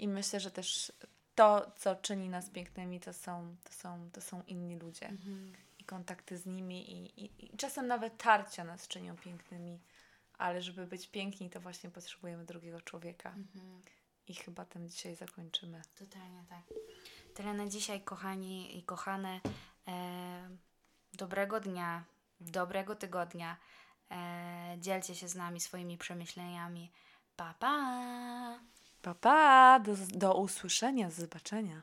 i 0.00 0.08
myślę, 0.08 0.40
że 0.40 0.50
też 0.50 0.92
to, 1.34 1.72
co 1.76 1.96
czyni 1.96 2.28
nas 2.28 2.50
pięknymi, 2.50 3.00
to 3.00 3.12
są, 3.12 3.56
to 3.64 3.72
są, 3.72 4.10
to 4.12 4.20
są 4.20 4.42
inni 4.42 4.78
ludzie. 4.78 5.08
Mhm. 5.08 5.52
I 5.78 5.84
kontakty 5.84 6.38
z 6.38 6.46
nimi, 6.46 6.92
i, 6.92 7.24
i, 7.24 7.54
i 7.54 7.56
czasem 7.56 7.86
nawet 7.86 8.18
tarcia 8.18 8.64
nas 8.64 8.88
czynią 8.88 9.16
pięknymi. 9.16 9.80
Ale 10.38 10.62
żeby 10.62 10.86
być 10.86 11.08
piękni, 11.08 11.50
to 11.50 11.60
właśnie 11.60 11.90
potrzebujemy 11.90 12.44
drugiego 12.44 12.80
człowieka. 12.80 13.28
Mhm. 13.28 13.82
I 14.28 14.34
chyba 14.34 14.64
tym 14.64 14.88
dzisiaj 14.88 15.16
zakończymy. 15.16 15.82
Totalnie 15.98 16.44
tak. 16.48 16.62
Tyle 17.34 17.54
na 17.54 17.66
dzisiaj, 17.68 18.00
kochani 18.00 18.78
i 18.78 18.82
kochane. 18.82 19.40
E, 19.88 20.50
dobrego 21.12 21.60
dnia, 21.60 22.04
dobrego 22.40 22.96
tygodnia. 22.96 23.56
E, 24.10 24.76
dzielcie 24.78 25.14
się 25.14 25.28
z 25.28 25.34
nami 25.34 25.60
swoimi 25.60 25.98
przemyśleniami. 25.98 26.92
Pa, 27.36 27.54
pa! 27.54 28.70
Pa, 29.02 29.14
pa! 29.14 29.80
Do, 29.84 29.96
do 29.96 30.34
usłyszenia, 30.34 31.10
zobaczenia. 31.10 31.82